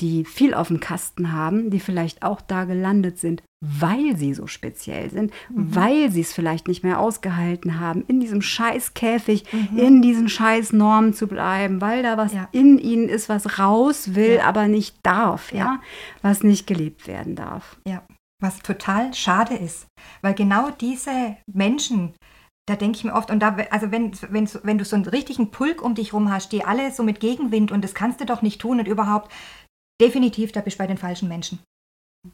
die 0.00 0.24
viel 0.24 0.54
auf 0.54 0.68
dem 0.68 0.78
Kasten 0.78 1.32
haben, 1.32 1.70
die 1.70 1.80
vielleicht 1.80 2.22
auch 2.22 2.40
da 2.40 2.64
gelandet 2.64 3.18
sind, 3.18 3.42
weil 3.64 4.16
sie 4.16 4.34
so 4.34 4.46
speziell 4.46 5.10
sind, 5.10 5.32
mhm. 5.48 5.74
weil 5.74 6.10
sie 6.12 6.20
es 6.20 6.32
vielleicht 6.32 6.68
nicht 6.68 6.84
mehr 6.84 7.00
ausgehalten 7.00 7.80
haben, 7.80 8.04
in 8.06 8.20
diesem 8.20 8.42
Scheißkäfig, 8.42 9.44
mhm. 9.52 9.78
in 9.78 10.02
diesen 10.02 10.28
Scheißnormen 10.28 11.14
zu 11.14 11.26
bleiben, 11.26 11.80
weil 11.80 12.02
da 12.02 12.18
was 12.18 12.34
ja. 12.34 12.48
in 12.52 12.78
ihnen 12.78 13.08
ist, 13.08 13.28
was 13.28 13.58
raus 13.58 14.14
will, 14.14 14.36
ja. 14.36 14.44
aber 14.44 14.68
nicht 14.68 14.98
darf, 15.02 15.50
ja. 15.50 15.58
ja, 15.58 15.80
was 16.22 16.42
nicht 16.42 16.66
gelebt 16.66 17.08
werden 17.08 17.34
darf. 17.34 17.78
Ja 17.86 18.02
was 18.42 18.58
total 18.58 19.14
schade 19.14 19.54
ist, 19.54 19.86
weil 20.22 20.34
genau 20.34 20.70
diese 20.70 21.36
Menschen 21.52 22.14
da 22.68 22.74
denke 22.74 22.98
ich 22.98 23.04
mir 23.04 23.14
oft, 23.14 23.30
und 23.30 23.40
da, 23.40 23.56
also 23.70 23.92
wenn, 23.92 24.12
wenn, 24.30 24.48
wenn 24.64 24.78
du 24.78 24.84
so 24.84 24.96
einen 24.96 25.06
richtigen 25.06 25.52
Pulk 25.52 25.82
um 25.82 25.94
dich 25.94 26.12
rum 26.12 26.32
hast, 26.32 26.50
die 26.50 26.64
alle 26.64 26.90
so 26.90 27.04
mit 27.04 27.20
Gegenwind 27.20 27.70
und 27.70 27.82
das 27.82 27.94
kannst 27.94 28.20
du 28.20 28.26
doch 28.26 28.42
nicht 28.42 28.60
tun 28.60 28.80
und 28.80 28.88
überhaupt, 28.88 29.32
definitiv, 30.02 30.52
da 30.52 30.60
bist 30.60 30.76
du 30.76 30.82
bei 30.82 30.88
den 30.88 30.98
falschen 30.98 31.28
Menschen. 31.28 31.60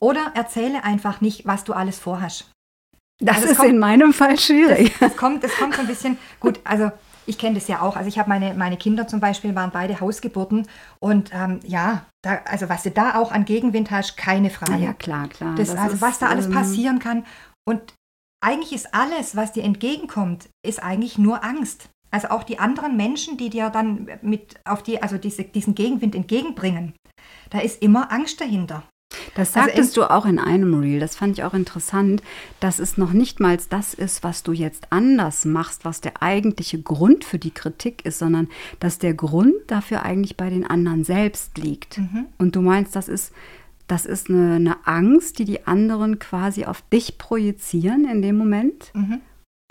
Oder 0.00 0.32
erzähle 0.34 0.84
einfach 0.84 1.20
nicht, 1.20 1.46
was 1.46 1.64
du 1.64 1.74
alles 1.74 1.98
vorhast. 1.98 2.50
Das 3.22 3.36
also 3.36 3.48
ist 3.48 3.58
kommt, 3.58 3.70
in 3.70 3.78
meinem 3.78 4.14
Fall 4.14 4.38
schwierig. 4.38 4.90
Das, 4.98 5.10
das, 5.10 5.16
kommt, 5.18 5.44
das 5.44 5.54
kommt 5.56 5.74
so 5.74 5.82
ein 5.82 5.86
bisschen, 5.86 6.16
gut, 6.40 6.60
also 6.64 6.90
ich 7.26 7.38
kenne 7.38 7.54
das 7.54 7.68
ja 7.68 7.80
auch. 7.82 7.96
Also 7.96 8.08
ich 8.08 8.18
habe 8.18 8.28
meine, 8.28 8.54
meine 8.54 8.76
Kinder 8.76 9.06
zum 9.06 9.20
Beispiel, 9.20 9.54
waren 9.54 9.70
beide 9.70 10.00
Hausgeburten. 10.00 10.66
Und 11.00 11.30
ähm, 11.32 11.61
ja, 11.64 12.06
da, 12.22 12.40
also 12.44 12.68
was 12.68 12.82
du 12.82 12.90
da 12.90 13.16
auch 13.16 13.32
an 13.32 13.44
Gegenwind 13.44 13.90
hast, 13.90 14.16
keine 14.16 14.50
Frage. 14.50 14.82
Ja, 14.82 14.92
klar, 14.92 15.28
klar. 15.28 15.54
Das, 15.56 15.70
das 15.70 15.78
also 15.78 15.94
ist, 15.96 16.02
was 16.02 16.18
da 16.18 16.28
alles 16.28 16.46
ähm, 16.46 16.52
passieren 16.52 16.98
kann. 16.98 17.24
Und 17.68 17.94
eigentlich 18.44 18.72
ist 18.72 18.94
alles, 18.94 19.37
was 19.37 19.52
dir 19.52 19.64
entgegenkommt, 19.64 20.48
ist 20.66 20.82
eigentlich 20.82 21.18
nur 21.18 21.44
Angst. 21.44 21.88
Also 22.11 22.28
auch 22.28 22.42
die 22.42 22.58
anderen 22.58 22.96
Menschen, 22.96 23.38
die 23.38 23.48
dir 23.48 23.70
dann 23.70 24.08
mit 24.20 24.61
auf 24.64 24.82
die, 24.82 25.02
also 25.02 25.16
diese, 25.16 25.44
diesen 25.44 25.74
Gegenwind 25.74 26.14
entgegenbringen, 26.14 26.94
da 27.50 27.61
ist 27.61 27.82
immer 27.82 28.12
Angst 28.12 28.40
dahinter. 28.40 28.82
Das 29.35 29.57
also 29.57 29.66
sagtest 29.66 29.98
also 29.98 30.03
du 30.03 30.11
auch 30.11 30.27
in 30.27 30.38
einem 30.38 30.75
Reel, 30.75 31.01
das 31.01 31.16
fand 31.16 31.38
ich 31.38 31.44
auch 31.44 31.55
interessant, 31.55 32.22
dass 32.61 32.79
es 32.79 32.98
noch 32.98 33.12
nicht 33.12 33.40
mal 33.40 33.59
das 33.70 33.94
ist, 33.94 34.22
was 34.22 34.42
du 34.42 34.53
jetzt 34.53 34.87
anders 34.90 35.44
machst, 35.44 35.85
was 35.85 36.01
der 36.01 36.22
eigentliche 36.22 36.81
Grund 36.81 37.25
für 37.25 37.38
die 37.38 37.51
Kritik 37.51 38.05
ist, 38.05 38.18
sondern 38.18 38.48
dass 38.81 38.98
der 38.98 39.14
Grund 39.14 39.55
dafür 39.66 40.03
eigentlich 40.03 40.37
bei 40.37 40.51
den 40.51 40.66
anderen 40.66 41.05
selbst 41.05 41.59
liegt. 41.59 41.98
Mhm. 41.98 42.27
Und 42.38 42.57
du 42.57 42.61
meinst, 42.61 42.96
das 42.96 43.09
ist, 43.09 43.33
das 43.87 44.07
ist 44.07 44.31
eine, 44.31 44.55
eine, 44.57 44.87
Angst, 44.87 45.38
die 45.38 45.44
die 45.44 45.66
anderen 45.66 46.18
quasi 46.18 46.64
auf 46.64 46.83
dich 46.92 47.18
projizieren 47.18 48.09
in 48.09 48.22
dem 48.22 48.37
Moment. 48.37 48.90
Mhm. 48.94 49.20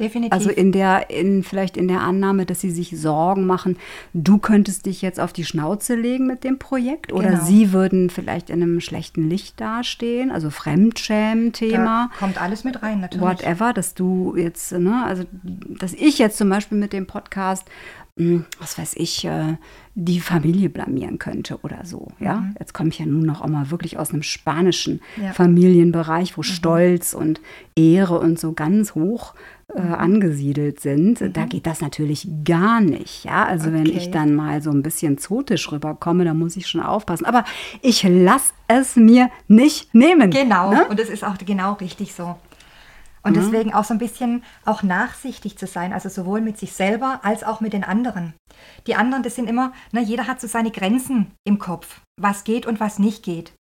Definitiv. 0.01 0.33
Also 0.33 0.49
in 0.49 0.71
der, 0.71 1.11
in, 1.11 1.43
vielleicht 1.43 1.77
in 1.77 1.87
der 1.87 2.01
Annahme, 2.01 2.45
dass 2.47 2.59
sie 2.59 2.71
sich 2.71 2.99
Sorgen 2.99 3.45
machen, 3.45 3.77
du 4.13 4.39
könntest 4.39 4.87
dich 4.87 5.01
jetzt 5.01 5.19
auf 5.19 5.31
die 5.31 5.45
Schnauze 5.45 5.95
legen 5.95 6.25
mit 6.25 6.43
dem 6.43 6.57
Projekt 6.57 7.13
oder 7.13 7.29
genau. 7.29 7.45
sie 7.45 7.71
würden 7.71 8.09
vielleicht 8.09 8.49
in 8.49 8.63
einem 8.63 8.81
schlechten 8.81 9.29
Licht 9.29 9.61
dastehen, 9.61 10.31
also 10.31 10.49
Fremdschämen-Thema. 10.49 12.09
Kommt 12.17 12.41
alles 12.41 12.63
mit 12.63 12.81
rein, 12.81 12.99
natürlich. 12.99 13.27
Whatever, 13.27 13.73
dass 13.73 13.93
du 13.93 14.35
jetzt, 14.35 14.71
ne, 14.71 15.03
also 15.05 15.23
dass 15.43 15.93
ich 15.93 16.17
jetzt 16.17 16.37
zum 16.37 16.49
Beispiel 16.49 16.77
mit 16.79 16.93
dem 16.93 17.05
Podcast 17.05 17.65
was 18.59 18.77
weiß 18.77 18.95
ich, 18.97 19.25
äh, 19.25 19.57
die 19.93 20.19
Familie 20.19 20.69
blamieren 20.69 21.19
könnte 21.19 21.59
oder 21.63 21.85
so. 21.85 22.07
Ja, 22.19 22.37
mhm. 22.37 22.55
jetzt 22.59 22.73
komme 22.73 22.89
ich 22.89 22.99
ja 22.99 23.05
nun 23.05 23.25
noch 23.25 23.45
mal 23.47 23.71
wirklich 23.71 23.97
aus 23.97 24.11
einem 24.11 24.23
spanischen 24.23 25.01
ja. 25.21 25.33
Familienbereich, 25.33 26.37
wo 26.37 26.41
mhm. 26.41 26.45
Stolz 26.45 27.13
und 27.13 27.41
Ehre 27.75 28.19
und 28.19 28.39
so 28.39 28.53
ganz 28.53 28.95
hoch 28.95 29.33
äh, 29.75 29.81
mhm. 29.81 29.93
angesiedelt 29.93 30.79
sind. 30.79 31.21
Mhm. 31.21 31.33
Da 31.33 31.45
geht 31.45 31.65
das 31.65 31.81
natürlich 31.81 32.27
gar 32.45 32.79
nicht. 32.79 33.25
Ja, 33.25 33.45
also 33.45 33.69
okay. 33.69 33.79
wenn 33.79 33.85
ich 33.85 34.11
dann 34.11 34.33
mal 34.33 34.61
so 34.61 34.71
ein 34.71 34.81
bisschen 34.81 35.17
zotisch 35.17 35.71
rüberkomme, 35.71 36.23
dann 36.23 36.39
muss 36.39 36.55
ich 36.55 36.67
schon 36.67 36.81
aufpassen. 36.81 37.25
Aber 37.25 37.43
ich 37.81 38.03
lasse 38.03 38.53
es 38.67 38.95
mir 38.95 39.29
nicht 39.47 39.93
nehmen. 39.93 40.31
Genau. 40.31 40.71
Ne? 40.71 40.87
Und 40.87 40.99
es 40.99 41.09
ist 41.09 41.23
auch 41.23 41.37
genau 41.37 41.73
richtig 41.73 42.13
so. 42.13 42.35
Und 43.23 43.35
mhm. 43.35 43.41
deswegen 43.41 43.73
auch 43.73 43.83
so 43.83 43.93
ein 43.93 43.99
bisschen 43.99 44.43
auch 44.65 44.83
nachsichtig 44.83 45.57
zu 45.57 45.67
sein, 45.67 45.93
also 45.93 46.09
sowohl 46.09 46.41
mit 46.41 46.57
sich 46.57 46.73
selber 46.73 47.21
als 47.23 47.43
auch 47.43 47.61
mit 47.61 47.73
den 47.73 47.83
anderen. 47.83 48.33
Die 48.87 48.95
anderen, 48.95 49.23
das 49.23 49.35
sind 49.35 49.47
immer, 49.47 49.73
ne, 49.91 50.01
jeder 50.01 50.27
hat 50.27 50.41
so 50.41 50.47
seine 50.47 50.71
Grenzen 50.71 51.31
im 51.43 51.59
Kopf, 51.59 52.01
was 52.19 52.43
geht 52.43 52.65
und 52.65 52.79
was 52.79 52.99
nicht 52.99 53.23
geht. 53.23 53.53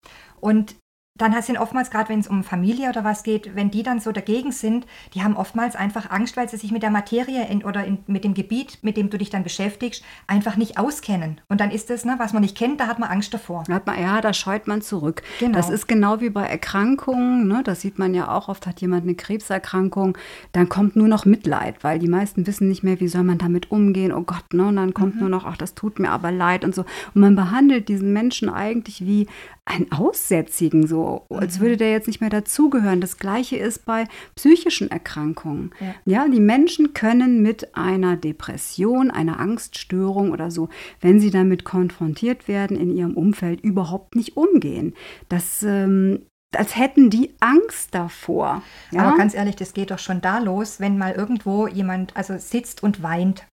Und 0.40 0.76
dann 1.18 1.40
sind 1.42 1.58
oftmals, 1.58 1.90
gerade 1.90 2.08
wenn 2.08 2.20
es 2.20 2.28
um 2.28 2.44
Familie 2.44 2.88
oder 2.88 3.04
was 3.04 3.22
geht, 3.22 3.54
wenn 3.54 3.70
die 3.70 3.82
dann 3.82 4.00
so 4.00 4.12
dagegen 4.12 4.52
sind, 4.52 4.86
die 5.14 5.22
haben 5.22 5.36
oftmals 5.36 5.76
einfach 5.76 6.10
Angst, 6.10 6.36
weil 6.36 6.48
sie 6.48 6.56
sich 6.56 6.70
mit 6.70 6.82
der 6.82 6.90
Materie 6.90 7.46
in, 7.48 7.64
oder 7.64 7.84
in, 7.84 7.98
mit 8.06 8.24
dem 8.24 8.34
Gebiet, 8.34 8.78
mit 8.82 8.96
dem 8.96 9.10
du 9.10 9.18
dich 9.18 9.30
dann 9.30 9.42
beschäftigst, 9.42 10.04
einfach 10.26 10.56
nicht 10.56 10.78
auskennen. 10.78 11.40
Und 11.48 11.60
dann 11.60 11.70
ist 11.70 11.90
das, 11.90 12.04
ne, 12.04 12.14
was 12.18 12.32
man 12.32 12.42
nicht 12.42 12.56
kennt, 12.56 12.80
da 12.80 12.86
hat 12.86 12.98
man 12.98 13.10
Angst 13.10 13.34
davor. 13.34 13.64
Hat 13.68 13.86
man, 13.86 14.00
ja, 14.00 14.20
da 14.20 14.32
scheut 14.32 14.66
man 14.68 14.80
zurück. 14.80 15.22
Genau. 15.40 15.56
Das 15.56 15.70
ist 15.70 15.88
genau 15.88 16.20
wie 16.20 16.30
bei 16.30 16.44
Erkrankungen, 16.44 17.48
ne, 17.48 17.62
das 17.64 17.80
sieht 17.80 17.98
man 17.98 18.14
ja 18.14 18.30
auch, 18.34 18.48
oft 18.48 18.66
hat 18.66 18.80
jemand 18.80 19.02
eine 19.02 19.14
Krebserkrankung, 19.14 20.16
dann 20.52 20.68
kommt 20.68 20.94
nur 20.96 21.08
noch 21.08 21.24
Mitleid, 21.24 21.82
weil 21.82 21.98
die 21.98 22.08
meisten 22.08 22.46
wissen 22.46 22.68
nicht 22.68 22.84
mehr, 22.84 23.00
wie 23.00 23.08
soll 23.08 23.24
man 23.24 23.38
damit 23.38 23.70
umgehen, 23.70 24.12
oh 24.12 24.22
Gott, 24.22 24.52
ne, 24.52 24.66
und 24.68 24.76
dann 24.76 24.94
kommt 24.94 25.16
mhm. 25.16 25.22
nur 25.22 25.28
noch, 25.30 25.44
ach, 25.44 25.56
das 25.56 25.74
tut 25.74 25.98
mir 25.98 26.10
aber 26.10 26.30
leid 26.30 26.64
und 26.64 26.74
so. 26.74 26.82
Und 27.14 27.20
man 27.20 27.34
behandelt 27.34 27.88
diesen 27.88 28.12
Menschen 28.12 28.48
eigentlich 28.48 29.04
wie 29.04 29.26
einen 29.68 29.92
Aussätzigen, 29.92 30.86
so 30.86 31.26
als 31.28 31.58
mhm. 31.58 31.62
würde 31.62 31.76
der 31.76 31.90
jetzt 31.90 32.06
nicht 32.06 32.20
mehr 32.20 32.30
dazugehören. 32.30 33.00
Das 33.00 33.18
gleiche 33.18 33.56
ist 33.56 33.84
bei 33.84 34.06
psychischen 34.34 34.90
Erkrankungen. 34.90 35.72
Ja. 35.80 35.94
ja, 36.04 36.28
die 36.28 36.40
Menschen 36.40 36.94
können 36.94 37.42
mit 37.42 37.76
einer 37.76 38.16
Depression, 38.16 39.10
einer 39.10 39.38
Angststörung 39.38 40.32
oder 40.32 40.50
so, 40.50 40.68
wenn 41.00 41.20
sie 41.20 41.30
damit 41.30 41.64
konfrontiert 41.64 42.48
werden 42.48 42.76
in 42.76 42.96
ihrem 42.96 43.14
Umfeld, 43.14 43.60
überhaupt 43.60 44.16
nicht 44.16 44.36
umgehen. 44.36 44.94
Das 45.28 45.62
ähm, 45.62 46.22
als 46.56 46.76
hätten 46.76 47.10
die 47.10 47.34
Angst 47.40 47.94
davor. 47.94 48.62
Ja? 48.90 49.02
Aber 49.02 49.18
ganz 49.18 49.34
ehrlich, 49.34 49.56
das 49.56 49.74
geht 49.74 49.90
doch 49.90 49.98
schon 49.98 50.20
da 50.20 50.38
los, 50.38 50.80
wenn 50.80 50.96
mal 50.96 51.12
irgendwo 51.12 51.66
jemand 51.66 52.16
also 52.16 52.38
sitzt 52.38 52.82
und 52.82 53.02
weint 53.02 53.44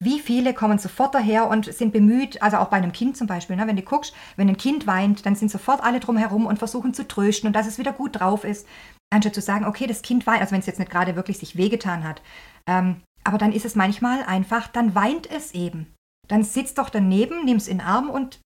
wie 0.00 0.20
viele 0.20 0.54
kommen 0.54 0.78
sofort 0.78 1.14
daher 1.14 1.48
und 1.48 1.72
sind 1.72 1.92
bemüht, 1.92 2.42
also 2.42 2.58
auch 2.58 2.68
bei 2.68 2.76
einem 2.76 2.92
Kind 2.92 3.16
zum 3.16 3.26
Beispiel, 3.26 3.56
ne, 3.56 3.66
wenn 3.66 3.76
du 3.76 3.82
guckst, 3.82 4.14
wenn 4.36 4.48
ein 4.48 4.56
Kind 4.56 4.86
weint, 4.86 5.26
dann 5.26 5.34
sind 5.34 5.50
sofort 5.50 5.82
alle 5.82 6.00
drumherum 6.00 6.46
und 6.46 6.58
versuchen 6.58 6.94
zu 6.94 7.06
trösten 7.06 7.46
und 7.46 7.54
dass 7.54 7.66
es 7.66 7.78
wieder 7.78 7.92
gut 7.92 8.20
drauf 8.20 8.44
ist, 8.44 8.66
anstatt 9.10 9.34
zu 9.34 9.40
sagen, 9.40 9.64
okay, 9.64 9.86
das 9.86 10.02
Kind 10.02 10.26
weint, 10.26 10.40
also 10.40 10.52
wenn 10.52 10.60
es 10.60 10.66
jetzt 10.66 10.78
nicht 10.78 10.90
gerade 10.90 11.16
wirklich 11.16 11.38
sich 11.38 11.56
wehgetan 11.56 12.04
hat. 12.04 12.22
Ähm, 12.66 12.96
aber 13.24 13.38
dann 13.38 13.52
ist 13.52 13.64
es 13.64 13.74
manchmal 13.74 14.22
einfach, 14.24 14.68
dann 14.68 14.94
weint 14.94 15.30
es 15.30 15.54
eben. 15.54 15.93
Dann 16.28 16.42
sitzt 16.42 16.78
doch 16.78 16.90
daneben, 16.90 17.44
nimm 17.44 17.56
es 17.56 17.68
in 17.68 17.78
den 17.78 17.86
Arm 17.86 18.10
und 18.10 18.40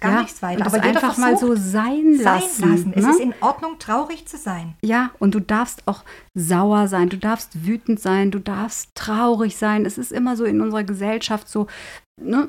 gar 0.00 0.12
ja, 0.12 0.22
nichts 0.22 0.42
weiter. 0.42 0.66
Aber 0.66 0.82
einfach 0.82 1.16
mal 1.18 1.38
so 1.38 1.54
sein 1.54 2.18
lassen. 2.20 2.60
Sein 2.60 2.70
lassen. 2.70 2.90
Ne? 2.90 2.96
Es 2.96 3.06
ist 3.06 3.20
in 3.20 3.34
Ordnung, 3.40 3.78
traurig 3.78 4.26
zu 4.26 4.36
sein. 4.36 4.74
Ja, 4.82 5.10
und 5.18 5.34
du 5.34 5.40
darfst 5.40 5.86
auch 5.86 6.04
sauer 6.34 6.88
sein, 6.88 7.08
du 7.08 7.16
darfst 7.16 7.64
wütend 7.66 8.00
sein, 8.00 8.30
du 8.30 8.38
darfst 8.38 8.94
traurig 8.94 9.56
sein. 9.56 9.86
Es 9.86 9.98
ist 9.98 10.12
immer 10.12 10.36
so 10.36 10.44
in 10.44 10.60
unserer 10.60 10.84
Gesellschaft 10.84 11.48
so, 11.48 11.66
ne? 12.20 12.48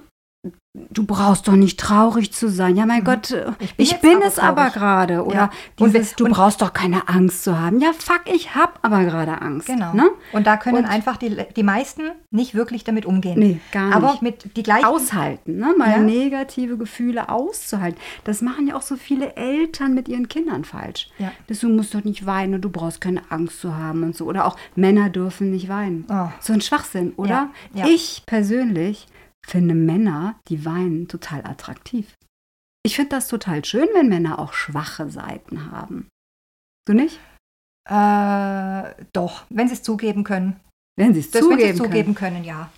Du 0.74 1.06
brauchst 1.06 1.48
doch 1.48 1.56
nicht 1.56 1.80
traurig 1.80 2.34
zu 2.34 2.50
sein. 2.50 2.76
Ja, 2.76 2.86
mein 2.86 3.02
mhm. 3.02 3.06
Gott, 3.06 3.32
ich 3.60 3.76
bin, 3.76 3.86
ich 3.86 4.00
bin 4.00 4.18
aber 4.18 4.26
es 4.26 4.40
aber 4.40 4.70
gerade. 4.72 5.24
Oder 5.24 5.36
ja. 5.36 5.50
dieses, 5.80 6.12
und, 6.12 6.20
du 6.20 6.26
und, 6.26 6.32
brauchst 6.32 6.62
doch 6.62 6.74
keine 6.74 7.08
Angst 7.08 7.44
zu 7.44 7.60
haben. 7.60 7.80
Ja, 7.80 7.92
fuck, 7.94 8.22
ich 8.26 8.56
habe 8.56 8.74
aber 8.82 9.04
gerade 9.04 9.42
Angst. 9.42 9.68
Genau. 9.68 9.94
Ne? 9.94 10.10
Und 10.32 10.48
da 10.48 10.58
können 10.58 10.80
und, 10.80 10.86
einfach 10.86 11.18
die, 11.18 11.38
die 11.56 11.64
meisten 11.64 12.02
nicht 12.32 12.56
wirklich 12.56 12.84
damit 12.84 13.06
umgehen. 13.06 13.38
Nee, 13.38 13.60
gar 13.72 13.86
nicht. 13.86 13.96
Aber 13.96 14.18
mit 14.22 14.58
die 14.58 14.64
gleichen... 14.64 14.86
Aushalten, 14.86 15.58
ne? 15.58 15.76
mal 15.78 15.92
ja. 15.92 15.98
negative 16.00 16.78
Gefühle 16.78 17.30
auszuhalten. 17.30 18.00
Das 18.24 18.42
machen 18.42 18.68
ja 18.68 18.76
auch 18.76 18.82
so 18.82 18.96
viele 18.96 19.36
Eltern 19.36 19.94
mit 19.94 20.08
ihren 20.08 20.28
Kindern 20.28 20.66
falsch. 20.66 21.10
Ja. 21.20 21.32
Das, 21.48 21.60
du 21.60 21.70
musst 21.70 21.94
doch 21.94 22.04
nicht 22.04 22.26
weinen 22.26 22.56
und 22.56 22.62
du 22.62 22.70
brauchst 22.70 23.00
keine 23.00 23.22
Angst 23.30 23.62
zu 23.62 23.78
haben 23.78 24.02
und 24.04 24.16
so. 24.16 24.26
Oder 24.26 24.46
auch 24.46 24.58
Männer 24.76 25.10
dürfen 25.10 25.52
nicht 25.52 25.70
weinen. 25.70 26.06
Oh. 26.10 26.30
So 26.40 26.54
ein 26.54 26.62
Schwachsinn, 26.62 27.14
oder? 27.16 27.50
Ja. 27.74 27.86
Ich 27.86 28.24
persönlich 28.26 29.08
finde 29.46 29.76
Männer, 29.76 30.40
die 30.48 30.66
weinen, 30.66 31.08
total 31.08 31.46
attraktiv. 31.46 32.16
Ich 32.86 32.96
finde 32.96 33.12
das 33.12 33.28
total 33.28 33.64
schön, 33.64 33.88
wenn 33.94 34.10
Männer 34.10 34.40
auch 34.40 34.54
schwache 34.54 35.10
Seiten 35.10 35.72
haben. 35.72 36.10
Du 36.86 36.94
nicht? 36.94 37.20
Äh, 37.90 39.06
doch, 39.14 39.46
wenn 39.50 39.68
sie 39.68 39.74
es 39.74 39.84
zugeben 39.84 40.24
können. 40.24 40.60
Wenn 40.98 41.14
sie 41.14 41.22
es 41.22 41.32
zugeben, 41.32 41.78
zugeben 41.78 42.16
können. 42.16 42.36
können, 42.36 42.44
ja. 42.44 42.70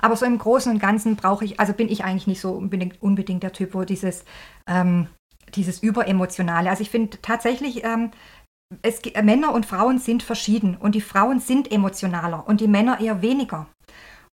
Aber 0.00 0.16
so 0.16 0.26
im 0.26 0.38
Großen 0.38 0.72
und 0.72 0.78
Ganzen 0.78 1.16
brauche 1.16 1.44
ich, 1.44 1.60
also 1.60 1.72
bin 1.72 1.88
ich 1.88 2.04
eigentlich 2.04 2.26
nicht 2.26 2.40
so 2.40 2.50
unbedingt, 2.50 3.00
unbedingt 3.02 3.42
der 3.42 3.52
Typ, 3.52 3.74
wo 3.74 3.84
dieses, 3.84 4.24
ähm, 4.66 5.06
dieses 5.54 5.82
Überemotionale. 5.82 6.68
Also 6.68 6.82
ich 6.82 6.90
finde 6.90 7.18
tatsächlich, 7.22 7.84
ähm, 7.84 8.10
es, 8.82 9.00
Männer 9.22 9.52
und 9.52 9.66
Frauen 9.66 9.98
sind 9.98 10.22
verschieden 10.22 10.76
und 10.76 10.94
die 10.94 11.00
Frauen 11.00 11.40
sind 11.40 11.70
emotionaler 11.70 12.46
und 12.48 12.60
die 12.60 12.68
Männer 12.68 13.00
eher 13.00 13.22
weniger. 13.22 13.66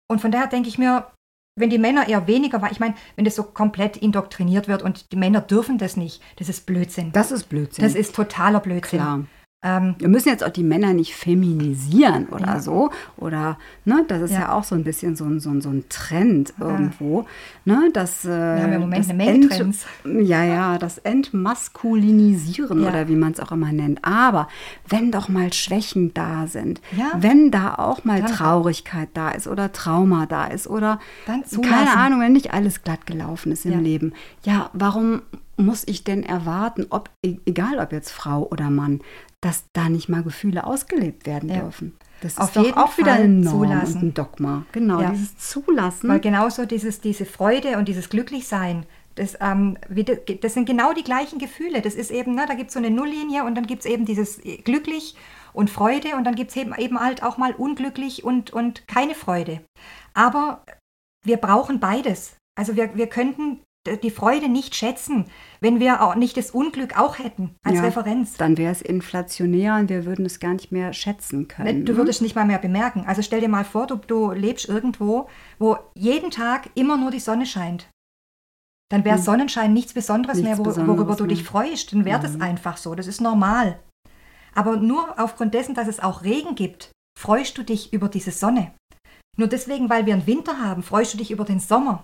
Und 0.09 0.21
von 0.21 0.31
daher 0.31 0.47
denke 0.47 0.69
ich 0.69 0.77
mir, 0.79 1.11
wenn 1.60 1.69
die 1.69 1.78
Männer 1.78 2.08
eher 2.08 2.28
weniger, 2.28 2.62
weil 2.62 2.72
ich 2.72 2.80
meine, 2.80 2.95
wenn 3.15 3.26
das 3.26 3.36
so 3.36 3.43
komplett 3.43 3.98
indoktriniert 3.98 4.67
wird 4.67 4.82
und 4.82 5.12
die 5.12 5.17
Männer 5.17 5.41
dürfen 5.41 5.78
das 5.78 5.98
nicht, 5.98 6.22
das 6.38 6.50
ist 6.50 6.65
Blödsinn. 6.65 7.12
Das 7.12 7.32
ist 7.32 7.50
Blödsinn. 7.50 7.84
Das 7.84 7.95
ist 7.95 8.15
totaler 8.15 8.60
Blödsinn. 8.60 9.00
Klar. 9.00 9.26
Ähm, 9.62 9.95
wir 10.00 10.08
müssen 10.08 10.30
jetzt 10.30 10.41
auch 10.45 10.52
die 10.52 10.63
Männer 10.63 10.93
nicht 10.93 11.13
feminisieren 11.13 12.28
oder 12.30 12.45
ja. 12.45 12.60
so. 12.62 12.91
Oder, 13.17 13.58
ne, 13.84 14.06
das 14.08 14.22
ist 14.22 14.32
ja. 14.32 14.39
ja. 14.39 14.52
auch 14.54 14.63
so 14.63 14.74
ein 14.74 14.86
bisschen 14.86 15.17
so 15.17 15.26
ein, 15.26 15.41
so 15.41 15.50
ein, 15.50 15.60
so 15.60 15.67
ein 15.67 15.84
Trend 15.89 16.54
irgendwo. 16.62 17.26
Ne, 17.65 17.89
das, 17.91 18.24
äh, 18.24 18.30
Wir 18.30 18.63
haben 18.63 18.74
im 18.74 18.82
Moment 18.82 19.10
eine 19.10 19.17
Menge 19.17 19.32
Ent, 19.32 19.52
Trends. 19.52 19.86
Ja, 20.06 20.45
ja, 20.45 20.78
das 20.78 20.98
Entmaskulinisieren 21.00 22.84
ja. 22.84 22.89
oder 22.89 23.10
wie 23.10 23.17
man 23.17 23.34
es 23.34 23.41
auch 23.41 23.52
immer 23.52 23.74
nennt. 23.74 24.00
Aber 24.06 24.48
wenn 24.88 25.12
doch 25.12 25.28
mal 25.28 25.52
Schwächen 25.52 26.13
da 26.13 26.48
sind, 26.48 26.80
wenn 27.17 27.52
da 27.52 27.76
auch 27.76 28.06
mal 28.06 28.22
Dann 28.22 28.32
Traurigkeit 28.32 29.10
da 29.13 29.32
ist 29.32 29.45
oder 29.45 29.74
Trauma 29.74 30.26
da 30.26 30.45
ist 30.45 30.67
oder 30.67 31.00
keine 31.26 31.98
Ahnung, 31.98 32.22
wenn 32.22 32.32
nicht 32.32 32.54
alles 32.54 32.84
glatt 32.84 33.06
gelaufen 33.06 33.52
ist 33.52 33.65
im 33.65 33.84
Leben, 33.84 34.13
ja, 34.43 34.69
warum 34.72 35.22
muss 35.60 35.84
ich 35.86 36.04
denn 36.04 36.24
erwarten, 36.24 36.88
ob, 36.89 37.10
e-, 37.24 37.38
egal 37.45 37.80
ob 37.80 37.91
jetzt 37.91 38.12
Frau 38.12 38.47
oder 38.49 38.70
Mann, 38.70 39.01
dass 39.41 39.65
da 39.73 39.89
nicht 39.89 40.09
mal 40.09 40.23
Gefühle 40.23 40.65
ausgelebt 40.65 41.25
werden 41.25 41.49
Ja. 41.49 41.59
dürfen. 41.61 41.95
Das 42.21 42.37
Auf 42.37 42.47
ist 42.49 42.55
doch 42.57 42.63
jeden 42.65 42.77
auch 42.77 42.97
wieder 42.97 43.11
Fall 43.13 43.23
eine 43.23 43.33
Norm 43.33 43.55
zulassen. 43.63 43.95
und 44.01 44.03
ein 44.09 44.13
Dogma. 44.13 44.65
Genau, 44.73 44.99
Ja. 45.01 45.11
dieses 45.11 45.37
Zulassen. 45.37 46.09
Weil 46.09 46.19
genauso 46.19 46.65
dieses, 46.65 46.99
diese 46.99 47.25
Freude 47.25 47.77
und 47.77 47.87
dieses 47.87 48.09
Glücklichsein, 48.09 48.85
das, 49.15 49.37
ähm, 49.39 49.77
das 50.41 50.53
sind 50.53 50.65
genau 50.65 50.93
die 50.93 51.03
gleichen 51.03 51.39
Gefühle. 51.39 51.81
Das 51.81 51.95
ist 51.95 52.11
eben, 52.11 52.35
ne, 52.35 52.45
da 52.47 52.55
gibt 52.55 52.69
es 52.69 52.73
so 52.73 52.79
eine 52.79 52.91
Nulllinie 52.91 53.45
und 53.45 53.55
dann 53.55 53.65
gibt 53.67 53.85
es 53.85 53.91
eben 53.91 54.05
dieses 54.05 54.43
äh, 54.43 54.57
glücklich 54.57 55.15
und 55.53 55.69
Freude 55.69 56.15
und 56.17 56.25
dann 56.25 56.35
gibt 56.35 56.51
es 56.51 56.57
eben, 56.57 56.73
eben 56.77 56.99
halt 56.99 57.23
auch 57.23 57.37
mal 57.37 57.53
unglücklich 57.53 58.23
und, 58.25 58.51
und 58.51 58.87
keine 58.87 59.15
Freude. 59.15 59.61
Aber 60.13 60.63
wir 61.25 61.37
brauchen 61.37 61.79
beides. 61.79 62.35
Also 62.57 62.75
wir, 62.75 62.95
wir 62.95 63.07
könnten 63.07 63.61
die 63.88 64.11
Freude 64.11 64.49
nicht 64.49 64.75
schätzen, 64.75 65.25
wenn 65.61 65.80
wir 65.80 66.01
auch 66.03 66.15
nicht 66.15 66.36
das 66.38 66.51
Unglück 66.51 66.99
auch 66.99 67.17
hätten 67.17 67.55
als 67.63 67.77
Ja. 67.77 67.84
Referenz. 67.84 68.34
dann 68.36 68.57
wäre 68.57 68.71
es 68.71 68.82
inflationär 68.82 69.75
und 69.75 69.89
wir 69.89 70.05
würden 70.05 70.25
es 70.25 70.39
gar 70.39 70.53
nicht 70.53 70.71
mehr 70.71 70.91
schätzen 70.93 71.47
können. 71.47 71.86
Du 71.86 71.93
ne? 71.93 71.97
würdest 71.97 72.21
nicht 72.21 72.36
mal 72.36 72.45
mehr 72.45 72.59
bemerken. 72.59 73.05
Also 73.07 73.21
stell 73.21 73.39
dir 73.41 73.47
mal 73.49 73.63
vor, 73.65 73.88
du, 73.88 73.95
du 73.95 74.32
lebst 74.32 74.67
irgendwo, 74.67 75.30
wo 75.59 75.77
jeden 75.95 76.30
Tag 76.30 76.69
immer 76.75 76.97
nur 76.97 77.09
die 77.11 77.19
Sonne 77.19 77.45
scheint. 77.45 77.89
Dann 78.91 79.05
wäre 79.05 79.17
Hm. 79.17 79.23
Sonnenschein 79.23 79.71
nichts 79.73 79.93
Besonderes 79.93 80.38
Nichts 80.38 80.49
mehr, 80.49 80.57
wo, 80.57 80.63
Besonderes 80.63 80.97
worüber 80.97 81.15
du 81.15 81.25
dich 81.27 81.43
mehr. 81.43 81.51
freust. 81.51 81.93
Dann 81.93 82.05
wäre 82.05 82.19
das 82.21 82.36
Mhm. 82.36 82.41
einfach 82.41 82.77
so. 82.77 82.95
Das 82.95 83.07
ist 83.07 83.21
normal. 83.21 83.80
Aber 84.55 84.77
nur 84.77 85.19
aufgrund 85.19 85.53
dessen, 85.53 85.75
dass 85.75 85.88
es 85.88 85.99
auch 85.99 86.23
Regen 86.23 86.55
gibt, 86.55 86.91
freust 87.17 87.57
du 87.57 87.63
dich 87.63 87.93
über 87.93 88.09
diese 88.09 88.32
Sonne. 88.32 88.73
Nur 89.38 89.47
deswegen, 89.47 89.89
weil 89.89 90.05
wir 90.05 90.13
einen 90.15 90.27
Winter 90.27 90.59
haben, 90.59 90.84
freust 90.84 91.13
du 91.13 91.17
dich 91.17 91.32
über 91.32 91.45
den 91.45 91.59
Sommer. 91.59 92.03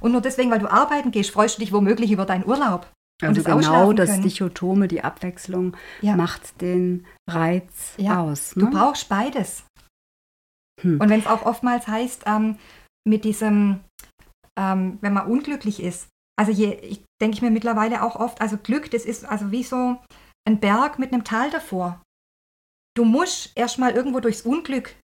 Und 0.00 0.12
nur 0.12 0.20
deswegen, 0.20 0.50
weil 0.50 0.58
du 0.58 0.70
arbeiten 0.70 1.10
gehst, 1.10 1.30
freust 1.30 1.56
du 1.56 1.60
dich 1.60 1.72
womöglich 1.72 2.10
über 2.10 2.24
deinen 2.26 2.46
Urlaub. 2.46 2.86
und 3.22 3.28
Also 3.28 3.42
das 3.42 3.44
genau 3.66 3.92
das 3.94 4.10
können. 4.10 4.22
Dichotome, 4.22 4.88
die 4.88 5.02
Abwechslung 5.02 5.74
Ja. 6.02 6.16
macht 6.16 6.60
den 6.60 7.06
Reiz 7.28 7.94
Ja, 7.96 8.20
aus. 8.20 8.50
Du 8.50 8.66
Ne? 8.66 8.70
brauchst 8.70 9.08
beides. 9.08 9.64
Hm. 10.82 11.00
Und 11.00 11.08
wenn 11.08 11.20
es 11.20 11.26
auch 11.26 11.46
oftmals 11.46 11.86
heißt, 11.86 12.24
ähm, 12.26 12.58
mit 13.08 13.24
diesem, 13.24 13.80
ähm, 14.58 14.98
wenn 15.00 15.12
man 15.14 15.26
unglücklich 15.26 15.82
ist, 15.82 16.08
also 16.38 16.52
je, 16.52 16.74
ich 16.82 17.02
denke 17.22 17.36
ich 17.36 17.42
mir 17.42 17.50
mittlerweile 17.50 18.02
auch 18.02 18.16
oft, 18.16 18.40
also 18.42 18.58
Glück, 18.58 18.90
das 18.90 19.06
ist 19.06 19.24
also 19.24 19.50
wie 19.50 19.62
so 19.62 19.96
ein 20.46 20.60
Berg 20.60 20.98
mit 20.98 21.12
einem 21.12 21.24
Tal 21.24 21.50
davor. 21.50 22.02
Du 22.94 23.04
musst 23.04 23.52
erstmal 23.56 23.92
irgendwo 23.92 24.20
durchs 24.20 24.42
Unglück, 24.42 24.94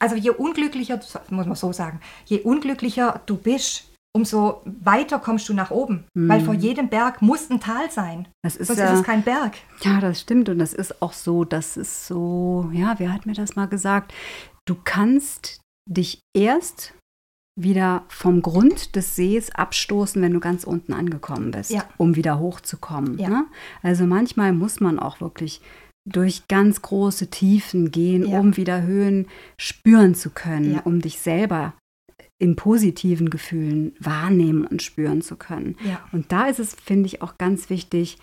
also 0.00 0.14
je 0.16 0.30
unglücklicher, 0.30 0.98
muss 1.30 1.46
man 1.46 1.54
so 1.56 1.72
sagen, 1.72 2.00
je 2.24 2.40
unglücklicher 2.40 3.20
du 3.26 3.36
bist, 3.36 3.87
umso 4.14 4.62
weiter 4.64 5.18
kommst 5.18 5.48
du 5.48 5.54
nach 5.54 5.70
oben. 5.70 6.04
Mhm. 6.14 6.28
Weil 6.28 6.40
vor 6.40 6.54
jedem 6.54 6.88
Berg 6.88 7.22
muss 7.22 7.50
ein 7.50 7.60
Tal 7.60 7.90
sein. 7.90 8.26
das 8.42 8.56
ist 8.56 8.68
Sonst 8.68 8.80
ja, 8.80 8.92
ist 8.92 9.00
es 9.00 9.04
kein 9.04 9.22
Berg. 9.22 9.54
ja, 9.82 10.00
das 10.00 10.20
stimmt 10.20 10.48
und 10.48 10.58
das 10.58 10.72
ist 10.72 11.02
auch 11.02 11.12
so, 11.12 11.44
das 11.44 11.76
ist 11.76 12.06
so, 12.06 12.70
ja, 12.72 12.94
wer 12.98 13.12
hat 13.12 13.26
mir 13.26 13.34
das 13.34 13.56
mal 13.56 13.66
gesagt? 13.68 14.12
Du 14.66 14.76
kannst 14.82 15.60
dich 15.88 16.20
erst 16.36 16.94
wieder 17.60 18.04
vom 18.08 18.40
Grund 18.42 18.94
des 18.94 19.16
Sees 19.16 19.50
abstoßen, 19.50 20.22
wenn 20.22 20.32
du 20.32 20.38
ganz 20.40 20.62
unten 20.64 20.92
angekommen 20.92 21.50
bist, 21.50 21.70
Ja. 21.70 21.84
um 21.96 22.14
wieder 22.14 22.38
hochzukommen. 22.38 23.18
Ja. 23.18 23.28
Ne? 23.28 23.46
Also 23.82 24.06
manchmal 24.06 24.52
muss 24.52 24.78
man 24.80 24.98
auch 24.98 25.20
wirklich 25.20 25.60
durch 26.08 26.46
ganz 26.48 26.82
große 26.82 27.28
Tiefen 27.30 27.90
gehen, 27.90 28.26
Ja. 28.26 28.38
um 28.38 28.56
wieder 28.56 28.82
Höhen 28.82 29.26
spüren 29.60 30.14
zu 30.14 30.30
können, 30.30 30.78
um 30.84 31.00
dich 31.00 31.18
selber 31.18 31.74
in 32.38 32.56
positiven 32.56 33.30
Gefühlen 33.30 33.94
wahrnehmen 33.98 34.64
und 34.64 34.82
spüren 34.82 35.22
zu 35.22 35.36
können. 35.36 35.76
Ja. 35.84 36.00
Und 36.12 36.30
da 36.30 36.46
ist 36.46 36.60
es, 36.60 36.74
finde 36.74 37.06
ich, 37.06 37.20
auch 37.20 37.36
ganz 37.36 37.68
wichtig, 37.68 38.18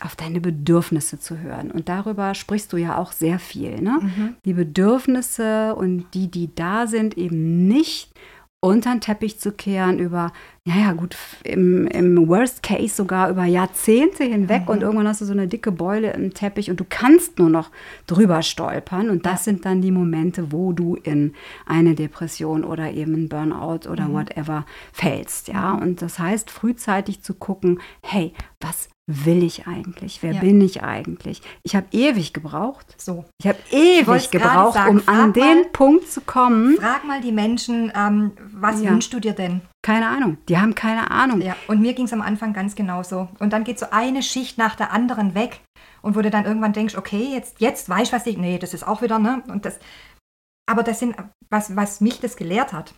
auf 0.00 0.14
deine 0.14 0.40
Bedürfnisse 0.40 1.18
zu 1.18 1.38
hören. 1.38 1.70
Und 1.70 1.88
darüber 1.88 2.34
sprichst 2.34 2.72
du 2.72 2.76
ja 2.76 2.98
auch 2.98 3.12
sehr 3.12 3.38
viel. 3.38 3.80
Ne? 3.80 3.98
Mhm. 4.02 4.36
Die 4.44 4.52
Bedürfnisse 4.52 5.74
und 5.74 6.06
die, 6.12 6.30
die 6.30 6.54
da 6.54 6.86
sind, 6.86 7.16
eben 7.16 7.66
nicht 7.66 8.12
unter 8.60 8.90
den 8.90 9.00
Teppich 9.00 9.38
zu 9.38 9.52
kehren 9.52 9.98
über, 9.98 10.32
naja 10.68 10.92
gut, 10.92 11.16
im, 11.44 11.86
im 11.86 12.28
Worst 12.28 12.62
Case 12.62 12.94
sogar 12.94 13.30
über 13.30 13.44
Jahrzehnte 13.44 14.24
hinweg 14.24 14.62
Mhm. 14.62 14.68
und 14.68 14.82
irgendwann 14.82 15.06
hast 15.08 15.20
du 15.20 15.24
so 15.24 15.32
eine 15.32 15.46
dicke 15.46 15.70
Beule 15.72 16.12
im 16.12 16.34
Teppich 16.34 16.68
und 16.70 16.80
du 16.80 16.84
kannst 16.88 17.38
nur 17.38 17.48
noch 17.50 17.70
drüber 18.08 18.42
stolpern 18.42 19.08
und 19.08 19.24
das 19.26 19.44
sind 19.44 19.64
dann 19.64 19.80
die 19.80 19.92
Momente, 19.92 20.50
wo 20.50 20.72
du 20.72 20.96
in 20.96 21.34
eine 21.66 21.94
Depression 21.94 22.64
oder 22.64 22.90
eben 22.92 23.14
ein 23.14 23.28
Burnout 23.28 23.88
oder 23.88 24.08
Mhm. 24.08 24.12
whatever 24.14 24.66
fällst, 24.92 25.48
ja. 25.48 25.72
Und 25.72 26.02
das 26.02 26.18
heißt, 26.18 26.50
frühzeitig 26.50 27.22
zu 27.22 27.34
gucken, 27.34 27.80
hey, 28.02 28.32
was 28.60 28.88
will 29.08 29.44
ich 29.44 29.68
eigentlich? 29.68 30.20
Wer 30.24 30.32
Ja. 30.32 30.40
bin 30.40 30.60
ich 30.60 30.82
eigentlich? 30.82 31.40
Ich 31.62 31.76
habe 31.76 31.86
ewig 31.92 32.32
gebraucht. 32.32 32.96
So. 32.98 33.24
Ich 33.40 33.46
habe 33.46 33.58
ewig 33.70 34.04
gerade 34.04 34.30
gebraucht, 34.30 34.74
sagen, 34.74 34.90
um 34.98 35.08
an 35.08 35.32
frag 35.32 35.34
den 35.34 35.42
mal- 35.60 35.68
Punkt 35.72 36.10
zu 36.10 36.22
kommen. 36.22 36.76
Frag 36.80 37.04
mal 37.04 37.20
die 37.20 37.30
Menschen, 37.30 37.92
ähm, 37.96 38.32
was 38.52 38.82
Ja. 38.82 38.90
wünschst 38.90 39.12
du 39.12 39.20
dir 39.20 39.32
denn? 39.32 39.60
Keine 39.86 40.08
Ahnung. 40.08 40.38
Die 40.48 40.58
haben 40.58 40.74
keine 40.74 41.12
Ahnung. 41.12 41.40
Ja, 41.40 41.54
und 41.68 41.80
mir 41.80 41.94
ging 41.94 42.06
es 42.06 42.12
am 42.12 42.20
Anfang 42.20 42.52
ganz 42.52 42.74
genauso. 42.74 43.28
Und 43.38 43.52
dann 43.52 43.62
geht 43.62 43.78
so 43.78 43.86
eine 43.92 44.24
Schicht 44.24 44.58
nach 44.58 44.74
der 44.74 44.90
anderen 44.90 45.36
weg. 45.36 45.60
Und 46.02 46.16
wo 46.16 46.22
du 46.22 46.30
dann 46.30 46.44
irgendwann 46.44 46.72
denkst, 46.72 46.96
okay, 46.96 47.28
jetzt, 47.32 47.60
jetzt 47.60 47.88
weiß 47.88 48.08
ich, 48.08 48.12
was 48.12 48.26
ich. 48.26 48.36
Nee, 48.36 48.58
das 48.58 48.74
ist 48.74 48.84
auch 48.84 49.00
wieder, 49.00 49.20
ne? 49.20 49.44
Und 49.46 49.64
das. 49.64 49.78
Aber 50.68 50.82
das 50.82 50.98
sind, 50.98 51.14
was, 51.50 51.76
was 51.76 52.00
mich 52.00 52.18
das 52.18 52.34
gelehrt 52.34 52.72
hat, 52.72 52.94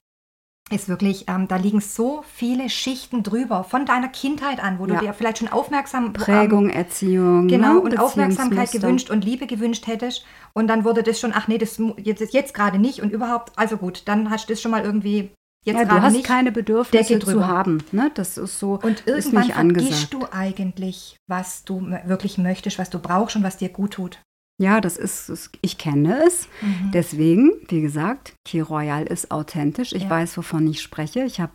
ist 0.70 0.89
wirklich, 0.89 1.28
ähm, 1.28 1.47
da 1.47 1.57
liegen 1.57 1.82
so 1.82 2.24
viele 2.34 2.70
Schichten 2.70 3.22
drüber, 3.22 3.64
von 3.64 3.84
deiner 3.84 4.09
Kindheit 4.09 4.59
an, 4.59 4.78
wo 4.78 4.86
Ja. 4.86 4.95
du 4.95 5.05
dir 5.05 5.12
vielleicht 5.12 5.39
schon 5.39 5.49
aufmerksam 5.49 6.14
Prägung, 6.14 6.70
Erziehung. 6.70 7.49
Genau, 7.49 7.74
ne? 7.74 7.80
und 7.80 7.99
Aufmerksamkeit 7.99 8.72
gewünscht 8.72 9.11
und 9.11 9.26
Liebe 9.26 9.47
gewünscht 9.47 9.86
hättest. 9.86 10.24
Und 10.55 10.68
dann 10.68 10.84
wurde 10.86 11.03
das 11.03 11.20
schon, 11.20 11.34
ach 11.34 11.49
nee, 11.49 11.59
das 11.59 11.78
jetzt, 11.99 12.32
jetzt 12.32 12.55
gerade 12.55 12.78
nicht 12.78 13.03
und 13.03 13.12
überhaupt, 13.12 13.53
also 13.57 13.76
gut, 13.76 14.05
dann 14.07 14.30
hast 14.30 14.49
du 14.49 14.55
das 14.55 14.62
schon 14.62 14.70
mal 14.70 14.82
irgendwie 14.82 15.32
jetzt 15.64 15.76
Ja, 15.78 15.84
du 15.84 16.02
hast 16.02 16.12
nicht. 16.14 16.24
keine 16.26 16.52
Bedürfnisse 16.52 17.18
zu 17.18 17.46
haben. 17.46 17.82
Ne? 17.92 18.11
Das 18.14 18.38
ist 18.38 18.59
so 18.59 18.78
und 18.82 19.04
irgendwann 19.06 19.50
vergisst 19.50 20.12
du 20.14 20.26
eigentlich, 20.30 21.16
was 21.28 21.64
du 21.64 21.80
wirklich 22.06 22.38
möchtest, 22.38 22.78
was 22.78 22.90
du 22.90 22.98
brauchst 22.98 23.36
und 23.36 23.42
was 23.42 23.56
dir 23.56 23.68
gut 23.68 23.92
tut. 23.94 24.20
Ja, 24.61 24.80
das 24.80 24.96
ist, 24.96 25.50
ich 25.62 25.78
kenne 25.78 26.20
es. 26.26 26.48
Mhm. 26.61 26.90
Deswegen, 26.92 27.52
wie 27.68 27.80
gesagt, 27.80 28.32
Key 28.44 28.59
Royal 28.61 29.04
ist 29.04 29.30
authentisch. 29.30 29.92
Ich 29.92 30.02
Ja. 30.04 30.11
weiß, 30.11 30.36
wovon 30.36 30.66
ich 30.66 30.82
spreche. 30.82 31.22
Ich 31.22 31.38
habe 31.40 31.52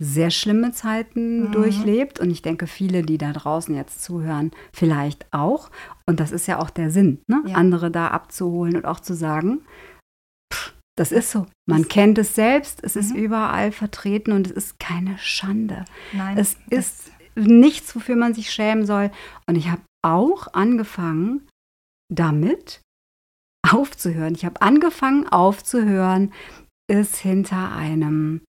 sehr 0.00 0.32
schlimme 0.32 0.72
Zeiten 0.72 1.44
Mhm. 1.44 1.52
durchlebt 1.52 2.18
und 2.18 2.28
ich 2.30 2.42
denke, 2.42 2.66
viele, 2.66 3.02
die 3.02 3.18
da 3.18 3.32
draußen 3.32 3.72
jetzt 3.76 4.02
zuhören, 4.02 4.50
vielleicht 4.72 5.26
auch. 5.30 5.70
Und 6.06 6.18
das 6.18 6.32
ist 6.32 6.48
ja 6.48 6.58
auch 6.58 6.70
der 6.70 6.90
Sinn, 6.90 7.20
ne? 7.28 7.40
Ja. 7.46 7.54
andere 7.54 7.88
da 7.92 8.08
abzuholen 8.08 8.74
und 8.78 8.84
auch 8.84 8.98
zu 8.98 9.14
sagen, 9.14 9.60
das 11.00 11.12
ist 11.12 11.30
so. 11.30 11.46
Man 11.66 11.82
Das- 11.82 11.88
kennt 11.88 12.18
es 12.18 12.34
selbst, 12.34 12.84
es 12.84 12.94
ist 12.94 13.10
Mhm. 13.14 13.16
überall 13.24 13.72
vertreten 13.72 14.32
und 14.32 14.46
es 14.46 14.52
ist 14.52 14.78
keine 14.78 15.16
Schande. 15.18 15.84
Nein, 16.12 16.36
Es 16.36 16.56
ist 16.68 17.10
nichts, 17.34 17.94
wofür 17.96 18.16
man 18.16 18.34
sich 18.34 18.50
schämen 18.50 18.84
soll. 18.84 19.10
Und 19.46 19.56
ich 19.56 19.68
habe 19.70 19.80
auch 20.04 20.48
angefangen, 20.52 21.46
damit 22.12 22.80
aufzuhören. 23.68 24.34
Ich 24.34 24.44
habe 24.44 24.60
angefangen 24.62 25.26
aufzuhören, 25.28 26.32
es 26.90 27.18
hinter 27.18 27.72
einem, 27.72 28.42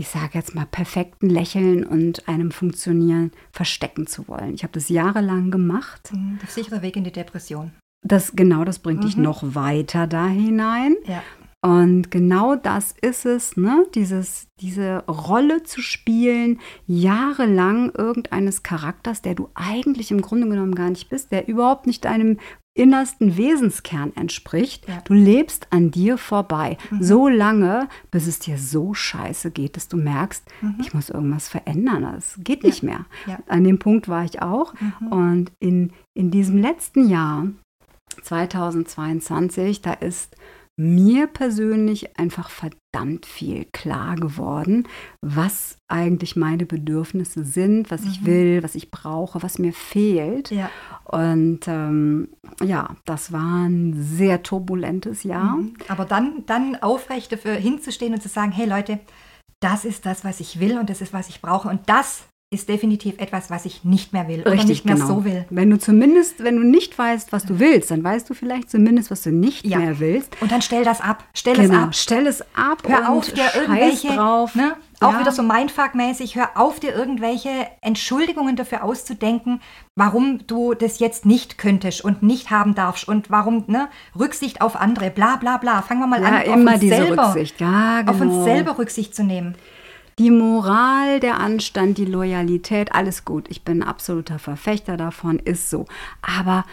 ich 0.00 0.08
sage 0.08 0.30
jetzt 0.34 0.54
mal, 0.54 0.66
perfekten 0.66 1.28
Lächeln 1.28 1.84
und 1.84 2.28
einem 2.28 2.50
Funktionieren 2.50 3.30
verstecken 3.52 4.06
zu 4.06 4.26
wollen. 4.26 4.54
Ich 4.54 4.62
habe 4.62 4.72
das 4.72 4.88
jahrelang 4.88 5.50
gemacht. 5.50 6.10
Mhm, 6.12 6.38
der 6.40 6.48
sichere 6.48 6.82
Weg 6.82 6.96
in 6.96 7.04
die 7.04 7.12
Depression. 7.12 7.72
Das 8.06 8.32
genau, 8.34 8.64
das 8.64 8.78
bringt 8.78 9.04
dich 9.04 9.16
Mhm. 9.16 9.24
noch 9.24 9.54
weiter 9.54 10.06
da 10.06 10.26
hinein. 10.28 10.96
Ja. 11.04 11.22
Und 11.60 12.12
genau 12.12 12.54
das 12.54 12.94
ist 13.00 13.26
es, 13.26 13.56
ne? 13.56 13.84
Dieses, 13.94 14.46
diese 14.60 14.98
Rolle 15.08 15.64
zu 15.64 15.80
spielen, 15.82 16.60
jahrelang 16.86 17.90
irgendeines 17.96 18.62
Charakters, 18.62 19.22
der 19.22 19.34
du 19.34 19.48
eigentlich 19.54 20.12
im 20.12 20.22
Grunde 20.22 20.48
genommen 20.48 20.76
gar 20.76 20.90
nicht 20.90 21.08
bist, 21.08 21.32
der 21.32 21.48
überhaupt 21.48 21.88
nicht 21.88 22.04
deinem 22.04 22.38
innersten 22.74 23.36
Wesenskern 23.36 24.12
entspricht. 24.14 24.88
Ja. 24.88 25.00
Du 25.04 25.12
lebst 25.12 25.66
an 25.70 25.90
dir 25.90 26.16
vorbei. 26.16 26.78
Mhm. 26.92 27.02
So 27.02 27.26
lange, 27.26 27.88
bis 28.12 28.28
es 28.28 28.38
dir 28.38 28.56
so 28.56 28.94
scheiße 28.94 29.50
geht, 29.50 29.74
dass 29.76 29.88
du 29.88 29.96
merkst, 29.96 30.44
Mhm. 30.60 30.76
ich 30.80 30.94
muss 30.94 31.10
irgendwas 31.10 31.48
verändern. 31.48 32.04
Es 32.16 32.38
geht 32.38 32.62
nicht 32.62 32.84
mehr. 32.84 33.04
Ja. 33.26 33.40
An 33.48 33.64
dem 33.64 33.80
Punkt 33.80 34.06
war 34.06 34.24
ich 34.24 34.42
auch. 34.42 34.74
Mhm. 34.74 35.08
Und 35.08 35.52
in, 35.58 35.92
in 36.14 36.30
diesem 36.30 36.58
letzten 36.58 37.08
Jahr, 37.08 37.48
2022, 38.22 39.82
da 39.82 39.92
ist 39.94 40.36
mir 40.80 41.26
persönlich 41.26 42.16
einfach 42.18 42.50
verdammt 42.50 43.26
viel 43.26 43.64
klar 43.72 44.14
geworden, 44.14 44.86
was 45.20 45.76
eigentlich 45.88 46.36
meine 46.36 46.66
Bedürfnisse 46.66 47.44
sind, 47.44 47.90
was 47.90 48.04
ich 48.04 48.20
Mhm. 48.20 48.26
will, 48.26 48.62
was 48.62 48.74
ich 48.76 48.90
brauche, 48.92 49.42
was 49.42 49.58
mir 49.58 49.72
fehlt. 49.72 50.50
Ja. 50.52 50.70
Und 51.04 51.60
ähm, 51.66 52.28
ja, 52.62 52.94
das 53.04 53.32
war 53.32 53.66
ein 53.66 53.94
sehr 53.98 54.42
turbulentes 54.44 55.24
Jahr. 55.24 55.56
Mhm. 55.56 55.74
Aber 55.88 56.04
dann, 56.04 56.44
dann 56.46 56.76
aufrecht 56.76 57.32
dafür 57.32 57.54
hinzustehen 57.54 58.14
und 58.14 58.22
zu 58.22 58.28
sagen, 58.28 58.52
hey 58.52 58.66
Leute, 58.68 59.00
das 59.60 59.84
ist 59.84 60.06
das, 60.06 60.24
was 60.24 60.38
ich 60.38 60.60
will 60.60 60.78
und 60.78 60.88
das 60.90 61.00
ist, 61.00 61.12
was 61.12 61.28
ich 61.28 61.42
brauche. 61.42 61.68
Und 61.68 61.80
das 61.86 62.22
ist 62.50 62.66
definitiv 62.66 63.18
etwas, 63.18 63.50
was 63.50 63.66
ich 63.66 63.84
nicht 63.84 64.14
mehr 64.14 64.26
will 64.26 64.40
Richtig, 64.40 64.52
oder 64.52 64.64
nicht 64.64 64.84
mehr 64.86 64.94
genau. 64.94 65.06
so 65.06 65.24
will. 65.26 65.44
Wenn 65.50 65.68
du 65.68 65.78
zumindest, 65.78 66.42
wenn 66.42 66.56
du 66.56 66.62
nicht 66.62 66.98
weißt, 66.98 67.30
was 67.30 67.44
du 67.44 67.58
willst, 67.58 67.90
dann 67.90 68.02
weißt 68.02 68.28
du 68.30 68.32
vielleicht 68.32 68.70
zumindest, 68.70 69.10
was 69.10 69.20
du 69.20 69.30
nicht 69.30 69.66
ja. 69.66 69.78
mehr 69.78 70.00
willst. 70.00 70.34
Und 70.40 70.50
dann 70.50 70.62
stell 70.62 70.82
das 70.82 71.02
ab. 71.02 71.24
Stell 71.34 71.56
genau. 71.56 71.74
es 71.74 71.82
ab. 71.82 71.94
Stell 71.94 72.26
es 72.26 72.40
ab. 72.56 72.82
Hör 72.86 73.10
auf, 73.10 73.30
dir 73.30 73.50
irgendwelche 73.54 74.08
drauf. 74.08 74.54
Ne? 74.54 74.76
Auch 75.00 75.12
ja. 75.12 75.20
wieder 75.20 75.30
so 75.30 75.42
Mindfuck-mäßig, 75.42 76.36
hör 76.36 76.48
auf, 76.54 76.80
dir 76.80 76.94
irgendwelche 76.94 77.50
Entschuldigungen 77.82 78.56
dafür 78.56 78.82
auszudenken, 78.82 79.60
warum 79.94 80.46
du 80.46 80.72
das 80.72 81.00
jetzt 81.00 81.26
nicht 81.26 81.58
könntest 81.58 82.02
und 82.02 82.22
nicht 82.22 82.50
haben 82.50 82.74
darfst 82.74 83.06
und 83.06 83.30
warum, 83.30 83.64
ne, 83.66 83.88
Rücksicht 84.18 84.62
auf 84.62 84.74
andere, 84.74 85.10
bla 85.10 85.36
bla 85.36 85.58
bla. 85.58 85.82
Fangen 85.82 86.00
wir 86.00 86.06
mal 86.06 86.22
ja, 86.22 86.28
an, 86.28 86.42
immer 86.42 86.74
auf 86.74 86.82
uns, 86.82 86.88
selber, 86.88 87.26
Rücksicht. 87.26 87.60
Ja, 87.60 88.00
genau. 88.00 88.12
auf 88.12 88.20
uns 88.22 88.32
genau. 88.32 88.44
selber 88.44 88.78
Rücksicht 88.78 89.14
zu 89.14 89.22
nehmen. 89.22 89.54
Die 90.18 90.30
Moral, 90.30 91.20
der 91.20 91.38
Anstand, 91.38 91.96
die 91.96 92.04
Loyalität, 92.04 92.92
alles 92.92 93.24
gut. 93.24 93.48
Ich 93.48 93.62
bin 93.62 93.82
ein 93.82 93.88
absoluter 93.88 94.38
Verfechter 94.38 94.96
davon, 94.96 95.38
ist 95.38 95.70
so. 95.70 95.86
Aber 96.22 96.64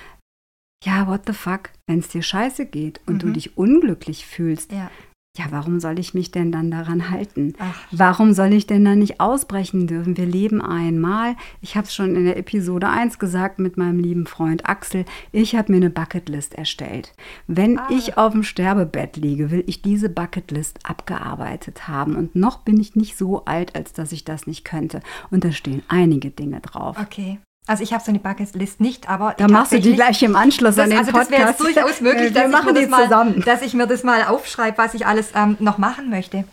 ja, 0.83 1.07
what 1.07 1.21
the 1.27 1.33
fuck, 1.33 1.69
wenn 1.87 1.99
es 1.99 2.09
dir 2.09 2.23
scheiße 2.23 2.65
geht 2.65 3.01
und 3.05 3.15
mhm. 3.15 3.19
du 3.19 3.31
dich 3.33 3.57
unglücklich 3.57 4.25
fühlst, 4.25 4.71
ja 4.71 4.89
ja, 5.37 5.45
warum 5.49 5.81
soll 5.81 5.99
ich 5.99 6.13
mich 6.13 6.31
denn 6.31 6.51
dann 6.51 6.71
daran 6.71 7.09
halten? 7.09 7.53
Ach. 7.59 7.75
Warum 7.91 8.33
soll 8.33 8.53
ich 8.53 8.67
denn 8.67 8.85
dann 8.85 8.99
nicht 8.99 9.19
ausbrechen 9.19 9.85
dürfen? 9.85 10.15
Wir 10.15 10.25
leben 10.25 10.61
einmal. 10.61 11.35
Ich 11.61 11.75
habe 11.75 11.87
es 11.87 11.93
schon 11.93 12.15
in 12.15 12.23
der 12.23 12.37
Episode 12.37 12.87
1 12.87 13.19
gesagt 13.19 13.59
mit 13.59 13.75
meinem 13.75 13.99
lieben 13.99 14.27
Freund 14.27 14.65
Axel. 14.65 15.03
Ich 15.33 15.55
habe 15.55 15.73
mir 15.73 15.77
eine 15.77 15.89
Bucketlist 15.89 16.55
erstellt. 16.55 17.11
Wenn 17.47 17.77
ah. 17.79 17.87
ich 17.89 18.17
auf 18.17 18.31
dem 18.31 18.43
Sterbebett 18.43 19.17
liege, 19.17 19.51
will 19.51 19.63
ich 19.67 19.81
diese 19.81 20.07
Bucketlist 20.09 20.79
abgearbeitet 20.83 21.89
haben. 21.89 22.15
Und 22.15 22.35
noch 22.35 22.59
bin 22.59 22.79
ich 22.79 22.95
nicht 22.95 23.17
so 23.17 23.43
alt, 23.43 23.75
als 23.75 23.91
dass 23.91 24.13
ich 24.13 24.23
das 24.23 24.47
nicht 24.47 24.63
könnte. 24.63 25.01
Und 25.31 25.43
da 25.43 25.51
stehen 25.51 25.83
einige 25.89 26.31
Dinge 26.31 26.61
drauf. 26.61 26.97
Okay. 26.97 27.39
Also 27.67 27.83
ich 27.83 27.93
habe 27.93 28.03
so 28.03 28.11
eine 28.11 28.19
Bucketlist 28.19 28.79
nicht, 28.79 29.09
aber 29.09 29.33
da 29.37 29.47
machst 29.47 29.71
du 29.71 29.79
die 29.79 29.93
gleich 29.93 30.21
im 30.21 30.35
Anschluss 30.35 30.75
das, 30.75 30.83
an 30.83 30.89
den 30.91 30.99
also 30.99 31.11
Podcast. 31.11 31.31
Also 31.33 31.49
das 31.49 31.59
wäre 31.59 31.85
durchaus 31.85 32.01
möglich, 32.01 32.33
dass, 32.33 32.45
ich 32.45 32.65
mir 32.65 32.73
das 32.73 32.89
mal, 32.89 33.33
dass 33.43 33.61
ich 33.61 33.73
mir 33.73 33.87
das 33.87 34.03
mal 34.03 34.23
aufschreibe, 34.23 34.77
was 34.77 34.93
ich 34.93 35.07
alles 35.07 35.31
ähm, 35.35 35.57
noch 35.59 35.77
machen 35.77 36.09
möchte. 36.09 36.43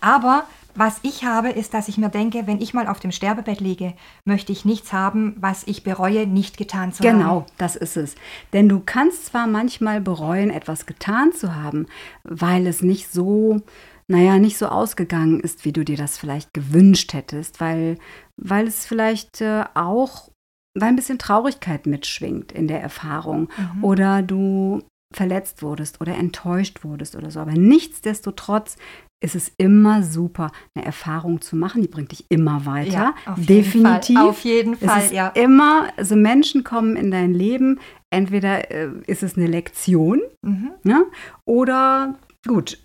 Aber 0.00 0.44
was 0.74 1.00
ich 1.02 1.24
habe, 1.24 1.50
ist, 1.50 1.74
dass 1.74 1.88
ich 1.88 1.98
mir 1.98 2.08
denke, 2.08 2.46
wenn 2.46 2.60
ich 2.60 2.72
mal 2.72 2.88
auf 2.88 2.98
dem 2.98 3.12
Sterbebett 3.12 3.60
liege, 3.60 3.92
möchte 4.24 4.52
ich 4.52 4.64
nichts 4.64 4.92
haben, 4.94 5.36
was 5.38 5.64
ich 5.66 5.84
bereue, 5.84 6.26
nicht 6.26 6.56
getan 6.56 6.92
zu 6.92 7.02
genau, 7.02 7.12
haben. 7.12 7.20
Genau, 7.20 7.46
das 7.58 7.76
ist 7.76 7.98
es. 7.98 8.14
Denn 8.54 8.70
du 8.70 8.80
kannst 8.80 9.26
zwar 9.26 9.46
manchmal 9.46 10.00
bereuen, 10.00 10.48
etwas 10.50 10.86
getan 10.86 11.32
zu 11.32 11.54
haben, 11.54 11.86
weil 12.24 12.66
es 12.66 12.80
nicht 12.80 13.12
so 13.12 13.60
naja, 14.08 14.38
nicht 14.38 14.58
so 14.58 14.66
ausgegangen 14.66 15.40
ist, 15.40 15.64
wie 15.64 15.72
du 15.72 15.84
dir 15.84 15.96
das 15.96 16.18
vielleicht 16.18 16.52
gewünscht 16.52 17.14
hättest, 17.14 17.60
weil, 17.60 17.98
weil 18.36 18.66
es 18.66 18.84
vielleicht 18.84 19.40
äh, 19.40 19.64
auch 19.74 20.28
weil 20.74 20.88
ein 20.88 20.96
bisschen 20.96 21.18
Traurigkeit 21.18 21.86
mitschwingt 21.86 22.52
in 22.52 22.68
der 22.68 22.80
Erfahrung 22.80 23.48
mhm. 23.56 23.84
oder 23.84 24.22
du 24.22 24.82
verletzt 25.12 25.62
wurdest 25.62 26.00
oder 26.00 26.16
enttäuscht 26.16 26.84
wurdest 26.84 27.16
oder 27.16 27.30
so. 27.30 27.40
Aber 27.40 27.52
nichtsdestotrotz 27.52 28.76
ist 29.22 29.36
es 29.36 29.52
immer 29.56 30.02
super, 30.02 30.50
eine 30.74 30.84
Erfahrung 30.84 31.40
zu 31.40 31.54
machen. 31.54 31.80
Die 31.82 31.88
bringt 31.88 32.10
dich 32.12 32.26
immer 32.28 32.66
weiter. 32.66 32.90
Ja, 32.90 33.14
auf 33.26 33.38
Definitiv. 33.46 34.08
Jeden 34.08 34.16
Fall. 34.16 34.28
Auf 34.28 34.44
jeden 34.44 34.76
Fall, 34.76 34.98
es 34.98 35.04
ist 35.06 35.12
ja. 35.12 35.28
Immer, 35.28 35.88
also 35.96 36.16
Menschen 36.16 36.64
kommen 36.64 36.96
in 36.96 37.10
dein 37.10 37.32
Leben. 37.32 37.78
Entweder 38.10 38.70
äh, 38.70 38.90
ist 39.06 39.22
es 39.22 39.36
eine 39.36 39.46
Lektion 39.46 40.20
mhm. 40.42 40.72
ne? 40.82 41.04
oder 41.46 42.18
Gut, 42.44 42.76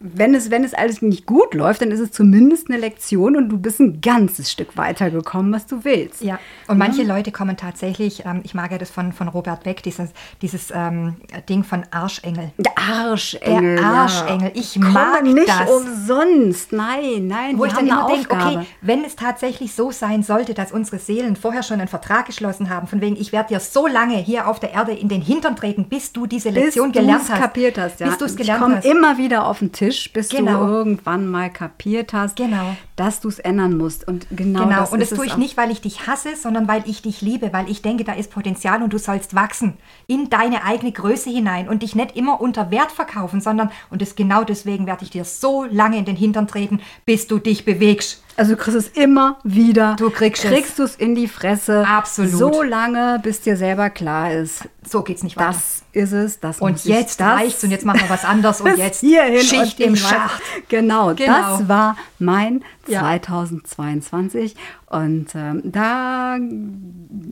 wenn 0.00 0.34
es, 0.34 0.50
wenn 0.50 0.64
es 0.64 0.74
alles 0.74 1.00
nicht 1.00 1.26
gut 1.26 1.54
läuft, 1.54 1.80
dann 1.80 1.92
ist 1.92 2.00
es 2.00 2.10
zumindest 2.10 2.68
eine 2.68 2.80
Lektion 2.80 3.36
und 3.36 3.48
du 3.50 3.56
bist 3.56 3.78
ein 3.78 4.00
ganzes 4.00 4.50
Stück 4.50 4.76
weitergekommen, 4.76 5.52
was 5.52 5.66
du 5.66 5.84
willst. 5.84 6.22
Ja, 6.22 6.40
und 6.66 6.76
manche 6.76 7.02
ja. 7.02 7.14
Leute 7.14 7.30
kommen 7.30 7.56
tatsächlich, 7.56 8.24
ähm, 8.26 8.40
ich 8.42 8.52
mag 8.52 8.72
ja 8.72 8.78
das 8.78 8.90
von, 8.90 9.12
von 9.12 9.28
Robert 9.28 9.62
Beck, 9.62 9.84
dieses, 9.84 10.10
dieses 10.42 10.72
ähm, 10.74 11.14
Ding 11.48 11.62
von 11.62 11.84
Arschengel. 11.92 12.50
Der 12.58 12.72
Arschengel. 12.76 13.76
Der 13.76 13.84
Arschengel. 13.84 14.50
Ich 14.54 14.74
Komme 14.74 14.90
mag 14.90 15.22
nicht 15.22 15.48
das. 15.48 15.70
umsonst. 15.70 16.72
Nein, 16.72 17.28
nein. 17.28 17.58
Wo 17.58 17.64
ich 17.64 17.72
dann 17.72 17.86
immer 17.86 18.08
denke, 18.08 18.34
okay, 18.34 18.66
wenn 18.80 19.04
es 19.04 19.14
tatsächlich 19.14 19.72
so 19.72 19.92
sein 19.92 20.24
sollte, 20.24 20.52
dass 20.52 20.72
unsere 20.72 20.98
Seelen 20.98 21.36
vorher 21.36 21.62
schon 21.62 21.78
einen 21.78 21.88
Vertrag 21.88 22.26
geschlossen 22.26 22.70
haben, 22.70 22.88
von 22.88 23.00
wegen, 23.00 23.14
ich 23.14 23.30
werde 23.30 23.50
dir 23.50 23.60
so 23.60 23.86
lange 23.86 24.16
hier 24.16 24.48
auf 24.48 24.58
der 24.58 24.72
Erde 24.72 24.94
in 24.94 25.08
den 25.08 25.22
Hintern 25.22 25.54
treten, 25.54 25.88
bis 25.88 26.12
du 26.12 26.26
diese 26.26 26.50
Lektion 26.50 26.90
bis 26.90 27.02
gelernt 27.02 27.28
hast. 27.28 27.40
kapiert 27.40 27.78
hast, 27.78 28.00
ja. 28.00 28.08
Bis 28.08 28.18
du 28.18 28.24
es 28.24 28.34
gelernt 28.34 28.74
hast 28.74 28.95
immer 28.96 29.18
wieder 29.18 29.46
auf 29.46 29.58
den 29.58 29.72
Tisch, 29.72 30.12
bis 30.12 30.28
genau. 30.28 30.66
du 30.66 30.72
irgendwann 30.72 31.26
mal 31.26 31.50
kapiert 31.50 32.12
hast, 32.12 32.36
genau. 32.36 32.76
dass 32.96 33.20
du 33.20 33.28
es 33.28 33.38
ändern 33.38 33.76
musst. 33.76 34.06
Und 34.08 34.26
genau, 34.30 34.64
genau. 34.64 34.80
das 34.80 34.92
und 34.92 35.00
das 35.00 35.10
tue 35.10 35.26
ich 35.26 35.36
nicht, 35.36 35.56
weil 35.56 35.70
ich 35.70 35.80
dich 35.80 36.06
hasse, 36.06 36.36
sondern 36.36 36.68
weil 36.68 36.82
ich 36.86 37.02
dich 37.02 37.20
liebe, 37.20 37.52
weil 37.52 37.68
ich 37.68 37.82
denke, 37.82 38.04
da 38.04 38.12
ist 38.14 38.30
Potenzial 38.30 38.82
und 38.82 38.92
du 38.92 38.98
sollst 38.98 39.34
wachsen 39.34 39.74
in 40.06 40.30
deine 40.30 40.64
eigene 40.64 40.92
Größe 40.92 41.30
hinein 41.30 41.68
und 41.68 41.82
dich 41.82 41.94
nicht 41.94 42.16
immer 42.16 42.40
unter 42.40 42.70
Wert 42.70 42.92
verkaufen, 42.92 43.40
sondern, 43.40 43.70
und 43.90 44.02
das 44.02 44.16
genau 44.16 44.44
deswegen 44.44 44.86
werde 44.86 45.04
ich 45.04 45.10
dir 45.10 45.24
so 45.24 45.64
lange 45.64 45.98
in 45.98 46.04
den 46.04 46.16
Hintern 46.16 46.46
treten, 46.46 46.80
bis 47.04 47.26
du 47.26 47.38
dich 47.38 47.64
bewegst. 47.64 48.22
Also 48.36 48.54
du 48.54 48.58
kriegst 48.58 48.76
es 48.76 48.88
immer 48.88 49.38
wieder. 49.44 49.96
Du 49.98 50.10
kriegst, 50.10 50.42
kriegst 50.42 50.78
es 50.78 50.94
in 50.94 51.14
die 51.14 51.28
Fresse. 51.28 51.86
Absolut. 51.86 52.32
So 52.32 52.62
lange, 52.62 53.18
bis 53.22 53.40
dir 53.40 53.56
selber 53.56 53.88
klar 53.88 54.32
ist. 54.32 54.68
So 54.86 55.02
geht's 55.02 55.22
nicht 55.22 55.36
weiter. 55.36 55.52
Das 55.52 55.84
ist 55.92 56.12
es. 56.12 56.40
Das 56.40 56.60
und 56.60 56.84
jetzt 56.84 57.20
reicht's 57.20 57.64
und 57.64 57.70
jetzt 57.70 57.86
machen 57.86 58.00
wir 58.00 58.10
was 58.10 58.24
anderes 58.24 58.60
und 58.60 58.76
jetzt 58.76 59.00
hierhin 59.00 59.40
Schicht 59.40 59.80
im 59.80 59.96
Schacht. 59.96 60.42
Genau, 60.68 61.14
genau, 61.14 61.58
das 61.58 61.68
war 61.68 61.96
mein 62.18 62.62
ja. 62.86 63.00
2022 63.00 64.54
und 64.86 65.28
ähm, 65.34 65.62
da, 65.64 66.36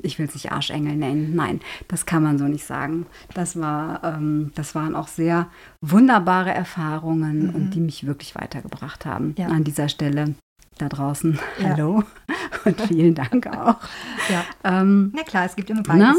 ich 0.02 0.18
will 0.18 0.26
es 0.26 0.34
nicht 0.34 0.52
Arschengel 0.52 0.96
nennen, 0.96 1.36
nein, 1.36 1.61
das 1.88 2.07
kann 2.07 2.22
man 2.22 2.38
so 2.38 2.44
nicht 2.44 2.64
sagen. 2.64 3.07
Das 3.34 3.61
war, 3.61 4.02
ähm, 4.02 4.52
das 4.55 4.74
waren 4.74 4.96
auch 4.96 5.09
sehr 5.09 5.48
wunderbare 5.80 6.50
Erfahrungen 6.50 7.48
mhm. 7.48 7.55
und 7.55 7.70
die 7.70 7.80
mich 7.80 8.07
wirklich 8.07 8.34
weitergebracht 8.34 9.05
haben. 9.07 9.34
Ja. 9.38 9.48
An 9.48 9.64
dieser 9.64 9.88
Stelle 9.88 10.34
da 10.79 10.89
draußen. 10.89 11.39
Ja. 11.59 11.68
Hallo 11.70 12.03
und 12.64 12.81
vielen 12.83 13.14
Dank 13.14 13.47
auch. 13.47 13.77
Ja. 14.29 14.45
Ähm, 14.64 15.12
Na 15.14 15.22
klar, 15.22 15.45
es 15.45 15.57
gibt 15.57 15.70
immer 15.70 15.83
beides. 15.83 16.01
Ne? 16.01 16.14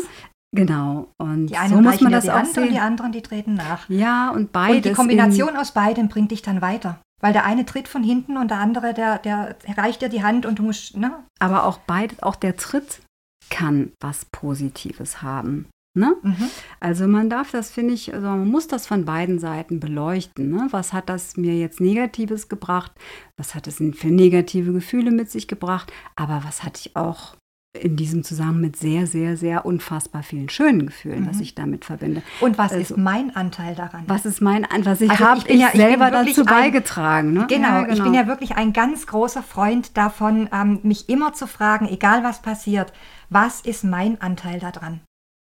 Genau. 0.56 1.10
Und 1.18 1.48
die 1.48 1.58
einen 1.58 1.70
so 1.70 1.82
muss 1.82 2.02
man 2.02 2.12
das 2.12 2.24
die 2.24 2.32
auch 2.32 2.46
sehen. 2.46 2.64
und 2.64 2.72
die 2.72 2.80
anderen, 2.80 3.12
die 3.12 3.22
treten 3.22 3.56
nach. 3.56 3.90
Ja, 3.90 4.30
und 4.30 4.52
beides. 4.52 4.78
Und 4.78 4.86
die 4.86 4.94
Kombination 4.94 5.58
aus 5.58 5.74
beidem 5.74 6.08
bringt 6.08 6.32
dich 6.32 6.42
dann 6.42 6.62
weiter. 6.62 7.00
Weil 7.22 7.34
der 7.34 7.46
eine 7.46 7.66
tritt 7.66 7.88
von 7.88 8.04
hinten 8.04 8.38
und 8.38 8.52
der 8.52 8.60
andere, 8.60 8.94
der, 8.94 9.20
der 9.20 9.56
reicht 9.78 10.02
dir 10.02 10.10
die 10.10 10.24
Hand 10.24 10.46
und 10.46 10.60
du 10.60 10.64
musst, 10.64 10.96
ne? 10.98 11.24
Aber 11.40 11.66
auch 11.66 11.80
beides, 11.80 12.22
auch 12.22 12.36
der 12.36 12.56
Tritt 12.56 13.02
kann 13.50 13.92
was 14.02 14.26
Positives 14.26 15.22
haben. 15.22 15.68
Ne? 15.96 16.16
Mhm. 16.22 16.50
Also 16.82 17.08
man 17.08 17.30
darf 17.30 17.52
das, 17.52 17.72
finde 17.72 17.94
ich, 17.94 18.14
also 18.14 18.28
man 18.28 18.50
muss 18.50 18.68
das 18.68 18.86
von 18.86 19.06
beiden 19.06 19.40
Seiten 19.40 19.80
beleuchten. 19.80 20.52
Ne? 20.52 20.68
Was 20.72 20.92
hat 20.92 21.08
das 21.08 21.38
mir 21.38 21.58
jetzt 21.58 21.80
Negatives 21.80 22.50
gebracht? 22.50 22.92
Was 23.38 23.56
hat 23.56 23.66
es 23.68 23.78
für 23.78 24.08
negative 24.08 24.74
Gefühle 24.74 25.12
mit 25.12 25.32
sich 25.32 25.48
gebracht? 25.48 25.92
Aber 26.18 26.44
was 26.44 26.64
hatte 26.64 26.82
ich 26.84 26.96
auch 26.98 27.36
in 27.82 27.96
diesem 27.96 28.24
Zusammenhang 28.24 28.62
mit 28.62 28.76
sehr, 28.78 29.08
sehr, 29.08 29.38
sehr 29.38 29.66
unfassbar 29.66 30.24
vielen 30.24 30.50
schönen 30.50 30.86
Gefühlen, 30.86 31.24
mhm. 31.24 31.30
was 31.30 31.40
ich 31.40 31.56
damit 31.56 31.86
verbinde. 31.86 32.22
Und 32.42 32.58
was 32.58 32.72
also, 32.72 32.94
ist 32.94 32.98
mein 32.98 33.36
Anteil 33.36 33.76
daran? 33.76 34.04
Was 34.08 34.26
ist 34.26 34.42
mein 34.42 34.66
Anteil? 34.66 34.86
Was 34.86 35.02
ich 35.02 35.12
also 35.12 35.26
habe 35.26 35.40
ich, 35.40 35.50
ich 35.50 35.62
ja, 35.62 35.72
selber 35.72 36.12
dazu 36.12 36.42
ein, 36.42 36.46
beigetragen. 36.46 37.34
Ne? 37.34 37.46
Genau, 37.50 37.68
ja, 37.68 37.82
genau, 37.82 37.94
ich 37.94 38.04
bin 38.04 38.14
ja 38.14 38.28
wirklich 38.28 38.56
ein 38.56 38.74
ganz 38.74 39.08
großer 39.08 39.44
Freund 39.44 39.98
davon, 39.98 40.50
ähm, 40.54 40.80
mich 40.84 41.10
immer 41.10 41.34
zu 41.34 41.48
fragen, 41.48 41.88
egal 41.88 42.24
was 42.24 42.42
passiert, 42.42 42.94
was 43.30 43.62
ist 43.62 43.84
mein 43.84 44.22
Anteil 44.22 44.60
daran? 44.60 45.02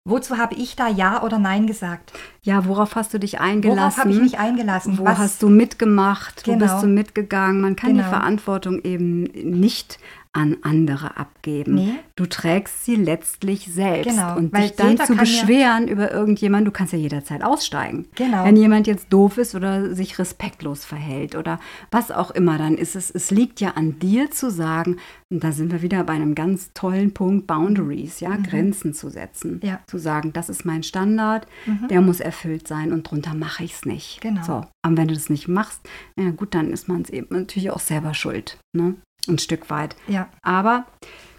Wozu 0.05 0.37
habe 0.37 0.57
ich 0.57 0.75
da 0.75 0.89
Ja 0.89 1.23
oder 1.23 1.39
Nein 1.39 1.69
gesagt? 1.69 2.13
Ja, 2.43 2.67
worauf 2.67 2.97
hast 2.97 3.15
du 3.15 3.19
dich 3.19 3.39
eingelassen? 3.39 3.79
Worauf 3.79 3.97
habe 3.99 4.11
ich 4.11 4.21
mich 4.21 4.39
eingelassen? 4.39 4.99
Wo 4.99 5.05
Was? 5.05 5.19
hast 5.19 5.43
du 5.43 5.49
mitgemacht? 5.49 6.43
Genau. 6.43 6.57
Wo 6.57 6.61
bist 6.61 6.83
du 6.83 6.89
mitgegangen? 6.89 7.61
Man 7.61 7.77
kann 7.77 7.91
genau. 7.91 8.03
die 8.03 8.09
Verantwortung 8.09 8.83
eben 8.83 9.23
nicht 9.23 9.99
an 10.35 10.57
andere 10.63 11.19
abgeben. 11.19 11.75
Nee. 11.75 11.95
Du 12.17 12.25
trägst 12.25 12.87
sie 12.87 12.97
letztlich 12.97 13.67
selbst. 13.67 14.09
Genau, 14.09 14.37
und 14.37 14.57
dich 14.57 14.75
dann 14.77 14.97
zu 14.97 15.15
beschweren 15.15 15.87
ja 15.87 15.93
über 15.93 16.11
irgendjemanden, 16.11 16.65
du 16.65 16.71
kannst 16.71 16.95
ja 16.95 16.99
jederzeit 16.99 17.45
aussteigen. 17.45 18.07
Genau. 18.15 18.45
Wenn 18.45 18.57
jemand 18.57 18.87
jetzt 18.87 19.13
doof 19.13 19.37
ist 19.37 19.55
oder 19.55 19.95
sich 19.95 20.19
respektlos 20.19 20.87
verhält 20.87 21.35
oder 21.35 21.61
was 21.91 22.11
auch 22.11 22.31
immer, 22.31 22.57
dann 22.57 22.79
ist 22.79 22.97
es, 22.97 23.11
es 23.11 23.31
liegt 23.31 23.61
ja 23.61 23.73
an 23.73 23.99
dir 23.99 24.31
zu 24.31 24.51
sagen, 24.51 24.97
und 25.29 25.45
da 25.45 25.53
sind 25.53 25.71
wir 25.71 25.83
wieder 25.83 26.03
bei 26.05 26.15
einem 26.15 26.35
ganz 26.35 26.73
tollen 26.73 27.13
Punkt, 27.13 27.47
Boundaries, 27.47 28.21
ja, 28.21 28.31
mhm. 28.31 28.43
Grenzen 28.43 28.95
zu 28.95 29.11
setzen. 29.11 29.61
Ja. 29.63 29.81
Zu 29.87 29.99
sagen, 29.99 30.33
das 30.33 30.49
ist 30.49 30.65
mein 30.65 30.83
Standard, 30.83 31.47
mhm. 31.67 31.89
der 31.89 32.01
muss 32.01 32.21
erfüllt 32.21 32.67
sein 32.67 32.93
und 32.93 33.11
drunter 33.11 33.35
mache 33.35 33.65
ich 33.65 33.75
es 33.75 33.85
nicht. 33.85 34.21
Genau. 34.23 34.43
So, 34.43 34.53
aber 34.83 34.97
wenn 34.97 35.09
du 35.09 35.15
das 35.15 35.29
nicht 35.29 35.49
machst, 35.49 35.83
ja 36.19 36.31
gut, 36.31 36.55
dann 36.55 36.71
ist 36.71 36.89
man 36.89 37.03
es 37.03 37.11
eben 37.11 37.29
natürlich 37.31 37.71
auch 37.71 37.81
selber 37.81 38.15
schuld. 38.15 38.59
Ne? 38.75 38.95
Ein 39.29 39.39
Stück 39.39 39.71
weit. 39.71 39.97
Ja. 40.09 40.29
Aber 40.43 40.87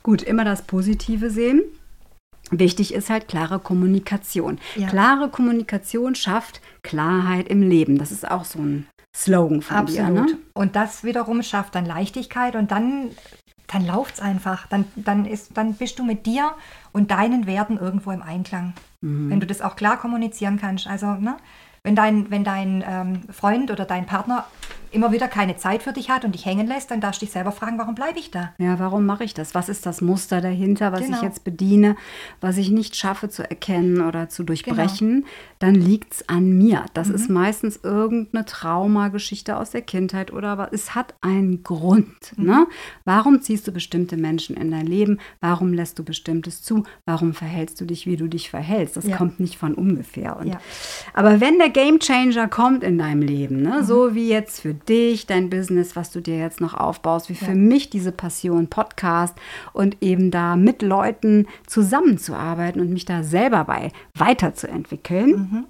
gut, 0.03 0.21
immer 0.21 0.45
das 0.45 0.63
Positive 0.63 1.29
sehen. 1.29 1.61
Wichtig 2.51 2.93
ist 2.93 3.09
halt 3.09 3.27
klare 3.27 3.59
Kommunikation. 3.59 4.59
Ja. 4.75 4.88
Klare 4.88 5.29
Kommunikation 5.29 6.15
schafft 6.15 6.61
Klarheit 6.81 7.47
im 7.47 7.61
Leben. 7.61 7.97
Das 7.97 8.11
ist 8.11 8.29
auch 8.29 8.45
so 8.45 8.59
ein 8.59 8.88
Slogan 9.15 9.61
von 9.61 9.77
Absolut. 9.77 10.29
dir. 10.29 10.36
Ne? 10.36 10.39
Und 10.53 10.75
das 10.75 11.03
wiederum 11.03 11.41
schafft 11.43 11.75
dann 11.75 11.86
Leichtigkeit 11.86 12.55
und 12.55 12.71
dann 12.71 13.11
dann 13.67 13.88
läuft 13.88 14.15
es 14.15 14.19
einfach. 14.19 14.67
Dann, 14.67 14.86
dann, 14.95 15.25
ist, 15.25 15.57
dann 15.57 15.73
bist 15.73 15.97
du 15.97 16.03
mit 16.03 16.25
dir 16.25 16.51
und 16.91 17.11
deinen 17.11 17.47
Werten 17.47 17.77
irgendwo 17.77 18.11
im 18.11 18.21
Einklang. 18.21 18.73
Mhm. 19.01 19.31
Wenn 19.31 19.39
du 19.39 19.47
das 19.47 19.61
auch 19.61 19.75
klar 19.75 19.97
kommunizieren 19.97 20.59
kannst. 20.59 20.86
Also, 20.86 21.13
ne? 21.13 21.38
wenn 21.84 21.95
dein, 21.95 22.31
wenn 22.31 22.43
dein 22.43 22.84
ähm, 22.88 23.21
Freund 23.31 23.71
oder 23.71 23.86
dein 23.86 24.05
Partner 24.05 24.45
immer 24.93 25.11
wieder 25.11 25.27
keine 25.27 25.55
Zeit 25.55 25.83
für 25.83 25.93
dich 25.93 26.09
hat 26.09 26.25
und 26.25 26.35
dich 26.35 26.45
hängen 26.45 26.67
lässt, 26.67 26.91
dann 26.91 27.01
darfst 27.01 27.21
du 27.21 27.25
dich 27.25 27.33
selber 27.33 27.51
fragen, 27.51 27.77
warum 27.77 27.95
bleibe 27.95 28.19
ich 28.19 28.31
da? 28.31 28.53
Ja, 28.57 28.79
warum 28.79 29.05
mache 29.05 29.23
ich 29.23 29.33
das? 29.33 29.55
Was 29.55 29.69
ist 29.69 29.85
das 29.85 30.01
Muster 30.01 30.41
dahinter, 30.41 30.91
was 30.91 31.01
genau. 31.01 31.17
ich 31.17 31.23
jetzt 31.23 31.43
bediene, 31.43 31.95
was 32.41 32.57
ich 32.57 32.69
nicht 32.69 32.95
schaffe 32.95 33.29
zu 33.29 33.47
erkennen 33.49 34.01
oder 34.01 34.29
zu 34.29 34.43
durchbrechen? 34.43 35.21
Genau. 35.21 35.27
Dann 35.59 35.75
liegt 35.75 36.13
es 36.13 36.29
an 36.29 36.57
mir. 36.57 36.85
Das 36.93 37.09
mhm. 37.09 37.15
ist 37.15 37.29
meistens 37.29 37.79
irgendeine 37.83 38.45
Traumageschichte 38.45 39.57
aus 39.57 39.71
der 39.71 39.81
Kindheit 39.81 40.31
oder 40.31 40.57
was. 40.57 40.69
Es 40.71 40.95
hat 40.95 41.15
einen 41.21 41.63
Grund. 41.63 42.37
Mhm. 42.37 42.45
Ne? 42.45 42.67
Warum 43.05 43.41
ziehst 43.41 43.67
du 43.67 43.71
bestimmte 43.71 44.17
Menschen 44.17 44.57
in 44.57 44.71
dein 44.71 44.85
Leben? 44.85 45.19
Warum 45.39 45.73
lässt 45.73 45.99
du 45.99 46.03
Bestimmtes 46.03 46.61
zu? 46.61 46.83
Warum 47.05 47.33
verhältst 47.33 47.79
du 47.81 47.85
dich, 47.85 48.05
wie 48.05 48.17
du 48.17 48.27
dich 48.27 48.49
verhältst? 48.49 48.97
Das 48.97 49.07
ja. 49.07 49.17
kommt 49.17 49.39
nicht 49.39 49.57
von 49.57 49.73
ungefähr. 49.73 50.37
Und, 50.37 50.47
ja. 50.47 50.59
Aber 51.13 51.39
wenn 51.39 51.57
der 51.57 51.69
Game 51.69 51.99
Changer 51.99 52.47
kommt 52.47 52.83
in 52.83 52.97
deinem 52.97 53.21
Leben, 53.21 53.61
ne? 53.61 53.79
Mhm. 53.81 53.85
so 53.85 54.15
wie 54.15 54.29
jetzt 54.29 54.61
für 54.61 54.73
dich, 54.89 55.25
dein 55.25 55.49
Business, 55.49 55.95
was 55.95 56.11
du 56.11 56.21
dir 56.21 56.38
jetzt 56.38 56.61
noch 56.61 56.73
aufbaust, 56.73 57.29
wie 57.29 57.36
für 57.36 57.47
ja. 57.47 57.55
mich 57.55 57.89
diese 57.89 58.11
Passion 58.11 58.67
Podcast 58.67 59.36
und 59.73 59.97
eben 60.01 60.31
da 60.31 60.55
mit 60.55 60.81
Leuten 60.81 61.47
zusammenzuarbeiten 61.67 62.81
und 62.81 62.89
mich 62.91 63.05
da 63.05 63.23
selber 63.23 63.65
bei 63.65 63.91
weiterzuentwickeln. 64.17 65.29
Mhm. 65.29 65.65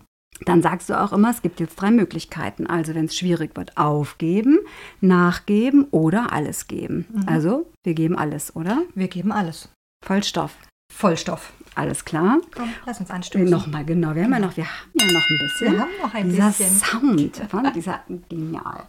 Dann 0.45 0.61
sagst 0.61 0.89
du 0.89 0.99
auch 0.99 1.13
immer, 1.13 1.29
es 1.29 1.41
gibt 1.41 1.59
jetzt 1.59 1.75
drei 1.75 1.91
Möglichkeiten. 1.91 2.67
Also 2.67 2.95
wenn 2.95 3.05
es 3.05 3.17
schwierig 3.17 3.55
wird, 3.55 3.77
aufgeben, 3.77 4.59
nachgeben 4.99 5.85
oder 5.91 6.33
alles 6.33 6.67
geben. 6.67 7.05
Mhm. 7.11 7.23
Also 7.27 7.71
wir 7.83 7.93
geben 7.93 8.17
alles, 8.17 8.55
oder? 8.55 8.83
Wir 8.95 9.07
geben 9.07 9.31
alles. 9.31 9.69
Vollstoff. 10.03 10.55
Vollstoff. 10.93 11.53
Alles 11.75 12.05
klar. 12.05 12.39
Komm, 12.55 12.69
lass 12.85 12.99
uns 12.99 13.09
anstoßen. 13.09 13.49
Nochmal, 13.49 13.83
genau. 13.85 14.13
Wir 14.15 14.23
haben 14.23 14.33
ja 14.33 14.39
noch, 14.39 14.55
wir 14.55 14.65
haben 14.65 14.91
ja 14.93 15.05
noch 15.05 15.29
ein 15.29 15.37
bisschen. 15.39 15.73
Wir 15.73 15.79
haben 15.81 15.91
noch 16.01 16.13
ein 16.13 16.29
dieser 16.29 16.47
bisschen. 16.47 16.69
Sound, 16.69 17.37
von 17.49 17.73
dieser 17.73 18.03
genial. 18.29 18.83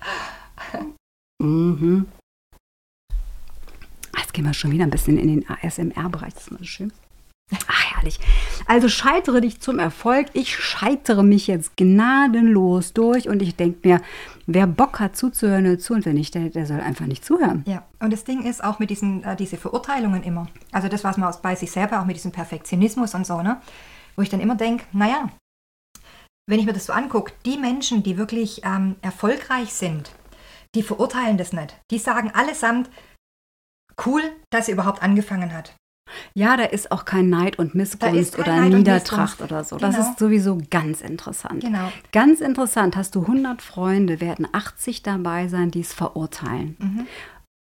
Mhm. 1.42 2.06
Jetzt 4.16 4.34
gehen 4.34 4.44
wir 4.44 4.54
schon 4.54 4.70
wieder 4.70 4.84
ein 4.84 4.90
bisschen 4.90 5.18
in 5.18 5.28
den 5.28 5.48
ASMR-Bereich. 5.48 6.34
Das 6.34 6.44
ist 6.44 6.50
mal 6.50 6.64
schön. 6.64 6.92
Ach, 7.68 7.94
herrlich. 7.94 8.18
Also 8.66 8.88
scheitere 8.88 9.40
dich 9.40 9.60
zum 9.60 9.78
Erfolg. 9.78 10.28
Ich 10.32 10.56
scheitere 10.56 11.22
mich 11.22 11.46
jetzt 11.46 11.76
gnadenlos 11.76 12.92
durch 12.92 13.28
und 13.28 13.42
ich 13.42 13.56
denke 13.56 13.88
mir, 13.88 14.00
wer 14.46 14.66
Bock 14.66 15.00
hat 15.00 15.16
zuzuhören, 15.16 15.66
hört 15.66 15.82
zu 15.82 15.94
und 15.94 16.04
wer 16.04 16.12
nicht, 16.12 16.34
der, 16.34 16.50
der 16.50 16.66
soll 16.66 16.80
einfach 16.80 17.06
nicht 17.06 17.24
zuhören. 17.24 17.64
Ja, 17.66 17.84
und 18.00 18.12
das 18.12 18.24
Ding 18.24 18.44
ist 18.44 18.62
auch 18.62 18.78
mit 18.78 18.90
diesen 18.90 19.24
äh, 19.24 19.36
diese 19.36 19.56
Verurteilungen 19.56 20.22
immer. 20.22 20.48
Also 20.72 20.88
das, 20.88 21.04
was 21.04 21.16
man 21.16 21.34
bei 21.42 21.54
sich 21.54 21.70
selber, 21.70 22.00
auch 22.00 22.06
mit 22.06 22.16
diesem 22.16 22.32
Perfektionismus 22.32 23.14
und 23.14 23.26
so, 23.26 23.42
ne? 23.42 23.60
Wo 24.16 24.22
ich 24.22 24.28
dann 24.28 24.40
immer 24.40 24.54
denke, 24.54 24.84
naja, 24.92 25.28
wenn 26.46 26.60
ich 26.60 26.66
mir 26.66 26.72
das 26.72 26.86
so 26.86 26.92
angucke, 26.92 27.32
die 27.44 27.56
Menschen, 27.56 28.02
die 28.02 28.18
wirklich 28.18 28.62
ähm, 28.64 28.96
erfolgreich 29.02 29.72
sind, 29.72 30.12
die 30.74 30.82
verurteilen 30.82 31.38
das 31.38 31.52
nicht. 31.52 31.76
Die 31.90 31.98
sagen 31.98 32.30
allesamt, 32.32 32.90
cool, 34.04 34.22
dass 34.50 34.66
sie 34.66 34.72
überhaupt 34.72 35.02
angefangen 35.02 35.52
hat. 35.52 35.74
Ja, 36.34 36.56
da 36.56 36.64
ist 36.64 36.92
auch 36.92 37.04
kein 37.04 37.28
Neid 37.28 37.58
und 37.58 37.74
Missgunst 37.74 38.38
oder 38.38 38.56
Neid 38.56 38.72
Niedertracht 38.72 39.40
oder 39.40 39.64
so. 39.64 39.76
Genau. 39.76 39.90
Das 39.90 39.98
ist 39.98 40.18
sowieso 40.18 40.58
ganz 40.70 41.00
interessant. 41.00 41.62
Genau. 41.62 41.90
Ganz 42.12 42.40
interessant. 42.40 42.96
Hast 42.96 43.14
du 43.14 43.22
100 43.22 43.62
Freunde, 43.62 44.20
werden 44.20 44.46
80 44.52 45.02
dabei 45.02 45.48
sein, 45.48 45.70
die 45.70 45.80
es 45.80 45.92
verurteilen. 45.92 46.76
Mhm. 46.78 47.06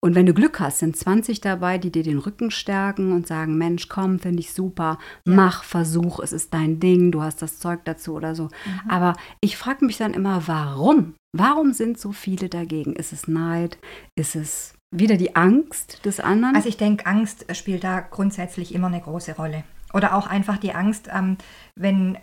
Und 0.05 0.16
wenn 0.16 0.26
du 0.26 0.34
Glück 0.34 0.59
hast, 0.59 0.80
sind 0.80 0.96
20 0.96 1.40
dabei, 1.40 1.78
die 1.78 1.92
dir 1.92 2.03
den 2.03 2.18
Rücken 2.18 2.50
stärken 2.50 3.12
und 3.12 3.28
sagen, 3.28 3.57
Mensch, 3.57 3.88
komm, 3.88 4.18
finde 4.18 4.40
ich 4.40 4.53
super, 4.53 4.98
ja. 5.24 5.34
mach, 5.34 5.62
versuch, 5.62 6.18
es 6.18 6.32
ist 6.32 6.53
dein 6.53 6.80
Ding, 6.80 7.12
du 7.12 7.22
hast 7.22 7.40
das 7.40 7.61
Zeug 7.61 7.84
dazu 7.84 8.14
oder 8.14 8.34
so. 8.34 8.44
Mhm. 8.44 8.90
Aber 8.90 9.14
ich 9.40 9.57
frage 9.57 9.84
mich 9.84 9.98
dann 9.98 10.12
immer, 10.12 10.48
warum? 10.48 11.14
Warum 11.32 11.72
sind 11.72 12.00
so 12.00 12.11
viele 12.11 12.48
dagegen? 12.48 12.94
Ist 12.94 13.12
es 13.12 13.28
Neid? 13.28 13.78
Ist 14.18 14.34
es 14.34 14.74
wieder 14.93 15.16
die 15.16 15.34
Angst 15.34 16.05
des 16.05 16.20
anderen? 16.20 16.55
Also 16.55 16.68
ich 16.68 16.76
denke, 16.76 17.07
Angst 17.07 17.47
spielt 17.57 17.82
da 17.82 18.01
grundsätzlich 18.01 18.74
immer 18.74 18.86
eine 18.86 19.01
große 19.01 19.34
Rolle. 19.34 19.64
Oder 19.93 20.14
auch 20.14 20.26
einfach 20.26 20.59
die 20.59 20.74
Angst, 20.74 21.09
ähm, 21.12 21.36
wenn, 21.74 22.18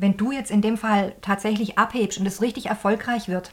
wenn 0.00 0.16
du 0.16 0.30
jetzt 0.30 0.50
in 0.50 0.62
dem 0.62 0.76
Fall 0.76 1.16
tatsächlich 1.22 1.78
abhebst 1.78 2.18
und 2.18 2.26
es 2.26 2.40
richtig 2.40 2.66
erfolgreich 2.66 3.28
wird, 3.28 3.52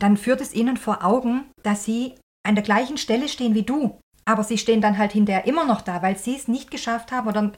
dann 0.00 0.16
führt 0.16 0.40
es 0.40 0.54
ihnen 0.54 0.76
vor 0.76 1.04
Augen, 1.04 1.44
dass 1.62 1.84
sie 1.84 2.14
an 2.46 2.54
der 2.54 2.64
gleichen 2.64 2.96
Stelle 2.96 3.28
stehen 3.28 3.54
wie 3.54 3.64
du. 3.64 4.00
Aber 4.24 4.44
sie 4.44 4.58
stehen 4.58 4.80
dann 4.80 4.98
halt 4.98 5.12
hinterher 5.12 5.46
immer 5.46 5.64
noch 5.64 5.80
da, 5.80 6.02
weil 6.02 6.16
sie 6.16 6.36
es 6.36 6.48
nicht 6.48 6.70
geschafft 6.70 7.12
haben 7.12 7.28
oder 7.28 7.52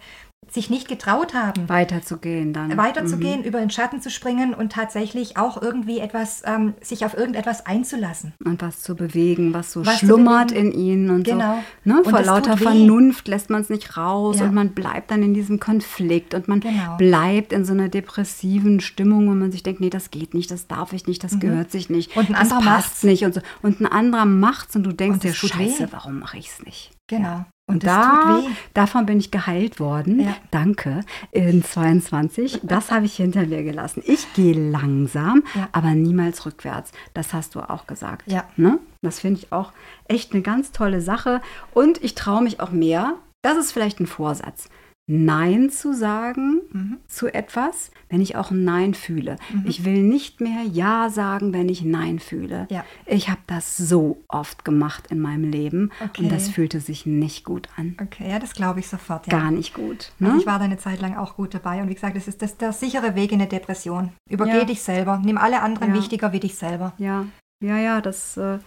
sich 0.49 0.71
nicht 0.71 0.89
getraut 0.89 1.35
haben. 1.35 1.69
Weiterzugehen 1.69 2.53
dann. 2.53 2.77
Weiterzugehen, 2.77 3.41
mhm. 3.41 3.47
über 3.47 3.61
den 3.61 3.71
Schatten 3.71 4.01
zu 4.01 4.11
springen 4.11 4.53
und 4.55 4.73
tatsächlich 4.73 5.37
auch 5.37 5.61
irgendwie 5.61 6.01
etwas, 6.01 6.43
ähm, 6.45 6.75
sich 6.81 7.05
auf 7.05 7.17
irgendetwas 7.17 7.67
einzulassen. 7.67 8.33
Und 8.45 8.61
was 8.63 8.81
zu 8.81 8.97
bewegen, 8.97 9.55
was 9.55 9.73
so 9.73 9.87
was 9.87 9.99
schlummert 9.99 10.51
in 10.51 10.73
ihnen 10.73 11.11
und 11.11 11.25
genau. 11.25 11.63
so. 11.85 11.93
Ne? 11.93 12.03
Vor 12.05 12.23
lauter 12.23 12.57
Vernunft 12.57 13.29
lässt 13.29 13.51
man 13.51 13.61
es 13.63 13.71
nicht 13.71 13.97
raus 13.97 14.41
ja. 14.41 14.47
und 14.47 14.55
man 14.55 14.71
bleibt 14.71 15.11
dann 15.11 15.23
in 15.23 15.35
diesem 15.35 15.61
Konflikt 15.61 16.35
und 16.35 16.49
man 16.49 16.61
genau. 16.61 16.97
bleibt 16.97 17.53
in 17.53 17.65
so 17.65 17.73
einer 17.73 17.89
depressiven 17.89 18.81
Stimmung, 18.81 19.29
wo 19.29 19.35
man 19.35 19.53
sich 19.53 19.63
denkt, 19.63 19.81
nee, 19.81 19.91
das 19.91 20.11
geht 20.11 20.35
nicht, 20.35 20.51
das 20.51 20.67
darf 20.67 20.93
ich 20.93 21.07
nicht, 21.07 21.23
das 21.23 21.33
mhm. 21.33 21.41
gehört 21.41 21.71
sich 21.71 21.91
nicht, 21.91 22.17
und 22.17 22.29
ein 22.29 22.33
das 22.33 22.51
anderer 22.51 22.77
passt 22.77 23.05
nicht 23.05 23.25
und 23.25 23.35
so. 23.35 23.41
Und 23.63 23.81
ein 23.81 23.87
anderer 23.87 24.25
macht's 24.25 24.75
und 24.75 24.83
du 24.83 24.93
denkst 24.93 25.21
dir, 25.21 25.33
scheiße, 25.33 25.85
weh. 25.85 25.89
warum 25.91 26.19
mache 26.19 26.39
ich 26.39 26.49
es 26.49 26.65
nicht? 26.65 26.91
Genau. 27.07 27.45
Und, 27.75 27.87
da, 27.87 28.43
davon 28.75 29.07
bin 29.07 29.19
ich 29.19 29.31
geheilt 29.31 29.81
worden. 29.81 30.21
Ja. 30.21 30.37
Danke. 30.51 31.01
In 31.31 31.63
22. 31.63 32.61
Das 32.63 32.91
habe 32.91 33.07
ich 33.07 33.17
hinter 33.17 33.47
mir 33.47 33.63
gelassen. 33.63 34.03
Ich 34.07 34.33
gehe 34.35 34.55
langsam, 34.55 35.43
ja. 35.55 35.69
aber 35.73 35.91
niemals 35.91 36.47
rückwärts. 36.47 36.93
Das 37.15 37.33
hast 37.35 37.55
du 37.55 37.61
auch 37.61 37.87
gesagt. 37.87 38.31
Ja. 38.31 38.45
Ne? 38.57 38.79
Das 39.03 39.21
finde 39.21 39.41
ich 39.41 39.53
auch 39.53 39.73
echt 40.09 40.33
eine 40.33 40.43
ganz 40.43 40.73
tolle 40.73 41.01
Sache. 41.01 41.41
Und 41.75 42.03
ich 42.03 42.15
traue 42.15 42.43
mich 42.43 42.61
auch 42.61 42.71
mehr. 42.71 43.15
Das 43.43 43.57
ist 43.57 43.73
vielleicht 43.73 44.01
ein 44.01 44.07
Vorsatz. 44.07 44.69
Nein 45.13 45.71
zu 45.71 45.93
sagen 45.93 46.61
mhm. 46.71 46.99
zu 47.09 47.27
etwas, 47.35 47.91
wenn 48.09 48.21
ich 48.21 48.37
auch 48.37 48.53
ein 48.53 48.63
Nein 48.63 48.95
fühle. 48.95 49.39
Mhm. 49.53 49.65
Ich 49.67 49.85
will 49.85 50.05
nicht 50.05 50.41
mehr 50.41 50.63
Ja 50.63 51.11
sagen, 51.11 51.53
wenn 51.53 51.69
ich 51.69 51.83
Nein 51.83 52.21
fühle. 52.21 52.69
Ja. 52.71 52.85
Ich 53.07 53.29
habe 53.29 53.41
das 53.49 53.77
so 53.77 54.23
oft 54.29 54.65
gemacht 54.65 55.09
in 55.11 55.19
meinem 55.19 55.51
Leben 55.51 55.91
okay. 56.05 56.23
und 56.23 56.33
das 56.33 56.49
fühlte 56.49 56.79
sich 56.79 57.07
nicht 57.07 57.45
gut 57.45 57.69
an. 57.77 57.97
Okay, 58.01 58.31
ja, 58.31 58.39
das 58.39 58.55
glaube 58.55 58.79
ich 58.79 58.87
sofort. 58.87 59.27
Ja. 59.27 59.41
Gar 59.41 59.51
nicht 59.51 59.75
gut. 59.75 60.13
Ne? 60.21 60.29
Also 60.29 60.41
ich 60.43 60.47
war 60.47 60.61
da 60.61 60.67
eine 60.67 60.79
Zeit 60.79 61.01
lang 61.01 61.17
auch 61.17 61.35
gut 61.35 61.55
dabei 61.55 61.83
und 61.83 61.89
wie 61.89 61.95
gesagt, 61.95 62.17
das 62.17 62.29
ist 62.29 62.41
das, 62.41 62.57
der 62.57 62.73
sichere 62.73 63.17
Weg 63.17 63.33
in 63.33 63.41
eine 63.41 63.49
Depression. 63.49 64.13
Übergeh 64.29 64.59
ja. 64.59 64.65
dich 64.65 64.81
selber, 64.81 65.21
nimm 65.25 65.39
alle 65.39 65.61
anderen 65.61 65.93
wichtiger 65.93 66.33
wie 66.33 66.41
dich 66.41 66.55
selber. 66.55 66.93
Ja, 66.99 67.27
ja, 67.63 67.79
ja, 67.79 68.01
das 68.01 68.37
äh, 68.37 68.59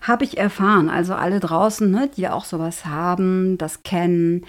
habe 0.00 0.24
ich 0.24 0.38
erfahren. 0.38 0.88
Also 0.88 1.14
alle 1.14 1.40
draußen, 1.40 1.90
ne, 1.90 2.10
die 2.16 2.26
auch 2.28 2.46
sowas 2.46 2.86
haben, 2.86 3.58
das 3.58 3.82
kennen 3.82 4.46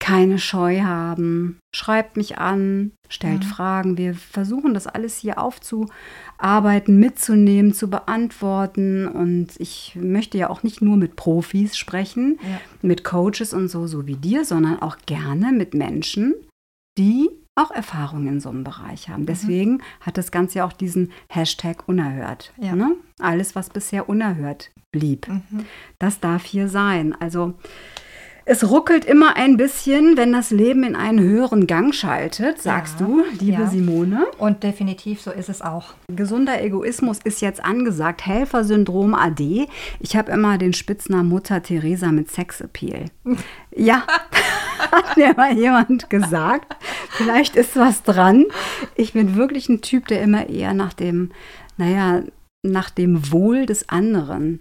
keine 0.00 0.38
Scheu 0.38 0.82
haben, 0.82 1.58
schreibt 1.74 2.16
mich 2.16 2.38
an, 2.38 2.92
stellt 3.08 3.44
mhm. 3.44 3.48
Fragen. 3.48 3.98
Wir 3.98 4.14
versuchen 4.14 4.72
das 4.72 4.86
alles 4.86 5.18
hier 5.18 5.38
aufzuarbeiten, 5.38 6.98
mitzunehmen, 6.98 7.74
zu 7.74 7.90
beantworten. 7.90 9.08
Und 9.08 9.48
ich 9.58 9.96
möchte 10.00 10.38
ja 10.38 10.50
auch 10.50 10.62
nicht 10.62 10.82
nur 10.82 10.96
mit 10.96 11.16
Profis 11.16 11.76
sprechen, 11.76 12.38
ja. 12.42 12.60
mit 12.80 13.04
Coaches 13.04 13.52
und 13.52 13.68
so, 13.68 13.86
so 13.86 14.06
wie 14.06 14.16
dir, 14.16 14.44
sondern 14.44 14.80
auch 14.80 14.98
gerne 15.06 15.52
mit 15.52 15.74
Menschen, 15.74 16.34
die 16.96 17.28
auch 17.56 17.72
Erfahrungen 17.72 18.28
in 18.28 18.40
so 18.40 18.50
einem 18.50 18.62
Bereich 18.62 19.08
haben. 19.08 19.22
Mhm. 19.22 19.26
Deswegen 19.26 19.72
mhm. 19.72 19.82
hat 20.00 20.16
das 20.16 20.30
Ganze 20.30 20.58
ja 20.58 20.66
auch 20.66 20.72
diesen 20.72 21.10
Hashtag 21.28 21.88
unerhört. 21.88 22.52
Ja. 22.56 22.76
Ne? 22.76 22.96
Alles, 23.18 23.56
was 23.56 23.70
bisher 23.70 24.08
unerhört 24.08 24.70
blieb, 24.92 25.28
mhm. 25.28 25.66
das 25.98 26.20
darf 26.20 26.44
hier 26.44 26.68
sein. 26.68 27.14
Also 27.18 27.54
es 28.50 28.70
ruckelt 28.70 29.04
immer 29.04 29.36
ein 29.36 29.58
bisschen, 29.58 30.16
wenn 30.16 30.32
das 30.32 30.50
Leben 30.50 30.82
in 30.82 30.96
einen 30.96 31.20
höheren 31.20 31.66
Gang 31.66 31.94
schaltet, 31.94 32.62
sagst 32.62 32.98
ja, 32.98 33.06
du, 33.06 33.22
liebe 33.38 33.62
ja. 33.62 33.66
Simone. 33.66 34.24
Und 34.38 34.62
definitiv 34.62 35.20
so 35.20 35.30
ist 35.30 35.50
es 35.50 35.60
auch. 35.60 35.92
Gesunder 36.10 36.62
Egoismus 36.62 37.18
ist 37.22 37.42
jetzt 37.42 37.62
angesagt. 37.62 38.24
Helfersyndrom 38.24 39.14
AD. 39.14 39.68
Ich 40.00 40.16
habe 40.16 40.32
immer 40.32 40.56
den 40.56 40.72
Spitznamen 40.72 41.28
Mutter 41.28 41.62
Teresa 41.62 42.10
mit 42.10 42.30
Sexappeal. 42.30 43.04
ja, 43.76 44.04
hat 44.92 45.18
mir 45.18 45.34
mal 45.34 45.52
jemand 45.52 46.08
gesagt. 46.08 46.74
Vielleicht 47.10 47.54
ist 47.54 47.76
was 47.76 48.02
dran. 48.02 48.46
Ich 48.94 49.12
bin 49.12 49.36
wirklich 49.36 49.68
ein 49.68 49.82
Typ, 49.82 50.08
der 50.08 50.22
immer 50.22 50.48
eher 50.48 50.72
nach 50.72 50.94
dem, 50.94 51.32
naja, 51.76 52.22
nach 52.62 52.88
dem 52.88 53.30
Wohl 53.30 53.66
des 53.66 53.90
anderen 53.90 54.60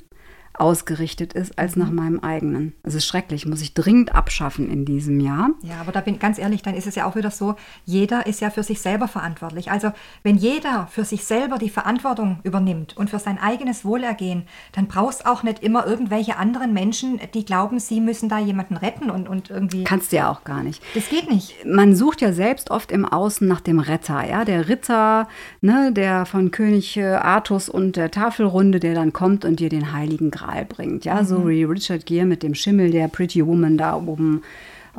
ausgerichtet 0.60 1.34
ist 1.34 1.58
als 1.58 1.76
nach 1.76 1.92
meinem 1.92 2.20
eigenen. 2.20 2.74
Es 2.84 2.96
ist 2.96 3.06
schrecklich, 3.06 3.46
muss 3.46 3.62
ich 3.62 3.74
dringend 3.74 4.16
abschaffen 4.16 4.70
in 4.70 4.86
diesem 4.86 5.20
Jahr. 5.20 5.52
Ja, 5.62 5.82
aber 5.82 5.92
da 5.92 6.02
bin 6.02 6.16
ich 6.16 6.20
ganz 6.20 6.38
ehrlich, 6.38 6.62
dann 6.62 6.76
ist 6.76 6.88
es 6.88 6.96
ja 6.96 7.06
auch 7.06 7.16
wieder 7.16 7.32
so, 7.32 7.56
jeder 7.86 8.26
ist 8.26 8.42
ja 8.42 8.50
für 8.50 8.64
sich 8.64 8.82
selber 8.82 9.08
verantwortlich. 9.08 9.72
Also 9.72 9.92
wenn 10.24 10.38
jeder 10.38 10.88
für 10.88 11.06
sich 11.06 11.24
selber 11.26 11.58
die 11.58 11.70
Verantwortung 11.70 12.40
übernimmt 12.44 12.98
und 12.98 13.10
für 13.10 13.20
sein 13.20 13.40
eigenes 13.40 13.86
Wohlergehen, 13.86 14.44
dann 14.74 14.88
brauchst 14.88 15.26
auch 15.26 15.44
nicht 15.44 15.64
immer 15.64 15.86
irgendwelche 15.86 16.38
anderen 16.38 16.74
Menschen, 16.74 17.20
die 17.34 17.46
glauben, 17.46 17.80
sie 17.80 18.02
müssen 18.02 18.30
da 18.30 18.40
jemanden 18.40 18.78
retten 18.78 19.10
und, 19.10 19.30
und 19.30 19.50
irgendwie. 19.50 19.84
Kannst 19.84 20.12
du 20.12 20.18
ja 20.18 20.32
auch 20.32 20.44
gar 20.44 20.64
nicht. 20.64 20.82
Das 20.96 21.10
geht 21.10 21.30
nicht. 21.30 21.66
Man 21.66 21.96
sucht 21.96 22.22
ja 22.22 22.34
selbst 22.34 22.72
oft 22.72 22.92
im 22.92 23.06
Außen 23.06 23.48
nach 23.48 23.62
dem 23.62 23.80
Retter, 23.80 24.28
ja, 24.28 24.46
der 24.46 24.70
Ritter, 24.70 25.28
ne, 25.62 25.92
der 25.92 26.26
von 26.26 26.52
König 26.52 26.98
äh, 26.98 27.16
Artus 27.16 27.70
und 27.70 27.96
der 27.96 28.12
Tafelrunde, 28.12 28.80
der 28.80 28.96
dann 28.96 29.14
kommt 29.14 29.46
und 29.46 29.60
dir 29.60 29.70
den 29.70 29.94
Heiligen 29.94 30.32
Gral 30.48 30.66
bringt, 30.66 31.06
ja, 31.06 31.24
so 31.24 31.48
wie 31.48 31.64
Richard 31.64 32.06
Gere 32.06 32.26
mit 32.26 32.44
dem 32.44 32.56
Schimmel 32.56 32.92
der 32.92 33.08
Pretty 33.08 33.46
Woman 33.46 33.78
da 33.78 33.96
oben 33.96 34.42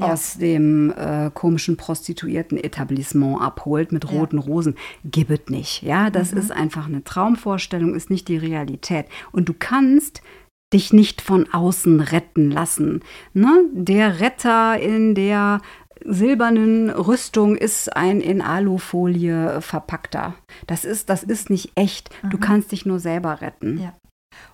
Ja. 0.00 0.12
aus 0.12 0.38
dem 0.38 0.92
äh, 0.96 1.30
komischen 1.34 1.76
Prostituierten-Etablissement 1.76 3.40
abholt 3.40 3.92
mit 3.92 4.04
Ja. 4.04 4.10
roten 4.18 4.38
Rosen. 4.38 4.74
Gibt 5.04 5.50
nicht. 5.50 5.82
Ja, 5.82 6.10
das 6.10 6.32
ist 6.32 6.52
einfach 6.52 6.86
eine 6.86 7.02
Traumvorstellung, 7.02 7.94
ist 7.94 8.10
nicht 8.10 8.28
die 8.28 8.36
Realität. 8.36 9.06
Und 9.32 9.48
du 9.48 9.54
kannst 9.58 10.22
dich 10.72 10.92
nicht 10.92 11.20
von 11.22 11.48
außen 11.52 12.00
retten 12.00 12.50
lassen. 12.50 13.00
Ne? 13.32 13.64
Der 13.72 14.20
Retter 14.20 14.78
in 14.78 15.14
der 15.14 15.60
silbernen 16.04 16.90
Rüstung 16.90 17.56
ist 17.56 17.96
ein 17.96 18.20
in 18.20 18.40
Alufolie 18.40 19.60
verpackter. 19.60 20.34
Das 20.68 20.84
ist, 20.84 21.08
das 21.10 21.22
ist 21.24 21.50
nicht 21.50 21.72
echt. 21.74 22.10
Du 22.30 22.38
kannst 22.38 22.70
dich 22.70 22.86
nur 22.86 23.00
selber 23.00 23.40
retten. 23.40 23.80
Ja. 23.80 23.94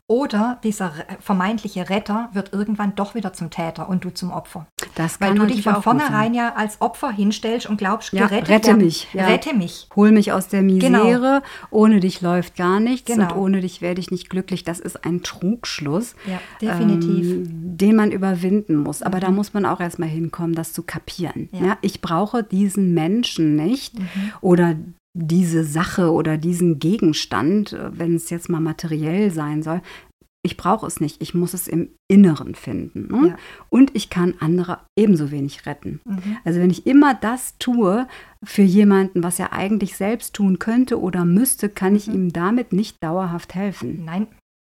Oder 0.07 0.59
dieser 0.63 0.93
vermeintliche 1.21 1.89
Retter 1.89 2.29
wird 2.35 2.53
irgendwann 2.53 2.95
doch 2.95 3.15
wieder 3.15 3.33
zum 3.33 3.49
Täter 3.49 3.89
und 3.89 4.05
du 4.05 4.11
zum 4.11 4.33
Opfer. 4.33 4.67
Das 4.97 5.19
Weil 5.19 5.35
du 5.35 5.47
dich 5.47 5.63
von 5.63 5.83
vornherein 5.83 6.35
ja 6.35 6.53
als 6.57 6.83
Opfer 6.83 7.11
hinstellst 7.11 7.67
und 7.71 7.79
glaubst, 7.79 8.13
Ja, 8.13 8.27
gerettet 8.27 8.49
rette 8.51 8.67
werden. 8.69 8.85
mich, 8.85 9.09
ja. 9.15 9.25
Rette 9.27 9.55
mich. 9.55 9.89
Hol 9.97 10.11
mich 10.13 10.31
aus 10.33 10.49
der 10.49 10.61
Misere. 10.63 11.43
Ohne 11.71 12.01
dich 12.01 12.21
läuft 12.21 12.55
gar 12.57 12.81
nichts 12.81 13.11
Genau. 13.11 13.33
und 13.33 13.39
ohne 13.41 13.61
dich 13.63 13.81
werde 13.81 13.99
ich 14.03 14.11
nicht 14.11 14.29
glücklich. 14.29 14.63
Das 14.63 14.79
ist 14.79 15.07
ein 15.07 15.23
Trugschluss, 15.23 16.15
Ja, 16.27 16.39
definitiv. 16.61 17.27
ähm, 17.27 17.77
den 17.79 17.97
man 17.97 18.13
überwinden 18.13 18.77
muss. 18.77 19.01
Aber 19.03 19.21
da 19.21 19.31
muss 19.31 19.55
man 19.55 19.65
auch 19.65 19.81
erstmal 19.81 20.11
hinkommen, 20.11 20.55
das 20.55 20.75
zu 20.75 20.83
kapieren. 20.83 21.49
Ja. 21.53 21.65
Ja. 21.65 21.79
ich 21.81 22.03
brauche 22.03 22.43
diesen 22.45 22.93
Menschen 22.93 23.57
nicht 23.57 23.95
oder 24.43 24.75
diese 25.15 25.65
Sache 25.65 26.13
oder 26.13 26.37
diesen 26.37 26.79
Gegenstand, 26.79 27.73
äh, 27.73 27.97
wenn 27.99 28.15
es 28.15 28.31
jetzt 28.31 28.49
mal 28.49 28.61
materiell 28.61 29.31
sein 29.31 29.63
soll. 29.63 29.81
Ich 30.47 30.59
brauche 30.59 30.87
es 30.87 31.01
nicht. 31.01 31.23
Ich 31.23 31.33
muss 31.33 31.55
es 31.55 31.69
im 31.69 31.89
Inneren 32.07 32.55
finden. 32.55 33.07
Ne? 33.11 33.29
Ja. 33.29 33.37
Und 33.71 33.95
ich 33.97 34.11
kann 34.11 34.35
andere 34.41 34.81
ebenso 34.95 35.31
wenig 35.31 35.65
retten. 35.65 36.01
Mhm. 36.05 36.37
Also 36.45 36.61
wenn 36.61 36.69
ich 36.69 36.87
immer 36.87 37.15
das 37.15 37.57
tue 37.59 38.07
für 38.43 38.61
jemanden, 38.63 39.23
was 39.23 39.39
er 39.39 39.55
eigentlich 39.55 39.97
selbst 39.97 40.35
tun 40.35 40.59
könnte 40.59 41.01
oder 41.01 41.25
müsste, 41.25 41.71
kann 41.71 41.97
ich 41.97 42.09
ihm 42.09 42.31
damit 42.31 42.75
nicht 42.75 43.03
dauerhaft 43.03 43.55
helfen. 43.55 44.05
Nein, 44.05 44.27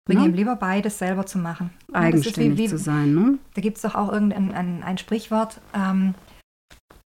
bring 0.07 0.19
Ne? 0.21 0.27
ihm 0.27 0.35
lieber 0.35 0.55
bei, 0.55 0.81
das 0.81 0.99
selber 1.01 1.27
zu 1.27 1.39
machen. 1.39 1.71
Ja, 1.93 2.01
Eigenständig 2.01 2.57
wie- 2.57 2.63
wie- 2.65 2.69
zu 2.69 2.79
sein. 2.79 3.13
Ne? 3.13 3.39
Da 3.55 3.61
gibt 3.61 3.79
es 3.79 3.83
doch 3.83 3.97
auch 3.97 4.13
irgendein 4.13 4.53
ein, 4.53 4.83
ein 4.85 4.99
Sprichwort. 4.99 5.61
Ähm, 5.75 6.15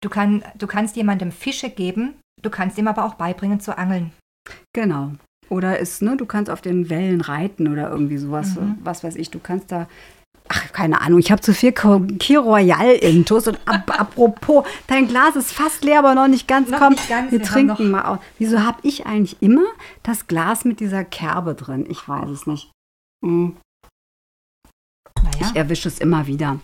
du, 0.01 0.09
kann, 0.09 0.43
du 0.57 0.65
kannst 0.65 0.95
jemandem 0.95 1.31
Fische 1.31 1.69
geben, 1.69 2.15
du 2.45 2.49
kannst 2.49 2.77
ihm 2.77 2.87
aber 2.87 3.05
auch 3.05 3.15
beibringen 3.15 3.59
zu 3.59 3.77
angeln. 3.77 4.11
Genau. 4.73 5.11
Oder 5.49 5.79
ist, 5.79 6.01
ne, 6.01 6.17
du 6.17 6.25
kannst 6.25 6.49
auf 6.49 6.61
den 6.61 6.89
Wellen 6.89 7.21
reiten 7.21 7.67
oder 7.67 7.89
irgendwie 7.89 8.17
sowas, 8.17 8.55
Mhm. 8.55 8.77
was 8.83 9.03
weiß 9.03 9.15
ich, 9.15 9.29
du 9.31 9.39
kannst 9.39 9.71
da. 9.71 9.87
Ach, 10.47 10.71
keine 10.73 11.01
Ahnung, 11.01 11.17
ich 11.19 11.31
habe 11.31 11.41
zu 11.41 11.53
viel 11.55 11.71
Kir 11.71 12.39
Royal 12.39 12.91
intus 12.91 13.47
und 13.47 13.59
ab, 13.65 13.83
apropos, 13.99 14.63
dein 14.87 15.07
Glas 15.07 15.35
ist 15.35 15.51
fast 15.51 15.83
leer, 15.83 15.99
aber 15.99 16.13
noch 16.13 16.27
nicht 16.27 16.47
ganz. 16.47 16.69
Noch 16.69 16.79
Komm, 16.79 16.93
nicht 16.93 17.09
ganz, 17.09 17.31
wir 17.31 17.39
wir 17.39 17.45
trinken 17.45 17.89
mal 17.91 18.03
aus. 18.05 18.19
Wieso 18.37 18.59
habe 18.63 18.77
ich 18.83 19.05
eigentlich 19.07 19.41
immer 19.41 19.65
das 20.03 20.27
Glas 20.27 20.63
mit 20.65 20.79
dieser 20.79 21.03
Kerbe 21.03 21.55
drin? 21.55 21.85
Ich 21.89 22.07
weiß 22.07 22.29
es 22.29 22.45
nicht. 22.45 22.71
Hm. 23.23 23.55
Naja, 25.23 25.47
Ich 25.49 25.55
erwische 25.55 25.87
es 25.87 25.99
immer 25.99 26.27
wieder. 26.27 26.59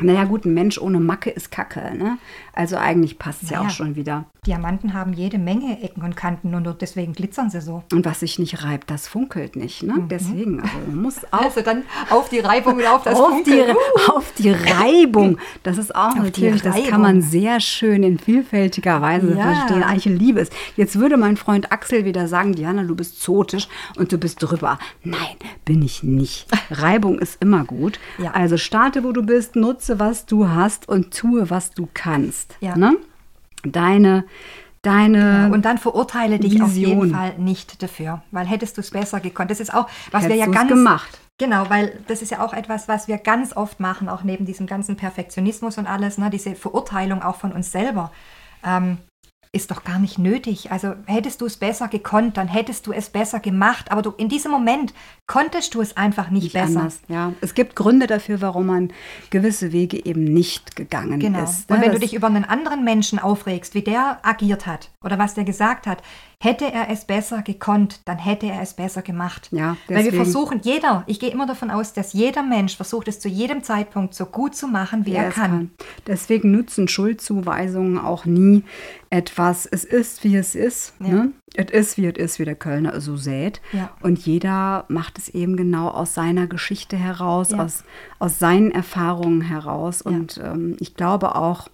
Naja, 0.00 0.22
gut, 0.24 0.44
ein 0.44 0.54
Mensch 0.54 0.78
ohne 0.78 1.00
Macke 1.00 1.30
ist 1.30 1.50
Kacke, 1.50 1.92
ne? 1.96 2.18
Also 2.58 2.76
eigentlich 2.76 3.20
passt 3.20 3.44
es 3.44 3.50
ja 3.50 3.58
Naja. 3.58 3.68
auch 3.68 3.72
schon 3.72 3.94
wieder. 3.94 4.24
Diamanten 4.44 4.92
haben 4.92 5.12
jede 5.12 5.38
Menge 5.38 5.80
Ecken 5.80 6.02
und 6.02 6.16
Kanten 6.16 6.54
und 6.56 6.80
deswegen 6.80 7.12
glitzern 7.12 7.50
sie 7.50 7.60
so. 7.60 7.84
Und 7.92 8.04
was 8.04 8.18
sich 8.20 8.38
nicht 8.40 8.64
reibt, 8.64 8.90
das 8.90 9.06
funkelt 9.06 9.54
nicht, 9.54 9.84
ne? 9.84 9.94
Deswegen, 10.10 10.60
also 10.60 10.74
man 10.88 11.02
muss 11.02 11.16
auch 11.30 11.42
Also 11.42 11.60
dann 11.60 11.84
auf 12.10 12.28
die 12.30 12.40
Reibung 12.40 12.76
und 12.78 12.86
auf 12.86 13.04
das 13.04 13.14
auf, 13.16 13.42
die, 13.44 13.50
Funkeln. 13.52 13.76
auf 14.08 14.32
die 14.38 14.50
Reibung. 14.50 15.38
Das 15.62 15.78
ist 15.78 15.94
auch 15.94 16.08
Auf 16.08 16.16
natürlich, 16.16 16.62
das 16.62 16.74
kann 16.88 17.00
man 17.00 17.22
sehr 17.22 17.60
schön 17.60 18.02
in 18.02 18.18
vielfältiger 18.18 19.00
Weise 19.02 19.34
Ja. 19.36 19.54
verstehen. 19.54 19.84
Ich 19.96 20.04
liebe 20.06 20.40
es. 20.40 20.50
Jetzt 20.76 20.98
würde 20.98 21.16
mein 21.16 21.36
Freund 21.36 21.70
Axel 21.70 22.04
wieder 22.04 22.26
sagen, 22.26 22.54
Diana, 22.54 22.82
du 22.82 22.96
bist 22.96 23.20
zotisch 23.22 23.68
und 23.96 24.10
du 24.10 24.18
bist 24.18 24.42
drüber. 24.42 24.80
Nein, 25.04 25.36
bin 25.64 25.80
ich 25.82 26.02
nicht. 26.02 26.46
Reibung 26.72 27.20
ist 27.20 27.40
immer 27.40 27.62
gut. 27.64 28.00
Ja. 28.18 28.32
Also 28.32 28.56
starte, 28.56 29.04
wo 29.04 29.12
du 29.12 29.22
bist, 29.22 29.54
nutze, 29.54 30.00
was 30.00 30.26
du 30.26 30.48
hast 30.48 30.88
und 30.88 31.16
tue, 31.16 31.50
was 31.50 31.70
du 31.70 31.86
kannst. 31.94 32.47
Ja. 32.60 32.76
Ne? 32.76 32.96
Deine, 33.64 34.24
deine 34.82 35.50
Und 35.52 35.64
dann 35.64 35.78
verurteile 35.78 36.38
dich 36.38 36.62
auf 36.62 36.72
jeden 36.74 37.02
Vision. 37.02 37.10
Fall 37.10 37.38
nicht 37.38 37.82
dafür, 37.82 38.22
weil 38.30 38.46
hättest 38.46 38.76
du 38.76 38.80
es 38.80 38.90
besser 38.90 39.20
gekonnt. 39.20 39.50
Das 39.50 39.60
ist 39.60 39.74
auch, 39.74 39.88
was 40.10 40.24
Hättest 40.24 40.28
wir 40.28 40.46
ja 40.46 40.46
ganz 40.46 40.68
gemacht. 40.68 41.18
Genau, 41.38 41.70
weil 41.70 42.00
das 42.08 42.20
ist 42.20 42.30
ja 42.30 42.44
auch 42.44 42.52
etwas, 42.52 42.88
was 42.88 43.06
wir 43.06 43.16
ganz 43.18 43.56
oft 43.56 43.78
machen, 43.78 44.08
auch 44.08 44.24
neben 44.24 44.44
diesem 44.44 44.66
ganzen 44.66 44.96
Perfektionismus 44.96 45.78
und 45.78 45.86
alles, 45.86 46.18
ne, 46.18 46.30
diese 46.30 46.56
Verurteilung 46.56 47.22
auch 47.22 47.36
von 47.36 47.52
uns 47.52 47.70
selber. 47.70 48.10
Ähm, 48.64 48.98
ist 49.52 49.70
doch 49.70 49.84
gar 49.84 49.98
nicht 49.98 50.18
nötig. 50.18 50.70
Also 50.70 50.94
hättest 51.06 51.40
du 51.40 51.46
es 51.46 51.56
besser 51.56 51.88
gekonnt, 51.88 52.36
dann 52.36 52.48
hättest 52.48 52.86
du 52.86 52.92
es 52.92 53.10
besser 53.10 53.40
gemacht. 53.40 53.90
Aber 53.90 54.02
du 54.02 54.10
in 54.12 54.28
diesem 54.28 54.50
Moment 54.50 54.92
konntest 55.26 55.74
du 55.74 55.80
es 55.80 55.96
einfach 55.96 56.30
nicht, 56.30 56.44
nicht 56.44 56.52
besser. 56.52 56.80
anders. 56.80 57.00
Ja, 57.08 57.32
es 57.40 57.54
gibt 57.54 57.76
Gründe 57.76 58.06
dafür, 58.06 58.40
warum 58.40 58.66
man 58.66 58.92
gewisse 59.30 59.72
Wege 59.72 60.04
eben 60.04 60.24
nicht 60.24 60.76
gegangen 60.76 61.20
Genau. 61.20 61.44
ist. 61.44 61.70
Und 61.70 61.78
ne? 61.78 61.86
wenn 61.86 61.92
du 61.92 61.98
dich 61.98 62.14
über 62.14 62.26
einen 62.26 62.44
anderen 62.44 62.84
Menschen 62.84 63.18
aufregst, 63.18 63.74
wie 63.74 63.82
der 63.82 64.18
agiert 64.22 64.66
hat 64.66 64.90
oder 65.02 65.18
was 65.18 65.34
der 65.34 65.44
gesagt 65.44 65.86
hat, 65.86 66.02
hätte 66.40 66.72
er 66.72 66.88
es 66.88 67.04
besser 67.04 67.42
gekonnt, 67.42 68.00
dann 68.04 68.18
hätte 68.18 68.46
er 68.46 68.62
es 68.62 68.74
besser 68.74 69.02
gemacht. 69.02 69.48
Ja, 69.50 69.76
Weil 69.88 70.04
wir 70.04 70.12
versuchen, 70.12 70.60
jeder, 70.62 71.02
ich 71.06 71.18
gehe 71.18 71.30
immer 71.30 71.46
davon 71.46 71.70
aus, 71.70 71.92
dass 71.94 72.12
jeder 72.12 72.44
Mensch 72.44 72.76
versucht 72.76 73.08
es 73.08 73.18
zu 73.18 73.28
jedem 73.28 73.64
Zeitpunkt 73.64 74.14
so 74.14 74.24
gut 74.26 74.54
zu 74.54 74.68
machen, 74.68 75.04
wie 75.04 75.10
wie 75.12 75.14
er 75.16 75.28
es 75.28 75.34
kann. 75.34 75.72
Deswegen 76.06 76.52
nutzen 76.52 76.86
Schuldzuweisungen 76.86 77.98
auch 77.98 78.24
nie 78.24 78.62
etwas. 79.10 79.66
Es 79.66 79.84
ist, 79.84 80.22
wie 80.22 80.36
es 80.36 80.54
ist. 80.54 80.94
Ja. 81.00 81.08
Ne? 81.08 81.32
Es 81.54 81.70
ist, 81.72 81.96
wie 81.96 82.06
es 82.06 82.16
ist, 82.16 82.38
wie 82.38 82.44
der 82.44 82.54
Kölner 82.54 83.00
so 83.00 83.16
sät. 83.16 83.60
Ja. 83.72 83.90
Und 84.02 84.18
jeder 84.18 84.84
macht 84.88 85.18
es 85.18 85.28
eben 85.30 85.56
genau 85.56 85.88
aus 85.88 86.14
seiner 86.14 86.46
Geschichte 86.46 86.96
heraus, 86.96 87.50
Ja. 87.50 87.64
aus, 87.64 87.84
aus 88.20 88.38
seinen 88.38 88.70
Erfahrungen 88.70 89.40
heraus. 89.40 90.02
Ja. 90.04 90.10
Und 90.12 90.38
ähm, 90.44 90.76
ich 90.78 90.94
glaube 90.94 91.34
auch, 91.34 91.68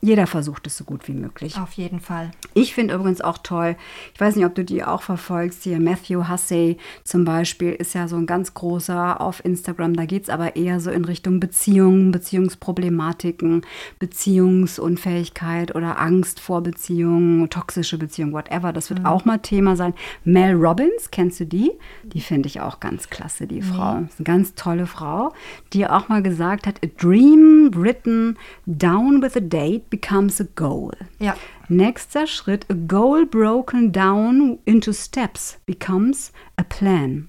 jeder 0.00 0.26
versucht 0.26 0.66
es 0.66 0.76
so 0.76 0.84
gut 0.84 1.08
wie 1.08 1.12
möglich. 1.12 1.56
Auf 1.58 1.72
jeden 1.72 2.00
Fall. 2.00 2.30
Ich 2.54 2.74
finde 2.74 2.94
übrigens 2.94 3.20
auch 3.20 3.38
toll, 3.38 3.76
ich 4.14 4.20
weiß 4.20 4.36
nicht, 4.36 4.46
ob 4.46 4.54
du 4.54 4.64
die 4.64 4.82
auch 4.82 5.02
verfolgst, 5.02 5.64
hier 5.64 5.78
Matthew 5.78 6.28
Hussey 6.28 6.78
zum 7.04 7.24
Beispiel 7.24 7.72
ist 7.72 7.94
ja 7.94 8.08
so 8.08 8.16
ein 8.16 8.26
ganz 8.26 8.54
großer 8.54 9.20
auf 9.20 9.44
Instagram, 9.44 9.94
da 9.94 10.06
geht 10.06 10.24
es 10.24 10.30
aber 10.30 10.56
eher 10.56 10.80
so 10.80 10.90
in 10.90 11.04
Richtung 11.04 11.38
Beziehungen, 11.38 12.12
Beziehungsproblematiken, 12.12 13.62
Beziehungsunfähigkeit 13.98 15.74
oder 15.74 16.00
Angst 16.00 16.40
vor 16.40 16.62
Beziehungen, 16.62 17.50
toxische 17.50 17.98
Beziehungen, 17.98 18.32
whatever, 18.32 18.72
das 18.72 18.88
wird 18.88 19.04
auch 19.04 19.24
mal 19.26 19.38
Thema 19.38 19.76
sein. 19.76 19.92
Mel 20.24 20.54
Robbins, 20.54 21.10
kennst 21.10 21.40
du 21.40 21.46
die? 21.46 21.72
Die 22.04 22.20
finde 22.20 22.48
ich 22.48 22.60
auch 22.60 22.80
ganz 22.80 23.10
klasse, 23.10 23.46
die 23.46 23.62
Frau. 23.62 23.98
Ist 23.98 24.18
eine 24.18 24.24
ganz 24.24 24.54
tolle 24.54 24.86
Frau, 24.86 25.32
die 25.72 25.86
auch 25.86 26.08
mal 26.08 26.22
gesagt 26.22 26.66
hat, 26.66 26.80
a 26.82 26.88
dream 26.96 27.70
written 27.74 28.38
down 28.66 29.22
with 29.22 29.36
a 29.36 29.40
date 29.40 29.89
becomes 29.90 30.40
a 30.40 30.46
goal. 30.54 30.92
Ja. 31.18 31.36
Nächster 31.68 32.26
Schritt, 32.26 32.66
a 32.70 32.74
goal 32.74 33.26
broken 33.26 33.92
down 33.92 34.58
into 34.64 34.92
steps 34.92 35.58
becomes 35.66 36.32
a 36.56 36.62
plan. 36.62 37.28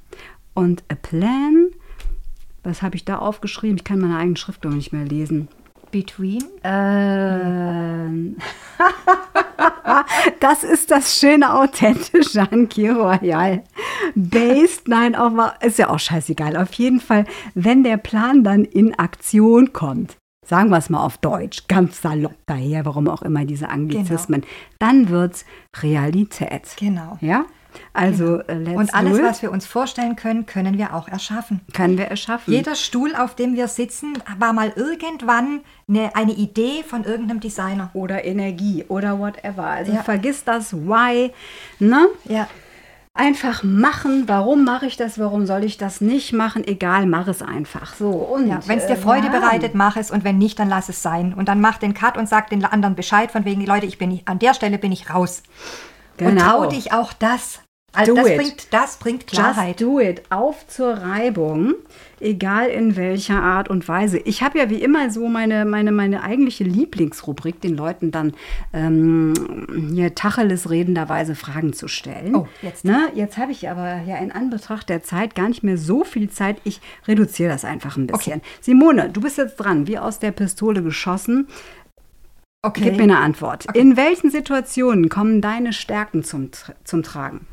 Und 0.53 0.83
a 0.89 0.95
plan, 0.95 1.67
was 2.63 2.81
habe 2.81 2.95
ich 2.95 3.05
da 3.05 3.17
aufgeschrieben? 3.17 3.77
Ich 3.77 3.83
kann 3.83 3.99
meine 3.99 4.17
eigene 4.17 4.37
Schrift 4.37 4.63
noch 4.63 4.73
nicht 4.73 4.93
mehr 4.93 5.05
lesen. 5.05 5.47
Between? 5.91 6.43
Ähm, 6.63 8.37
das 10.39 10.63
ist 10.63 10.89
das 10.89 11.19
schöne 11.19 11.53
authentische 11.53 12.49
an 12.49 12.69
Royal. 12.77 13.63
Based, 14.15 14.87
nein, 14.87 15.15
auch 15.15 15.31
mal, 15.31 15.53
ist 15.61 15.79
ja 15.79 15.89
auch 15.89 15.99
scheißegal. 15.99 16.55
Auf 16.55 16.73
jeden 16.73 17.01
Fall, 17.01 17.25
wenn 17.55 17.83
der 17.83 17.97
Plan 17.97 18.43
dann 18.43 18.63
in 18.63 18.97
Aktion 18.97 19.73
kommt, 19.73 20.15
sagen 20.45 20.69
wir 20.69 20.77
es 20.77 20.89
mal 20.89 21.03
auf 21.03 21.17
Deutsch, 21.17 21.67
ganz 21.67 22.01
salopp 22.01 22.35
daher, 22.47 22.85
warum 22.85 23.07
auch 23.07 23.21
immer 23.21 23.45
diese 23.45 23.69
Anglizismen, 23.69 24.43
dann 24.79 25.09
wird 25.09 25.35
es 25.35 25.45
Realität. 25.83 26.75
Genau. 26.77 27.17
Ja? 27.21 27.45
Also 27.93 28.39
äh, 28.41 28.55
Genau. 28.63 28.79
Und 28.79 28.93
alles, 28.93 29.21
was 29.21 29.41
wir 29.41 29.51
uns 29.51 29.65
vorstellen 29.65 30.15
können, 30.17 30.45
können 30.45 30.77
wir 30.77 30.93
auch 30.93 31.07
erschaffen. 31.07 31.61
können 31.73 31.97
wir 31.97 32.05
erschaffen. 32.05 32.51
Jeder 32.53 32.75
Stuhl, 32.75 33.15
auf 33.15 33.35
dem 33.35 33.55
wir 33.55 33.67
sitzen, 33.69 34.13
war 34.39 34.51
mal 34.51 34.73
irgendwann 34.75 35.61
eine, 35.87 36.13
eine 36.15 36.33
Idee 36.33 36.83
von 36.85 37.05
irgendeinem 37.05 37.39
Designer. 37.39 37.89
oder 37.93 38.25
Energie 38.25 38.83
oder 38.89 39.19
whatever. 39.19 39.63
Also 39.63 39.93
Ja. 39.93 40.03
vergiss 40.03 40.43
das 40.43 40.73
Why, 40.73 41.31
ne? 41.79 42.07
Ja. 42.25 42.47
Einfach 43.13 43.61
machen. 43.63 44.23
Warum 44.27 44.63
mache 44.63 44.85
ich 44.85 44.95
das? 44.95 45.19
Warum 45.19 45.45
soll 45.45 45.65
ich 45.65 45.77
das 45.77 45.99
nicht 45.99 46.31
machen? 46.31 46.65
Egal, 46.65 47.05
mach 47.05 47.27
es 47.27 47.41
einfach. 47.41 47.93
So 47.93 48.09
und 48.09 48.47
Ja, 48.47 48.59
wenn 48.67 48.79
es 48.79 48.87
dir 48.87 48.93
äh, 48.93 48.97
Freude 48.97 49.27
ja. 49.27 49.31
bereitet, 49.39 49.75
mach 49.75 49.97
es 49.97 50.11
und 50.11 50.23
wenn 50.23 50.37
nicht, 50.37 50.57
dann 50.59 50.69
lass 50.69 50.87
es 50.87 51.01
sein. 51.01 51.33
Und 51.33 51.49
dann 51.49 51.59
mach 51.59 51.77
den 51.77 51.93
Cut 51.93 52.17
und 52.17 52.29
sag 52.29 52.49
den 52.49 52.63
anderen 52.63 52.95
Bescheid 52.95 53.29
von 53.31 53.43
wegen, 53.43 53.65
Leute, 53.65 53.85
ich 53.85 53.97
bin 53.97 54.09
nicht, 54.11 54.27
an 54.29 54.39
der 54.39 54.53
Stelle 54.53 54.77
bin 54.77 54.93
ich 54.93 55.09
raus. 55.13 55.43
Und 56.19 56.27
Genau. 56.27 56.41
trau 56.43 56.65
dich 56.67 56.93
auch 56.93 57.11
das. 57.13 57.59
Also 57.93 58.15
Do 58.15 58.21
das 58.21 58.29
it. 58.29 58.37
bringt, 58.37 58.73
das 58.73 58.97
bringt 58.97 59.27
Klarheit. 59.27 59.81
Just 59.81 59.81
do 59.81 59.99
it. 59.99 60.21
Auf 60.29 60.65
zur 60.67 60.93
Reibung, 60.93 61.73
egal 62.21 62.69
in 62.69 62.95
welcher 62.95 63.41
Art 63.41 63.69
und 63.69 63.85
Weise. 63.87 64.17
Ich 64.19 64.41
habe 64.41 64.59
ja 64.59 64.69
wie 64.69 64.81
immer 64.81 65.09
so 65.09 65.27
meine, 65.27 65.65
meine, 65.65 65.91
meine 65.91 66.23
eigentliche 66.23 66.63
Lieblingsrubrik, 66.63 67.59
den 67.59 67.75
Leuten 67.75 68.11
dann 68.11 68.33
ähm, 68.71 69.33
hier 69.93 70.15
Tacheles 70.15 70.69
redenderweise 70.69 71.35
Fragen 71.35 71.73
zu 71.73 71.89
stellen. 71.89 72.33
Oh, 72.33 72.47
jetzt. 72.61 72.85
Ne? 72.85 73.09
Jetzt 73.13 73.37
habe 73.37 73.51
ich 73.51 73.69
aber 73.69 74.01
ja 74.07 74.17
in 74.17 74.31
Anbetracht 74.31 74.87
der 74.87 75.03
Zeit 75.03 75.35
gar 75.35 75.49
nicht 75.49 75.63
mehr 75.63 75.77
so 75.77 76.05
viel 76.05 76.29
Zeit. 76.29 76.57
Ich 76.63 76.79
reduziere 77.07 77.51
das 77.51 77.65
einfach 77.65 77.97
ein 77.97 78.07
bisschen. 78.07 78.41
Simone, 78.61 79.09
du 79.09 79.19
bist 79.19 79.37
jetzt 79.37 79.57
dran, 79.57 79.87
wie 79.87 79.97
aus 79.97 80.19
der 80.19 80.31
Pistole 80.31 80.81
geschossen. 80.81 81.47
Okay. 82.63 82.83
Gib 82.83 82.97
mir 82.97 83.03
eine 83.03 83.17
Antwort. 83.17 83.65
In 83.73 83.97
welchen 83.97 84.29
Situationen 84.29 85.09
kommen 85.09 85.41
deine 85.41 85.73
Stärken 85.73 86.23
zum, 86.23 86.51
zum 86.83 87.01
Tragen? 87.01 87.47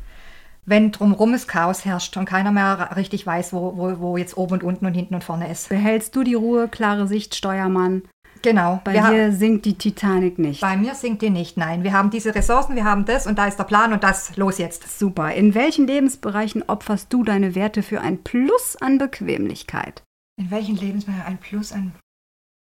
Wenn 0.69 0.91
drumrum 0.91 1.33
es 1.33 1.47
Chaos 1.47 1.83
herrscht 1.83 2.15
und 2.17 2.25
keiner 2.25 2.51
mehr 2.51 2.95
richtig 2.95 3.25
weiß, 3.25 3.53
wo, 3.53 3.75
wo, 3.75 3.99
wo 3.99 4.17
jetzt 4.17 4.37
oben 4.37 4.53
und 4.53 4.63
unten 4.63 4.85
und 4.85 4.93
hinten 4.93 5.15
und 5.15 5.23
vorne 5.23 5.49
ist. 5.51 5.69
Behältst 5.69 6.15
du 6.15 6.23
die 6.23 6.35
Ruhe, 6.35 6.67
klare 6.67 7.07
Sicht, 7.07 7.35
Steuermann? 7.35 8.03
Genau. 8.41 8.79
Bei 8.83 8.93
Wir 8.93 9.09
dir 9.09 9.31
sinkt 9.33 9.65
die 9.65 9.73
Titanic 9.73 10.39
nicht. 10.39 10.61
bei 10.61 10.77
mir 10.77 10.95
sinkt 10.95 11.21
die 11.21 11.29
nicht. 11.29 11.57
Nein, 11.57 11.83
wir 11.83 11.91
haben 11.91 12.09
diese 12.09 12.33
Ressourcen, 12.33 12.75
wir 12.75 12.85
haben 12.85 13.05
das 13.05 13.27
und 13.27 13.37
da 13.37 13.47
ist 13.47 13.57
der 13.57 13.65
Plan 13.65 13.91
und 13.91 14.03
das. 14.03 14.37
Los 14.37 14.59
jetzt. 14.59 14.97
Super. 14.97 15.33
In 15.33 15.55
welchen 15.55 15.87
Lebensbereichen 15.87 16.63
opferst 16.67 17.11
du 17.11 17.23
deine 17.23 17.55
Werte 17.55 17.83
für 17.83 17.99
ein 17.99 18.23
Plus 18.23 18.77
an 18.79 18.97
Bequemlichkeit? 18.97 20.03
In 20.39 20.51
welchen 20.51 20.77
Lebensbereichen 20.77 21.25
ein 21.25 21.37
Plus, 21.37 21.73
ein... 21.73 21.93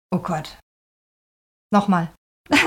Oh 0.10 0.20
Gott. 0.20 0.58
Nochmal. 1.72 2.12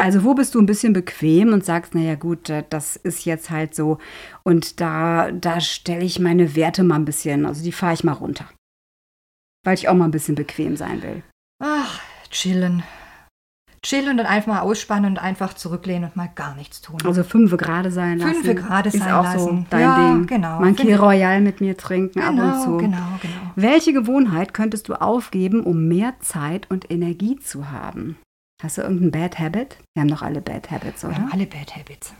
Also 0.00 0.22
wo 0.24 0.34
bist 0.34 0.54
du 0.54 0.60
ein 0.60 0.66
bisschen 0.66 0.92
bequem 0.92 1.52
und 1.52 1.64
sagst, 1.64 1.94
naja 1.94 2.14
gut, 2.14 2.48
äh, 2.50 2.64
das 2.70 2.96
ist 2.96 3.24
jetzt 3.24 3.50
halt 3.50 3.74
so 3.74 3.98
und 4.44 4.80
da, 4.80 5.30
da 5.32 5.60
stelle 5.60 6.04
ich 6.04 6.18
meine 6.20 6.54
Werte 6.54 6.84
mal 6.84 6.96
ein 6.96 7.04
bisschen, 7.04 7.46
also 7.46 7.62
die 7.64 7.72
fahre 7.72 7.94
ich 7.94 8.04
mal 8.04 8.12
runter. 8.12 8.44
Weil 9.64 9.74
ich 9.74 9.88
auch 9.88 9.94
mal 9.94 10.04
ein 10.06 10.10
bisschen 10.12 10.34
bequem 10.36 10.76
sein 10.76 11.02
will. 11.02 11.22
Ach, 11.62 12.00
chillen. 12.30 12.82
Chillen 13.84 14.20
und 14.20 14.26
einfach 14.26 14.46
mal 14.54 14.60
ausspannen 14.60 15.10
und 15.12 15.18
einfach 15.18 15.54
zurücklehnen 15.54 16.04
und 16.04 16.14
mal 16.16 16.30
gar 16.32 16.54
nichts 16.54 16.80
tun. 16.80 16.98
Also 17.04 17.24
fünfe 17.24 17.56
gerade 17.56 17.90
sein 17.90 18.18
lassen. 18.18 18.34
Fünfe 18.34 18.54
gerade 18.54 18.88
ist 18.88 18.98
sein 18.98 19.12
auch 19.12 19.24
lassen. 19.24 19.38
so 19.38 19.66
dein 19.70 19.80
Ja, 19.80 20.12
Ding. 20.14 20.26
genau. 20.26 20.60
Mal 20.60 20.68
ein 20.68 20.76
Key 20.76 20.94
Royal 20.94 21.40
mit 21.40 21.60
mir 21.60 21.76
trinken 21.76 22.20
ab 22.20 22.30
und 22.30 22.36
genau, 22.36 22.62
zu. 22.64 22.76
genau, 22.78 23.18
genau. 23.20 23.52
Welche 23.56 23.92
Gewohnheit 23.92 24.54
könntest 24.54 24.88
du 24.88 24.94
aufgeben, 24.94 25.64
um 25.64 25.88
mehr 25.88 26.14
Zeit 26.20 26.70
und 26.70 26.92
Energie 26.92 27.36
zu 27.40 27.72
haben? 27.72 28.16
Hast 28.62 28.78
du 28.78 28.82
irgendein 28.82 29.10
Bad 29.10 29.38
Habit? 29.40 29.76
Wir 29.94 30.02
haben 30.02 30.08
doch 30.08 30.22
alle 30.22 30.40
Bad 30.40 30.70
Habits, 30.70 31.02
Wir 31.02 31.10
oder? 31.10 31.18
haben 31.18 31.32
alle 31.32 31.46
Bad 31.46 31.74
Habits. 31.74 32.14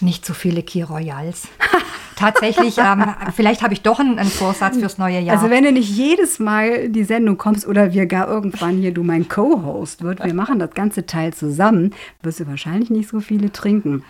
Nicht 0.00 0.26
so 0.26 0.34
viele 0.34 0.62
Key 0.64 0.82
Royals. 0.82 1.46
Tatsächlich, 2.16 2.78
ähm, 2.78 3.04
vielleicht 3.34 3.62
habe 3.62 3.72
ich 3.72 3.82
doch 3.82 4.00
einen, 4.00 4.18
einen 4.18 4.28
Vorsatz 4.28 4.76
fürs 4.76 4.98
neue 4.98 5.20
Jahr. 5.20 5.36
Also 5.36 5.48
wenn 5.48 5.62
du 5.62 5.72
nicht 5.72 5.88
jedes 5.88 6.40
Mal 6.40 6.88
die 6.88 7.04
Sendung 7.04 7.38
kommst 7.38 7.66
oder 7.66 7.92
wir 7.92 8.06
gar 8.06 8.28
irgendwann 8.28 8.78
hier 8.78 8.92
du 8.92 9.04
mein 9.04 9.28
Co-Host 9.28 10.02
wird, 10.02 10.22
wir 10.22 10.34
machen 10.34 10.58
das 10.58 10.72
ganze 10.72 11.06
Teil 11.06 11.32
zusammen, 11.32 11.94
wirst 12.22 12.40
du 12.40 12.48
wahrscheinlich 12.48 12.90
nicht 12.90 13.08
so 13.08 13.20
viele 13.20 13.52
trinken. 13.52 14.02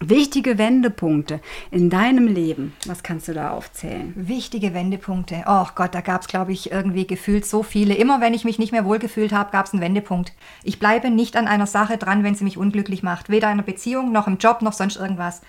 Wichtige 0.00 0.58
Wendepunkte 0.58 1.40
in 1.72 1.90
deinem 1.90 2.28
Leben, 2.28 2.72
was 2.86 3.02
kannst 3.02 3.26
du 3.26 3.34
da 3.34 3.50
aufzählen? 3.50 4.12
Wichtige 4.14 4.72
Wendepunkte. 4.72 5.42
Oh 5.46 5.66
Gott, 5.74 5.92
da 5.94 6.00
gab 6.02 6.20
es, 6.20 6.28
glaube 6.28 6.52
ich, 6.52 6.70
irgendwie 6.70 7.06
gefühlt 7.06 7.44
so 7.44 7.64
viele. 7.64 7.94
Immer 7.94 8.20
wenn 8.20 8.32
ich 8.32 8.44
mich 8.44 8.60
nicht 8.60 8.70
mehr 8.70 8.84
wohlgefühlt 8.84 9.32
habe, 9.32 9.50
gab 9.50 9.66
es 9.66 9.72
einen 9.72 9.82
Wendepunkt. 9.82 10.32
Ich 10.62 10.78
bleibe 10.78 11.10
nicht 11.10 11.36
an 11.36 11.48
einer 11.48 11.66
Sache 11.66 11.98
dran, 11.98 12.22
wenn 12.22 12.36
sie 12.36 12.44
mich 12.44 12.56
unglücklich 12.56 13.02
macht. 13.02 13.28
Weder 13.28 13.48
in 13.48 13.54
einer 13.54 13.62
Beziehung, 13.64 14.12
noch 14.12 14.28
im 14.28 14.38
Job, 14.38 14.62
noch 14.62 14.72
sonst 14.72 14.96
irgendwas. 14.96 15.42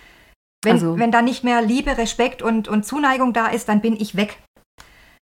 Wenn, 0.64 0.74
Also- 0.74 0.98
wenn 0.98 1.12
da 1.12 1.22
nicht 1.22 1.44
mehr 1.44 1.62
Liebe, 1.62 1.98
Respekt 1.98 2.42
und, 2.42 2.68
und 2.68 2.86
Zuneigung 2.86 3.34
da 3.34 3.48
ist, 3.48 3.70
dann 3.70 3.82
bin 3.82 3.96
ich 4.00 4.16
weg. 4.16 4.40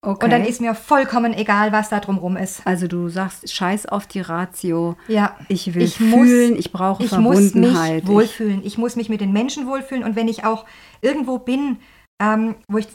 Okay. 0.08 0.24
Und 0.24 0.32
dann 0.32 0.46
ist 0.46 0.62
mir 0.62 0.74
vollkommen 0.74 1.34
egal, 1.34 1.74
was 1.74 1.90
da 1.90 2.00
drumrum 2.00 2.38
ist. 2.38 2.62
also 2.66 2.88
du 2.88 3.10
sagst, 3.10 3.54
scheiß 3.54 3.88
auf 3.88 4.08
die 4.08 4.22
Ratio. 4.22 4.96
Ja. 5.10 5.36
Ich 5.50 5.74
will 5.76 5.82
Ich 5.84 6.00
muss- 6.00 6.20
fühlen, 6.28 6.56
ich 6.56 6.72
brauche 6.72 7.04
Ich 7.04 7.12
muss 7.12 7.36
mich 7.40 7.52
Verbundenheit. 7.52 8.04
Ich- 8.04 8.10
wohlfühlen. 8.10 8.62
Ich 8.64 8.78
muss 8.78 8.96
mich 8.96 9.10
mit 9.10 9.20
den 9.20 9.34
Menschen 9.34 9.68
wohlfühlen. 9.68 10.06
Und 10.06 10.16
wenn 10.16 10.30
ich 10.30 10.46
auch 10.46 10.66
irgendwo 11.02 11.40
bin, 11.40 11.78
ähm, 12.24 12.56
wo 12.70 12.78
ich, 12.78 12.88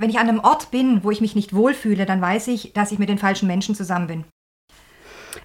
wenn 0.00 0.10
ich 0.10 0.18
an 0.20 0.28
einem 0.28 0.38
Ort 0.40 0.70
bin, 0.70 1.02
wo 1.02 1.10
ich 1.10 1.20
mich 1.20 1.34
nicht 1.34 1.52
wohlfühle, 1.54 2.06
dann 2.06 2.20
weiß 2.20 2.46
ich, 2.46 2.72
dass 2.72 2.92
ich 2.92 3.00
mit 3.00 3.08
den 3.08 3.18
falschen 3.18 3.48
Menschen 3.48 3.74
zusammen 3.74 4.06
bin. 4.06 4.24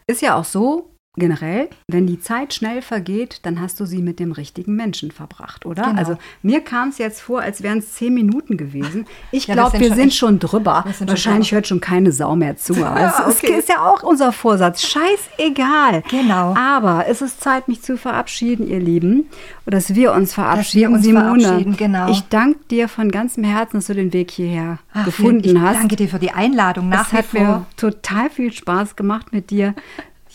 Ist 0.07 0.21
ja 0.21 0.36
auch 0.36 0.45
so, 0.45 0.94
generell, 1.18 1.70
wenn 1.88 2.07
die 2.07 2.20
Zeit 2.20 2.53
schnell 2.53 2.82
vergeht, 2.82 3.39
dann 3.43 3.61
hast 3.61 3.80
du 3.80 3.86
sie 3.86 4.01
mit 4.01 4.20
dem 4.20 4.32
richtigen 4.32 4.76
Menschen 4.76 5.11
verbracht, 5.11 5.66
oder? 5.66 5.84
Genau. 5.84 5.97
Also 5.97 6.18
mir 6.41 6.61
kam 6.61 6.89
es 6.89 6.97
jetzt 6.97 7.22
vor, 7.22 7.41
als 7.41 7.63
wären 7.63 7.80
es 7.80 7.93
zehn 7.93 8.13
Minuten 8.13 8.57
gewesen. 8.57 9.05
Ich 9.32 9.47
Ja, 9.47 9.53
glaube, 9.55 9.80
wir 9.80 9.88
sind 9.89 9.89
wir 9.89 9.95
schon 9.95 10.09
sind 10.09 10.13
schon 10.13 10.39
drüber. 10.39 10.82
wir 10.86 10.91
sind 10.93 10.97
schon 10.99 11.07
Wahrscheinlich 11.09 11.49
drüber. 11.49 11.55
hört 11.57 11.68
schon 11.68 11.82
keine 11.82 12.11
Sau 12.11 12.36
mehr 12.36 12.57
zu. 12.57 12.74
Ja, 12.74 13.09
ist, 13.28 13.43
okay. 13.43 13.57
ist 13.59 13.70
ja 13.70 13.86
auch 13.86 14.03
unser 14.03 14.32
Vorsatz. 14.32 14.82
Scheißegal. 14.86 16.03
Genau. 16.09 16.53
Aber 16.57 17.05
es 17.07 17.22
ist 17.22 17.41
Zeit, 17.41 17.68
mich 17.68 17.82
zu 17.82 17.97
verabschieden, 17.97 18.68
ihr 18.68 18.80
Lieben. 18.80 19.28
Oder 19.66 19.78
dass 19.78 19.95
wir 19.95 20.13
uns 20.13 20.34
verabschieden. 20.34 20.93
uns 20.93 21.03
Simone, 21.03 21.41
verabschieden, 21.41 21.76
genau. 21.78 22.09
ich 22.11 22.22
danke 22.30 22.59
dir 22.70 22.88
von 22.88 23.09
ganzem 23.11 23.43
Herzen, 23.43 23.78
dass 23.78 23.88
du 23.88 23.93
den 23.95 24.13
Weg 24.13 24.32
hierher 24.32 24.80
Ach, 24.93 25.05
gefunden 25.05 25.55
ich 25.55 25.61
hast. 25.61 25.76
danke 25.80 25.95
dir 25.95 26.07
für 26.07 26.20
die 26.20 26.32
Einladung. 26.32 26.89
Nach 26.89 27.07
Es 27.07 27.13
hat 27.13 27.26
vor. 27.26 27.39
mir 27.39 27.66
total 27.78 28.30
viel 28.30 28.51
Spaß 28.53 28.95
gemacht, 28.95 29.34
mit 29.34 29.49
dir 29.49 29.74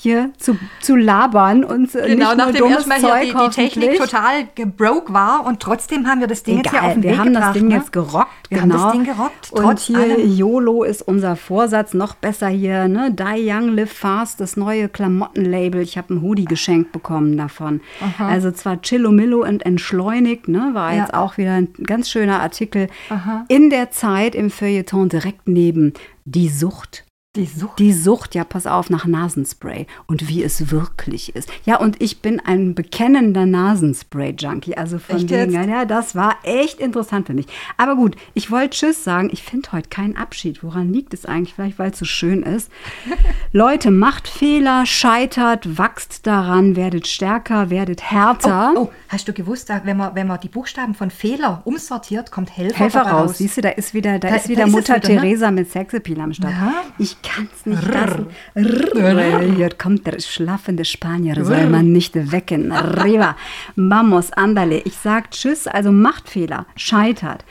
hier 0.02 0.30
zu, 0.38 0.56
zu 0.80 0.96
labern 0.96 1.64
und 1.64 1.94
äh, 1.94 2.08
Genau, 2.08 2.10
nicht 2.10 2.18
nur 2.18 2.34
nachdem 2.36 2.58
dummes 2.60 2.76
erstmal 2.86 3.00
Zeug 3.00 3.22
hier 3.22 3.34
die, 3.34 3.48
die 3.48 3.54
Technik 3.54 3.96
total 3.98 4.48
gebroke 4.54 5.12
war 5.12 5.44
und 5.46 5.60
trotzdem 5.60 6.06
haben 6.06 6.20
wir 6.20 6.26
das 6.26 6.42
Ding 6.42 6.58
jetzt 6.58 6.70
hier 6.70 6.82
auf 6.82 6.84
Egal, 6.86 6.94
den 6.96 7.02
wir 7.02 7.10
Weg 7.10 7.18
haben 7.18 7.26
gebracht. 7.32 7.44
das 7.46 7.52
Ding 7.54 7.68
ne? 7.68 7.74
jetzt 7.74 7.92
gerockt, 7.92 8.50
Wir 8.50 8.58
genau. 8.60 8.74
haben 8.78 8.82
das 8.84 8.92
Ding 8.92 9.04
gerockt, 9.04 9.52
und 9.52 9.62
trotz 9.62 9.82
hier 9.86 9.98
allem. 9.98 10.36
YOLO 10.36 10.82
ist 10.84 11.02
unser 11.02 11.36
Vorsatz, 11.36 11.94
noch 11.94 12.14
besser 12.14 12.48
hier, 12.48 12.88
ne? 12.88 13.10
Die 13.12 13.48
Young 13.50 13.68
Live 13.76 13.92
Fast, 13.92 14.40
das 14.40 14.56
neue 14.56 14.88
Klamottenlabel. 14.88 15.80
Ich 15.82 15.96
habe 15.98 16.14
ein 16.14 16.22
Hoodie 16.22 16.44
geschenkt 16.46 16.92
bekommen 16.92 17.36
davon. 17.36 17.80
Also 18.18 18.50
zwar 18.52 18.80
Chillomillo 18.80 19.42
und 19.44 19.64
entschleunigt, 19.66 20.48
ne? 20.48 20.70
War 20.72 20.92
Ja. 20.94 21.00
jetzt 21.02 21.14
auch 21.14 21.36
wieder 21.36 21.52
ein 21.54 21.68
ganz 21.86 22.10
schöner 22.10 22.40
Artikel. 22.40 22.88
Aha. 23.10 23.44
In 23.48 23.70
der 23.70 23.90
Zeit 23.90 24.34
im 24.34 24.50
Feuilleton 24.50 25.08
direkt 25.08 25.46
neben 25.48 25.92
die 26.24 26.48
Sucht. 26.48 27.04
Die 27.36 27.46
Sucht. 27.46 27.78
Die 27.78 27.92
Sucht, 27.92 28.34
ja, 28.34 28.42
pass 28.42 28.66
auf, 28.66 28.90
nach 28.90 29.06
Nasenspray 29.06 29.86
und 30.08 30.26
wie 30.28 30.42
es 30.42 30.72
wirklich 30.72 31.36
ist. 31.36 31.48
Ja, 31.64 31.76
und 31.76 32.02
ich 32.02 32.22
bin 32.22 32.40
ein 32.40 32.74
bekennender 32.74 33.46
Nasenspray-Junkie. 33.46 34.76
Also 34.76 34.98
von 34.98 35.14
Echt 35.18 35.30
wegen, 35.30 35.52
jetzt? 35.52 35.68
ja, 35.68 35.84
das 35.84 36.16
war 36.16 36.38
echt 36.42 36.80
interessant 36.80 37.28
für 37.28 37.32
mich. 37.34 37.46
Aber 37.76 37.94
gut, 37.94 38.16
ich 38.34 38.50
wollte 38.50 38.70
Tschüss 38.70 39.04
sagen. 39.04 39.30
Ich 39.32 39.44
finde 39.44 39.70
heute 39.70 39.88
keinen 39.90 40.16
Abschied. 40.16 40.64
Woran 40.64 40.92
liegt 40.92 41.14
es 41.14 41.24
eigentlich? 41.24 41.54
Vielleicht, 41.54 41.78
weil 41.78 41.92
es 41.92 42.00
so 42.00 42.04
schön 42.04 42.42
ist. 42.42 42.68
Leute, 43.52 43.92
macht 43.92 44.26
Fehler, 44.26 44.84
scheitert, 44.84 45.78
wachst 45.78 46.26
daran, 46.26 46.74
werdet 46.74 47.06
stärker, 47.06 47.70
werdet 47.70 48.02
härter. 48.02 48.72
Oh, 48.74 48.90
hast 49.08 49.28
du 49.28 49.32
gewusst, 49.32 49.70
da, 49.70 49.82
wenn, 49.84 49.98
man, 49.98 50.16
wenn 50.16 50.26
man 50.26 50.40
die 50.40 50.48
Buchstaben 50.48 50.94
von 50.96 51.12
Fehler 51.12 51.62
umsortiert, 51.64 52.32
kommt 52.32 52.56
Helfer, 52.56 52.76
Helfer 52.76 53.04
dabei 53.04 53.10
raus. 53.12 53.38
Siehst 53.38 53.56
du, 53.56 53.60
da 53.60 53.68
ist 53.68 53.94
wieder, 53.94 54.18
da, 54.18 54.30
Da- 54.30 54.34
ist 54.34 54.46
da 54.46 54.48
wieder 54.48 54.62
ist 54.64 54.68
es 54.70 54.72
Mutter 54.74 54.96
wieder, 54.96 55.08
ne? 55.10 55.20
Teresa 55.20 55.50
mit 55.52 55.70
Sexappeal 55.70 56.20
am 56.22 56.32
Start. 56.32 56.52
Ja. 56.54 56.72
Ich 56.98 57.19
kann 57.22 57.48
es 57.54 57.66
nicht 57.66 57.86
lassen. 57.86 58.26
Rrr. 58.56 59.40
Hier 59.40 59.70
kommt 59.70 60.06
der 60.06 60.20
schlafende 60.20 60.84
Spanier, 60.84 61.44
soll 61.44 61.66
man 61.66 61.92
nicht 61.92 62.14
wecken. 62.32 62.72
Arriba. 62.72 63.36
Vamos, 63.76 64.32
andale. 64.32 64.80
Ich 64.80 64.96
sag 64.96 65.30
Tschüss, 65.30 65.66
also 65.66 65.92
macht 65.92 66.28
Fehler, 66.28 66.66
scheitert. 66.76 67.44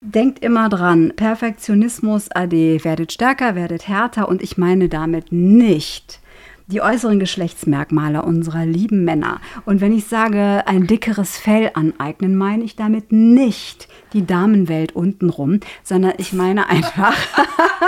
Denkt 0.00 0.44
immer 0.44 0.68
dran, 0.68 1.12
Perfektionismus, 1.16 2.30
ade, 2.30 2.84
werdet 2.84 3.12
stärker, 3.12 3.54
werdet 3.54 3.88
härter 3.88 4.28
und 4.28 4.42
ich 4.42 4.58
meine 4.58 4.90
damit 4.90 5.32
nicht 5.32 6.20
die 6.66 6.80
äußeren 6.80 7.18
Geschlechtsmerkmale 7.18 8.22
unserer 8.22 8.64
lieben 8.64 9.04
Männer. 9.04 9.40
Und 9.66 9.80
wenn 9.80 9.96
ich 9.96 10.06
sage, 10.06 10.62
ein 10.66 10.86
dickeres 10.86 11.36
Fell 11.36 11.70
aneignen, 11.74 12.36
meine 12.36 12.64
ich 12.64 12.74
damit 12.74 13.12
nicht 13.12 13.88
die 14.12 14.26
Damenwelt 14.26 14.96
untenrum, 14.96 15.60
sondern 15.82 16.14
ich 16.16 16.32
meine 16.32 16.68
einfach, 16.68 17.16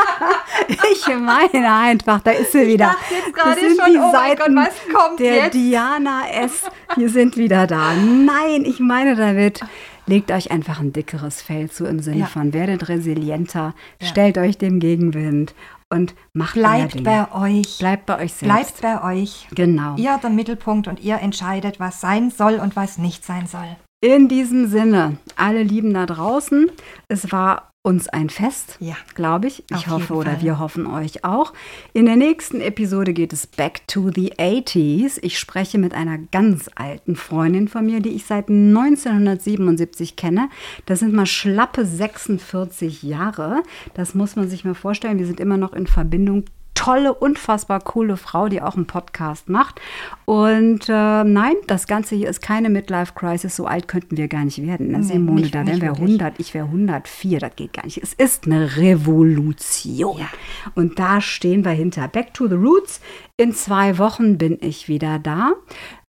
ich 0.68 1.06
meine 1.08 1.74
einfach, 1.74 2.20
da 2.20 2.32
ist 2.32 2.52
sie 2.52 2.66
wieder. 2.66 2.96
Das 3.34 3.58
sind 3.58 3.80
schon, 3.80 3.92
die 3.92 3.98
oh 3.98 4.12
Seiten 4.12 4.54
Gott, 4.54 4.66
was 4.66 4.94
kommt 4.94 5.20
der 5.20 5.34
jetzt? 5.36 5.54
Diana 5.54 6.28
S. 6.28 6.64
Wir 6.96 7.08
sind 7.08 7.36
wieder 7.36 7.66
da. 7.66 7.94
Nein, 7.94 8.64
ich 8.64 8.80
meine 8.80 9.16
damit 9.16 9.60
legt 10.06 10.30
euch 10.30 10.50
einfach 10.50 10.80
ein 10.80 10.92
dickeres 10.92 11.42
Fell 11.42 11.70
zu 11.70 11.84
im 11.84 12.00
Sinne 12.00 12.20
ja. 12.20 12.26
von 12.26 12.52
werdet 12.52 12.88
resilienter, 12.88 13.74
ja. 14.00 14.06
stellt 14.06 14.38
euch 14.38 14.56
dem 14.56 14.78
Gegenwind 14.78 15.54
und 15.92 16.14
macht 16.32 16.54
Bleibt 16.54 17.04
bei 17.04 17.32
euch. 17.32 17.78
Bleibt 17.78 18.06
bei 18.06 18.16
euch 18.16 18.32
selbst. 18.32 18.80
Bleibt 18.80 18.82
bei 18.82 19.04
euch. 19.04 19.48
Genau. 19.54 19.96
Ihr 19.96 20.18
der 20.22 20.30
Mittelpunkt 20.30 20.88
und 20.88 21.00
ihr 21.00 21.18
entscheidet, 21.18 21.80
was 21.80 22.00
sein 22.00 22.30
soll 22.30 22.54
und 22.54 22.76
was 22.76 22.98
nicht 22.98 23.24
sein 23.24 23.46
soll. 23.46 23.76
In 24.02 24.28
diesem 24.28 24.68
Sinne, 24.68 25.16
alle 25.36 25.62
Lieben 25.62 25.94
da 25.94 26.06
draußen, 26.06 26.70
es 27.08 27.32
war 27.32 27.70
uns 27.86 28.08
ein 28.08 28.30
Fest, 28.30 28.78
ja. 28.80 28.96
glaube 29.14 29.46
ich. 29.46 29.62
Ich 29.70 29.86
Auf 29.86 29.90
hoffe 29.90 30.14
oder 30.14 30.42
wir 30.42 30.58
hoffen 30.58 30.88
euch 30.88 31.24
auch. 31.24 31.52
In 31.92 32.06
der 32.06 32.16
nächsten 32.16 32.60
Episode 32.60 33.12
geht 33.12 33.32
es 33.32 33.46
back 33.46 33.86
to 33.86 34.10
the 34.12 34.32
80s. 34.32 35.20
Ich 35.22 35.38
spreche 35.38 35.78
mit 35.78 35.94
einer 35.94 36.18
ganz 36.18 36.68
alten 36.74 37.14
Freundin 37.14 37.68
von 37.68 37.86
mir, 37.86 38.00
die 38.00 38.08
ich 38.08 38.26
seit 38.26 38.48
1977 38.48 40.16
kenne. 40.16 40.48
Das 40.86 40.98
sind 40.98 41.12
mal 41.12 41.26
schlappe 41.26 41.86
46 41.86 43.04
Jahre. 43.04 43.62
Das 43.94 44.14
muss 44.14 44.34
man 44.34 44.48
sich 44.48 44.64
mal 44.64 44.74
vorstellen. 44.74 45.20
Wir 45.20 45.26
sind 45.26 45.38
immer 45.38 45.56
noch 45.56 45.72
in 45.72 45.86
Verbindung 45.86 46.44
tolle, 46.76 47.12
unfassbar 47.12 47.80
coole 47.80 48.16
Frau, 48.16 48.48
die 48.48 48.62
auch 48.62 48.76
einen 48.76 48.86
Podcast 48.86 49.48
macht. 49.48 49.80
Und 50.24 50.88
äh, 50.88 51.24
nein, 51.24 51.54
das 51.66 51.88
Ganze 51.88 52.14
hier 52.14 52.28
ist 52.28 52.40
keine 52.40 52.70
Midlife-Crisis. 52.70 53.56
So 53.56 53.66
alt 53.66 53.88
könnten 53.88 54.16
wir 54.16 54.28
gar 54.28 54.44
nicht 54.44 54.64
werden. 54.64 54.92
Ne? 54.92 54.98
Nee, 54.98 55.04
Simone, 55.04 55.40
nicht, 55.40 55.54
da 55.54 55.66
wären 55.66 55.80
wir 55.80 55.92
100, 55.92 56.38
ich 56.38 56.54
wäre 56.54 56.66
104. 56.66 57.40
Das 57.40 57.56
geht 57.56 57.72
gar 57.72 57.84
nicht. 57.84 58.00
Es 58.00 58.12
ist 58.12 58.46
eine 58.46 58.76
Revolution. 58.76 60.20
Ja. 60.20 60.28
Und 60.76 61.00
da 61.00 61.20
stehen 61.20 61.64
wir 61.64 61.72
hinter. 61.72 62.06
Back 62.06 62.32
to 62.34 62.46
the 62.46 62.54
Roots. 62.54 63.00
In 63.36 63.52
zwei 63.52 63.98
Wochen 63.98 64.38
bin 64.38 64.58
ich 64.60 64.88
wieder 64.88 65.18
da. 65.18 65.52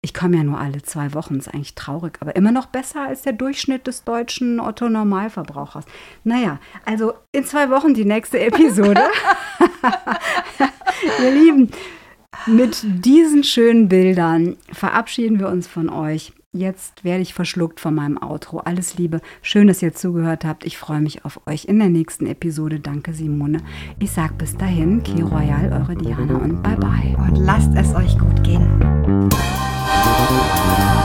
Ich 0.06 0.14
komme 0.14 0.36
ja 0.36 0.44
nur 0.44 0.60
alle 0.60 0.82
zwei 0.82 1.14
Wochen, 1.14 1.36
ist 1.36 1.54
eigentlich 1.54 1.76
traurig, 1.76 2.18
aber 2.20 2.36
immer 2.36 2.52
noch 2.52 2.66
besser 2.66 3.08
als 3.08 3.22
der 3.22 3.32
Durchschnitt 3.32 3.88
des 3.88 4.04
deutschen 4.04 4.60
Otto-Normalverbrauchers. 4.60 5.86
Naja, 6.26 6.60
also 6.84 7.14
in 7.32 7.46
zwei 7.46 7.70
Wochen 7.70 7.94
die 7.94 8.04
nächste 8.04 8.42
Episode. 8.42 9.02
Ihr 11.24 11.32
Lieben, 11.32 11.72
mit 12.48 12.82
diesen 12.84 13.46
schönen 13.46 13.88
Bildern 13.88 14.58
verabschieden 14.74 15.40
wir 15.40 15.48
uns 15.48 15.68
von 15.68 15.90
euch. 15.90 16.34
Jetzt 16.52 17.06
werde 17.06 17.22
ich 17.22 17.34
verschluckt 17.34 17.80
von 17.80 17.96
meinem 17.96 18.22
Outro. 18.22 18.60
Alles 18.60 18.98
Liebe. 18.98 19.22
Schön, 19.42 19.68
dass 19.68 19.82
ihr 19.82 19.94
zugehört 19.94 20.44
habt. 20.44 20.66
Ich 20.66 20.78
freue 20.78 21.00
mich 21.00 21.24
auf 21.24 21.40
euch 21.48 21.66
in 21.66 21.80
der 21.80 21.90
nächsten 21.90 22.28
Episode. 22.28 22.82
Danke, 22.82 23.14
Simone. 23.14 23.60
Ich 24.00 24.12
sage 24.12 24.34
bis 24.34 24.58
dahin, 24.58 25.02
Ki 25.02 25.22
Royal, 25.22 25.72
eure 25.72 25.96
Diana 25.96 26.36
und 26.36 26.62
bye 26.62 26.76
bye. 26.76 27.16
Und 27.18 27.38
lasst 27.38 27.72
es 27.76 27.96
euch 27.96 28.20
gut 28.20 28.44
gehen. 28.44 29.30
Thank 30.66 30.98
you. 30.98 31.03